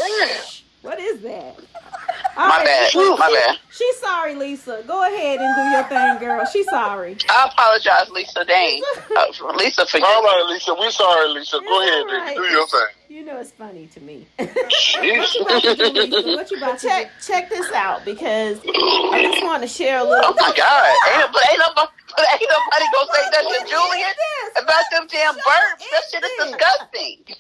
Damn. 0.01 0.66
What 0.87 1.01
is 1.01 1.21
that? 1.23 1.57
My 2.37 2.63
bad. 2.65 2.95
My 2.95 3.29
bad. 3.35 3.59
She's 3.73 3.97
sorry, 3.97 4.35
Lisa. 4.37 4.85
Go 4.87 5.03
ahead 5.07 5.41
and 5.41 5.55
do 5.57 5.63
your 5.63 5.83
thing, 5.85 6.19
girl. 6.19 6.45
She's 6.45 6.69
sorry. 6.69 7.17
I 7.29 7.49
apologize, 7.51 8.09
Lisa 8.11 8.45
Dane. 8.45 8.83
Uh, 9.17 9.53
Lisa, 9.57 9.87
forgive 9.87 10.07
All 10.07 10.23
me. 10.23 10.29
right, 10.29 10.45
Lisa, 10.51 10.75
We're 10.79 10.91
sorry, 10.91 11.29
Lisa. 11.31 11.59
Go 11.59 11.81
It's 11.81 11.89
ahead, 11.91 12.03
all 12.03 12.07
nigga. 12.07 12.27
right. 12.27 12.37
do 12.37 12.43
your 12.45 12.67
thing. 12.67 12.81
You 13.09 13.25
know 13.25 13.39
it's 13.41 13.51
funny 13.51 13.87
to 13.95 14.01
me. 14.01 14.27
What 14.39 15.35
you 15.35 15.43
about 15.43 15.63
to 15.63 15.75
do, 15.75 16.37
What 16.37 16.51
you 16.51 16.57
about 16.59 16.79
to 16.79 16.87
check 16.87 17.11
check 17.27 17.49
this 17.49 17.73
out 17.73 18.05
because 18.05 18.61
I 18.67 19.23
just 19.33 19.43
want 19.43 19.63
to 19.63 19.69
share 19.69 19.99
a 20.01 20.05
little. 20.05 20.23
Oh 20.29 20.35
my 20.39 20.53
God! 20.55 20.97
Ain't, 21.09 21.21
nobody- 21.21 21.49
ain't, 21.51 21.59
nobody, 21.59 21.91
ain't 22.33 22.51
nobody 22.51 22.85
gonna 22.93 23.13
say 23.15 23.25
nothing 23.33 23.65
to 23.65 23.71
Julian 23.71 24.13
this? 24.21 24.63
about 24.63 24.85
them 24.93 25.07
damn 25.11 25.35
birds. 25.35 25.85
That 25.91 26.03
shit 26.11 26.25
is 26.25 26.51
disgusting. 26.51 27.37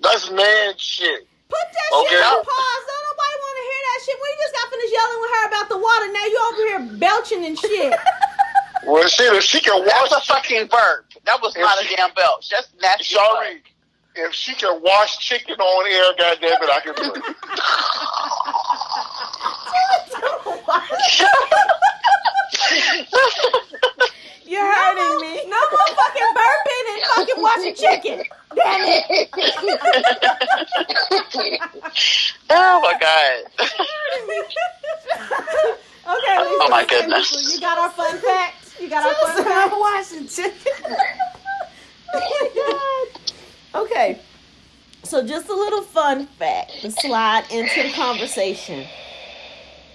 That's 0.00 0.30
man 0.30 0.74
shit. 0.78 1.26
Put 1.50 1.66
that 1.74 1.90
Okay. 2.00 2.14
shit 2.14 2.22
on 2.22 2.38
pause. 2.46 2.82
Don't 2.86 3.04
nobody 3.10 3.36
want 3.42 3.54
to 3.58 3.64
hear 3.66 3.82
that 3.90 3.98
shit. 4.06 4.16
We 4.22 4.28
just 4.38 4.54
got 4.54 4.64
finished 4.70 4.94
yelling 4.94 5.20
with 5.20 5.32
her 5.34 5.44
about 5.50 5.66
the 5.68 5.78
water. 5.82 6.06
Now 6.14 6.26
you 6.30 6.38
over 6.46 6.62
here 6.70 6.82
belching 6.98 7.42
and 7.44 7.58
shit. 7.58 7.94
Well, 8.86 9.06
shit, 9.08 9.30
if 9.34 9.44
she 9.44 9.60
can 9.60 9.84
wash. 9.84 10.08
That's 10.08 10.24
a 10.26 10.32
fucking 10.32 10.66
bird. 10.68 11.04
That 11.26 11.38
was 11.42 11.54
not 11.54 11.76
a 11.84 11.86
damn 11.94 12.14
belch. 12.14 12.48
That's 12.48 12.68
natural. 12.80 13.20
sorry, 13.26 13.62
if 14.16 14.32
she 14.32 14.54
can 14.54 14.80
wash 14.82 15.18
chicken 15.18 15.60
on 15.60 15.86
air, 15.86 16.14
goddamn 16.16 16.62
it, 16.62 16.70
I 16.70 16.80
can 16.80 16.94
do 16.94 17.12
it. 17.14 17.22
You're 24.46 24.64
hurting 24.66 25.20
me. 25.20 25.42
No 25.48 25.58
more 25.70 25.90
fucking 25.94 26.32
burping 26.34 26.84
and 26.90 27.02
fucking 27.14 27.42
watching 27.42 27.74
chicken. 27.74 28.24
Damn 28.56 28.80
it. 28.88 29.30
Oh 32.52 32.80
my 32.82 32.94
god. 32.98 33.68
Okay, 36.10 36.38
Lisa. 36.38 36.56
Oh, 36.60 36.68
my 36.70 36.84
goodness. 36.86 37.32
Lisa, 37.32 37.54
you 37.54 37.60
got 37.60 37.78
our 37.78 37.90
fun 37.90 38.18
facts. 38.18 38.74
You 38.80 38.88
got 38.88 39.04
our 39.06 39.14
fun 39.32 39.44
facts. 39.44 39.74
watching 39.78 40.26
chicken. 40.26 40.96
Oh 42.52 43.08
Okay. 43.76 44.18
So 45.04 45.24
just 45.24 45.48
a 45.48 45.54
little 45.54 45.82
fun 45.82 46.26
fact 46.26 46.80
to 46.80 46.90
slide 46.90 47.44
into 47.52 47.82
the 47.84 47.92
conversation. 47.92 48.84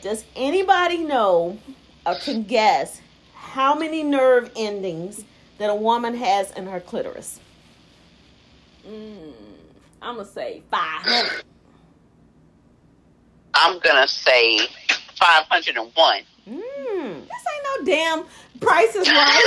Does 0.01 0.23
anybody 0.35 0.99
know 0.99 1.57
or 2.05 2.15
can 2.15 2.43
guess 2.43 3.01
how 3.33 3.75
many 3.75 4.01
nerve 4.03 4.49
endings 4.55 5.25
that 5.57 5.69
a 5.69 5.75
woman 5.75 6.15
has 6.15 6.51
in 6.51 6.67
her 6.67 6.79
clitoris? 6.79 7.39
Mm, 8.87 9.24
I'm 10.05 10.17
gonna 10.17 10.27
say 10.27 10.61
five. 10.69 11.01
I'm 13.55 13.79
gonna 13.79 14.07
say 14.07 14.67
five 15.15 15.45
hundred 15.45 15.77
and 15.77 15.91
one. 15.95 16.21
Mm, 16.47 17.21
this 17.23 17.43
ain't 17.55 17.65
no 17.65 17.85
damn 17.85 18.25
price 18.59 18.93
is 18.95 19.09
right. 19.09 19.43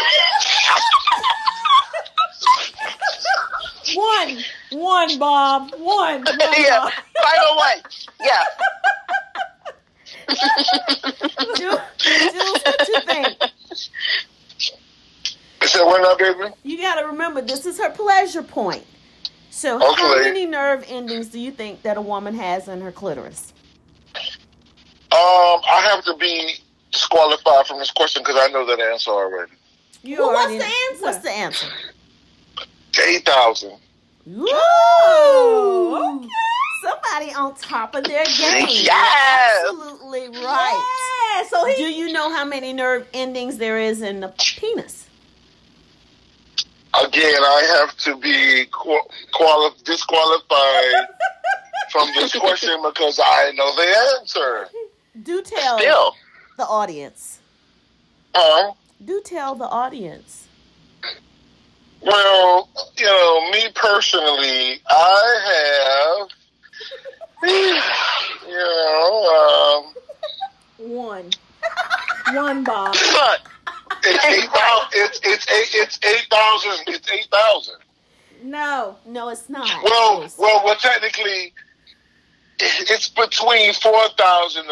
one, 3.95 4.39
one, 4.73 5.19
Bob, 5.21 5.71
one. 5.77 6.25
one 6.25 6.25
yeah, 6.59 6.81
Bob. 6.81 6.93
five 7.23 7.39
oh 7.39 7.57
one. 7.57 7.83
Yeah. 8.21 8.45
Jules, 11.57 11.81
Jules, 11.99 12.63
what 12.65 12.89
you 12.89 13.01
think? 13.03 13.37
You 15.63 15.69
said 15.69 15.85
what 15.85 16.03
now, 16.03 16.17
baby? 16.17 16.53
You 16.65 16.79
got 16.79 17.01
to 17.01 17.07
remember, 17.07 17.43
this 17.43 17.65
is 17.65 17.79
her 17.79 17.91
pleasure 17.91 18.43
point. 18.43 18.85
So, 19.51 19.79
how 19.79 20.19
many 20.21 20.47
nerve 20.47 20.85
endings 20.89 21.29
do 21.29 21.41
you 21.41 21.51
think 21.51 21.83
that 21.83 21.97
a 21.97 22.01
woman 22.01 22.35
has 22.35 22.69
in 22.69 22.81
her 22.81 22.93
clitoris? 22.93 23.53
Um, 24.15 24.21
I 25.11 25.89
have 25.91 26.05
to 26.05 26.15
be 26.17 26.55
disqualified 26.93 27.67
from 27.67 27.79
this 27.79 27.91
question 27.91 28.23
because 28.23 28.37
I 28.39 28.49
know 28.53 28.65
that 28.67 28.81
answer 28.81 29.11
already. 29.11 29.53
You 30.03 30.19
Well, 30.19 30.29
what's 30.29 30.39
already- 30.53 30.59
the 30.59 30.65
answer? 30.65 31.05
What's 31.05 31.19
the 31.19 31.31
answer? 31.31 31.67
Eight 33.07 33.25
thousand. 33.25 33.79
Ooh, 34.29 36.29
somebody 36.83 37.33
on 37.35 37.55
top 37.55 37.95
of 37.95 38.05
their 38.05 38.25
game. 38.25 38.67
Yes. 38.69 39.57
Absolutely 39.65 40.29
right. 40.45 41.41
Yeah, 41.43 41.49
so 41.49 41.65
he, 41.65 41.77
Do 41.77 41.83
you 41.93 42.13
know 42.13 42.31
how 42.33 42.45
many 42.45 42.73
nerve 42.73 43.07
endings 43.15 43.59
there 43.59 43.79
is 43.79 44.03
in 44.03 44.21
the 44.21 44.29
penis? 44.39 45.07
Again, 47.19 47.43
I 47.43 47.63
have 47.81 47.97
to 47.99 48.17
be 48.17 48.67
qu- 48.71 49.09
quali- 49.33 49.75
disqualified 49.83 51.09
from 51.91 52.07
this 52.15 52.33
question 52.37 52.81
because 52.81 53.19
I 53.19 53.51
know 53.57 53.75
the 53.75 54.19
answer. 54.21 54.69
Do 55.21 55.43
tell 55.43 55.79
Still. 55.79 56.15
the 56.59 56.65
audience. 56.65 57.41
Huh? 58.37 58.73
Do 59.05 59.21
tell 59.25 59.57
the 59.57 59.65
audience. 59.65 60.47
Well, 62.03 62.69
you 62.97 63.07
know, 63.07 63.51
me 63.51 63.67
personally, 63.75 64.81
I 64.89 66.29
have, 66.29 66.29
you 68.47 68.59
know, 68.59 69.83
um, 70.79 70.89
one. 70.89 71.31
One 72.33 72.63
Bob. 72.63 72.95
Look. 72.95 73.58
It's 74.05 74.25
eight 74.27 74.51
thousand. 74.51 74.89
It's 74.95 75.21
it's 75.23 75.49
eight. 75.51 75.81
It's 75.81 75.99
eight 76.05 76.27
thousand. 76.31 76.85
It's 76.95 77.11
eight 77.11 77.29
thousand. 77.33 77.77
No. 78.43 78.97
No, 79.07 79.29
it's 79.31 79.49
not. 79.49 79.69
Well, 79.83 80.19
It's- 80.19 80.37
well, 80.39 80.63
well. 80.65 80.77
Technically, 80.77 81.53
it's 82.61 83.09
between 83.09 83.73
four 83.75 84.09
thousand. 84.17 84.67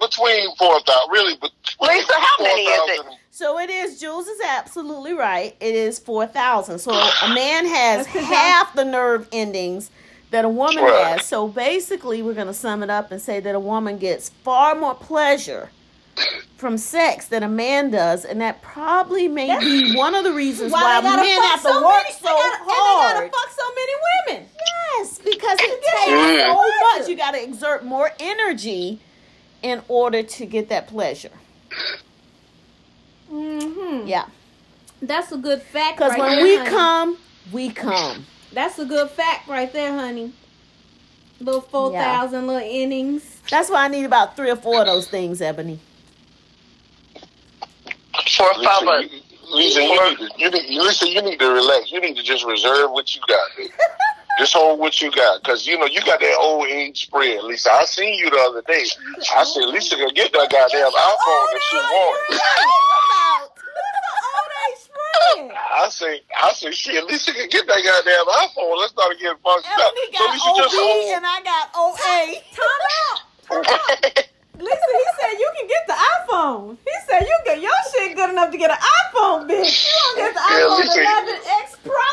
Between 0.00 0.54
four 0.56 0.80
thousand, 0.80 1.10
really. 1.10 1.36
But 1.40 1.50
Lisa, 1.80 2.12
how 2.12 2.42
many 2.44 2.62
is 2.62 3.00
it? 3.00 3.06
So 3.30 3.58
it 3.58 3.68
is. 3.70 3.98
Jules 4.00 4.26
is 4.28 4.40
absolutely 4.46 5.12
right. 5.12 5.56
It 5.60 5.74
is 5.74 5.98
four 5.98 6.26
thousand. 6.26 6.78
So 6.78 6.92
a 6.92 7.34
man 7.34 7.66
has 7.66 8.06
half 8.06 8.74
the 8.74 8.84
nerve 8.84 9.28
endings 9.32 9.90
that 10.30 10.44
a 10.44 10.48
woman 10.48 10.82
Right. 10.84 11.18
has. 11.18 11.26
So 11.26 11.48
basically, 11.48 12.22
we're 12.22 12.34
going 12.34 12.46
to 12.46 12.54
sum 12.54 12.82
it 12.82 12.90
up 12.90 13.10
and 13.10 13.20
say 13.20 13.40
that 13.40 13.54
a 13.54 13.60
woman 13.60 13.98
gets 13.98 14.28
far 14.28 14.74
more 14.74 14.94
pleasure 14.94 15.70
from 16.56 16.78
sex 16.78 17.26
than 17.26 17.42
a 17.42 17.48
man 17.48 17.90
does, 17.90 18.24
and 18.24 18.40
that 18.40 18.62
probably 18.62 19.28
may 19.28 19.58
be 19.58 19.94
one 19.96 20.14
of 20.14 20.24
the 20.24 20.32
reasons 20.32 20.72
why, 20.72 20.82
Why 20.82 21.00
they 21.00 21.08
gotta 21.08 21.22
men 21.22 21.36
fuck 21.40 21.50
have 21.50 21.62
to 21.62 21.68
so 21.68 21.84
work 21.84 22.02
many, 22.04 22.12
so 22.12 22.18
they 22.20 22.28
gotta, 22.28 22.56
hard. 22.64 23.16
And 23.16 23.24
they 23.26 23.28
gotta 23.28 23.42
fuck 23.42 23.50
so 23.50 23.74
many 23.74 23.92
women. 24.36 24.48
Yes, 24.98 25.18
because 25.18 25.58
it 25.60 25.82
takes 25.82 26.42
so 26.42 26.98
much. 26.98 27.08
You 27.08 27.16
got 27.16 27.32
to 27.32 27.42
exert 27.42 27.84
more 27.84 28.10
energy 28.20 29.00
in 29.62 29.82
order 29.88 30.22
to 30.22 30.46
get 30.46 30.68
that 30.68 30.86
pleasure. 30.86 31.30
Mm-hmm. 33.32 34.06
Yeah, 34.06 34.26
That's 35.02 35.32
a 35.32 35.36
good 35.36 35.62
fact. 35.62 35.96
because 35.98 36.12
right 36.12 36.20
when 36.20 36.36
there, 36.36 36.44
we 36.44 36.56
honey. 36.56 36.70
come, 36.70 37.18
we 37.52 37.70
come. 37.70 38.26
That's 38.52 38.78
a 38.78 38.84
good 38.84 39.10
fact 39.10 39.48
right 39.48 39.72
there, 39.72 39.92
honey. 39.92 40.32
Little 41.40 41.60
four 41.62 41.92
thousand 41.92 42.46
little 42.46 42.62
innings. 42.62 43.40
That's 43.50 43.68
why 43.68 43.84
I 43.84 43.88
need 43.88 44.04
about 44.04 44.36
three 44.36 44.50
or 44.50 44.56
four 44.56 44.80
of 44.80 44.86
those 44.86 45.08
things, 45.08 45.42
Ebony. 45.42 45.80
Four 48.36 48.50
or 48.50 48.64
five. 48.64 49.10
Lisa, 49.52 49.82
you, 49.82 49.82
Lisa, 49.82 49.82
you 49.82 50.08
need, 50.08 50.18
to, 50.18 50.30
you 50.38 50.50
need, 50.50 50.80
Lisa, 50.80 51.08
you 51.08 51.22
need 51.22 51.38
to 51.38 51.50
relax. 51.50 51.92
You 51.92 52.00
need 52.00 52.16
to 52.16 52.22
just 52.22 52.44
reserve 52.44 52.90
what 52.90 53.14
you 53.14 53.20
got. 53.28 53.48
baby. 53.56 53.70
just 54.38 54.54
hold 54.54 54.80
what 54.80 55.00
you 55.00 55.10
got, 55.12 55.42
because 55.42 55.66
you 55.66 55.78
know 55.78 55.86
you 55.86 56.00
got 56.04 56.18
that 56.20 56.36
old 56.40 56.66
age 56.66 57.06
spread. 57.06 57.44
Lisa, 57.44 57.70
I 57.72 57.84
seen 57.84 58.14
you 58.14 58.30
the 58.30 58.38
other 58.48 58.62
day. 58.66 58.84
I 59.36 59.44
said 59.44 59.64
Lisa 59.66 59.96
can 59.96 60.12
get 60.14 60.32
that 60.32 60.50
goddamn 60.50 60.90
iPhone 60.90 61.54
if 61.54 61.62
she 61.62 61.76
wants. 61.76 62.40
I 65.74 65.88
say, 65.90 66.20
I 66.36 66.52
say, 66.52 66.70
shit, 66.72 67.04
Lisa 67.04 67.32
can 67.32 67.48
get 67.48 67.66
that 67.66 67.82
goddamn 67.84 68.24
iPhone. 68.24 68.78
Let's 68.78 68.94
not 68.96 69.18
get 69.18 69.36
fucked 69.42 69.66
up. 69.66 69.92
Ebony 69.92 70.06
So 70.06 70.18
got 70.18 70.32
Lisa 70.32 70.50
just 70.56 70.74
OB 70.74 70.80
hold. 70.80 71.14
and 71.14 71.26
I 71.26 71.42
got 71.42 71.68
OA. 71.74 72.40
Time 72.54 72.82
out. 73.04 73.18
Listen, 74.54 74.64
he 74.64 74.70
said 74.70 75.02
you 75.02 75.13
can 75.64 75.68
get 75.68 75.86
the 75.86 75.94
iPhone. 76.32 76.76
He 76.84 76.92
said 77.08 77.22
you 77.22 77.36
get 77.44 77.60
your 77.60 77.70
shit 77.92 78.16
good 78.16 78.30
enough 78.30 78.50
to 78.52 78.58
get 78.58 78.70
an 78.70 78.76
iPhone, 78.76 79.48
bitch. 79.48 79.86
You 79.86 79.92
don't 80.00 80.16
get 80.16 80.34
the 80.34 80.40
Yeah, 80.40 80.60
iPhone 80.60 80.78
Lisa. 80.78 81.00
11X 81.00 81.76
Pro. 81.84 82.12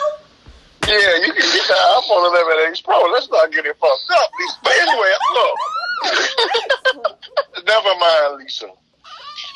Yeah, 0.87 1.15
you 1.25 1.33
can 1.33 1.47
get 1.53 1.67
that 1.67 2.01
iPhone 2.03 2.23
11X 2.31 2.83
Pro. 2.83 3.01
Let's 3.11 3.29
not 3.29 3.51
get 3.51 3.65
it 3.65 3.77
fucked 3.79 4.11
up, 4.17 4.29
But 4.63 4.73
anyway, 4.73 5.11
look. 5.33 5.55
Never 7.65 7.95
mind, 7.99 8.37
Lisa. 8.43 8.67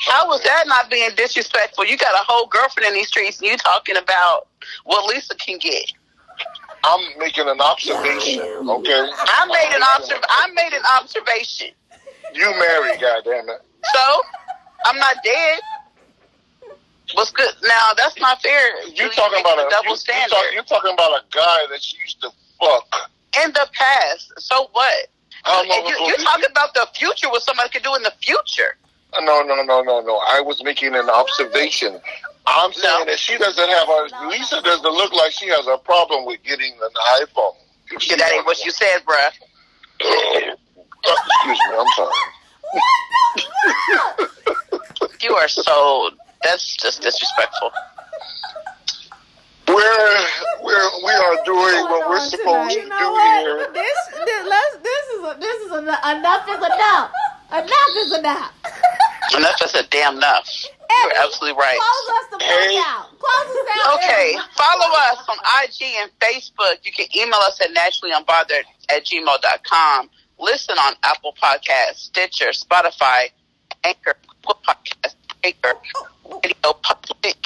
How 0.06 0.28
was 0.28 0.42
that 0.44 0.64
not 0.66 0.90
being 0.90 1.10
disrespectful? 1.16 1.84
You 1.84 1.96
got 1.96 2.14
a 2.14 2.24
whole 2.24 2.46
girlfriend 2.46 2.88
in 2.88 2.94
these 2.94 3.08
streets, 3.08 3.38
and 3.40 3.48
you 3.50 3.56
talking 3.56 3.96
about 3.96 4.46
what 4.84 5.04
Lisa 5.12 5.34
can 5.34 5.58
get. 5.58 5.92
I'm 6.84 7.18
making 7.18 7.48
an 7.48 7.60
observation, 7.60 8.40
okay? 8.40 9.08
I 9.10 9.46
made 9.46 9.74
an 9.74 9.82
observ- 9.96 10.24
I 10.28 10.48
made 10.54 10.72
an 10.72 10.82
observation. 11.00 11.68
You 12.32 12.50
married, 12.50 13.00
goddammit. 13.00 13.58
So 13.94 14.22
I'm 14.86 14.98
not 14.98 15.16
dead. 15.24 15.60
What's 17.14 17.30
good? 17.30 17.50
Now 17.62 17.92
that's 17.96 18.18
not 18.18 18.42
fair. 18.42 18.84
You 18.88 19.10
talking 19.12 19.40
about 19.40 19.58
a 19.58 19.68
double 19.70 19.90
you, 19.90 19.96
standard 19.96 20.24
You 20.26 20.28
talk, 20.30 20.52
you're 20.54 20.62
talking 20.64 20.92
about 20.92 21.12
a 21.12 21.24
guy 21.30 21.66
that 21.70 21.82
she 21.82 21.96
used 21.98 22.20
to 22.22 22.30
fuck. 22.60 23.10
in 23.44 23.52
the 23.52 23.68
past. 23.72 24.32
So 24.38 24.68
what? 24.72 25.06
How 25.44 25.64
long 25.68 25.86
you, 25.86 26.06
you're 26.06 26.16
talking 26.18 26.50
about 26.50 26.74
the 26.74 26.88
future. 26.94 27.28
What 27.30 27.42
somebody 27.42 27.68
could 27.70 27.84
do 27.84 27.94
in 27.94 28.02
the 28.02 28.12
future. 28.20 28.76
No, 29.20 29.42
no, 29.42 29.54
no, 29.62 29.82
no, 29.82 30.00
no. 30.00 30.16
I 30.28 30.40
was 30.40 30.62
making 30.64 30.94
an 30.96 31.08
observation. 31.08 32.00
I'm 32.46 32.72
saying 32.72 33.00
No. 33.00 33.04
that 33.06 33.18
she 33.18 33.38
doesn't 33.38 33.68
have 33.68 33.88
a. 33.88 34.28
Lisa 34.28 34.60
doesn't 34.62 34.84
look 34.92 35.12
like 35.12 35.32
she 35.32 35.46
has 35.48 35.66
a 35.68 35.78
problem 35.78 36.24
with 36.26 36.42
getting 36.42 36.72
an 36.72 36.90
iPhone. 37.22 37.54
Yeah, 38.08 38.16
that 38.16 38.32
ain't 38.32 38.44
what 38.46 38.64
you 38.64 38.72
said, 38.72 38.98
bruh. 39.06 39.30
Uh, 40.04 40.50
excuse 41.04 41.58
me. 41.70 41.76
I'm 41.78 41.86
sorry. 41.96 42.12
You 45.22 45.34
are 45.34 45.48
so. 45.48 46.10
That's 46.44 46.76
just 46.76 47.02
disrespectful. 47.02 47.72
We're 49.66 50.26
we're 50.62 50.90
we 51.04 51.10
are 51.12 51.36
doing 51.44 51.82
what 51.90 52.08
we're 52.08 52.18
oh 52.18 52.28
supposed 52.28 52.74
to 52.74 52.80
You 52.80 52.88
know 52.88 52.98
do 52.98 53.10
what? 53.12 53.40
here. 53.42 53.68
This, 53.72 53.98
this, 54.24 54.46
let's, 54.48 54.76
this 54.78 55.06
is 55.08 55.24
a, 55.24 55.36
this 55.40 55.60
is 55.66 55.72
a, 55.72 55.78
enough 55.82 56.48
is 56.48 56.56
enough. 56.62 57.10
Enough 57.50 57.96
is 57.98 58.12
enough. 58.18 58.52
Enough 59.36 59.62
is 59.64 59.74
a 59.74 59.82
damn 59.88 60.16
enough. 60.18 60.48
You're 61.02 61.16
absolutely 61.24 61.58
right. 61.60 61.78
Close 61.78 62.08
us 62.16 62.26
the 62.38 62.44
Hey. 62.44 62.78
out. 62.78 63.06
Close 63.18 63.56
us 63.56 63.68
out. 63.86 63.94
Okay, 63.98 64.34
Evan. 64.34 64.48
follow 64.54 64.90
us 65.10 65.18
on 65.28 65.36
IG 65.64 65.82
and 65.98 66.10
Facebook. 66.20 66.76
You 66.84 66.92
can 66.92 67.06
email 67.16 67.40
us 67.40 67.60
at 67.60 67.70
naturallyunbothered 67.74 68.64
at 68.90 69.04
gmail.com. 69.04 70.10
Listen 70.38 70.76
on 70.78 70.94
Apple 71.02 71.34
Podcasts, 71.42 71.96
Stitcher, 71.96 72.50
Spotify, 72.50 73.30
Anchor, 73.84 74.14
Google 74.42 74.60
Podcast, 74.66 75.14
Anchor, 75.44 75.72
oh. 75.96 76.40
Radio 76.44 76.72
Public. 76.82 77.36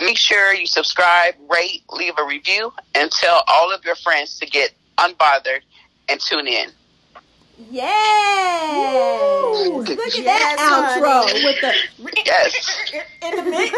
Make 0.00 0.18
sure 0.18 0.52
you 0.54 0.66
subscribe, 0.66 1.34
rate, 1.50 1.82
leave 1.90 2.12
a 2.18 2.24
review, 2.24 2.72
and 2.94 3.10
tell 3.10 3.42
all 3.48 3.72
of 3.72 3.82
your 3.84 3.94
friends 3.96 4.38
to 4.40 4.46
get 4.46 4.72
unbothered 4.98 5.60
and 6.08 6.20
tune 6.20 6.46
in. 6.46 6.70
Yes. 7.70 9.66
Look 9.68 9.88
at 9.88 9.96
Yes, 9.96 10.24
that 10.24 10.56
outro 10.58 11.24
honey. 11.26 11.44
with 11.44 11.60
the 11.62 11.72
Yes. 12.26 12.92
in 13.22 13.36
the 13.36 13.42
mix. 13.50 13.72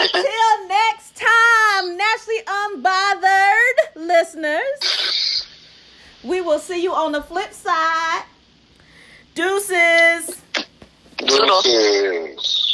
Until 0.00 0.68
next 0.68 1.05
time, 1.16 1.96
naturally 1.96 2.42
unbothered 2.46 3.96
listeners, 3.96 5.46
we 6.22 6.40
will 6.40 6.58
see 6.58 6.82
you 6.82 6.92
on 6.92 7.12
the 7.12 7.22
flip 7.22 7.52
side. 7.52 8.24
Deuces. 9.34 10.42
Deuces. 11.18 12.65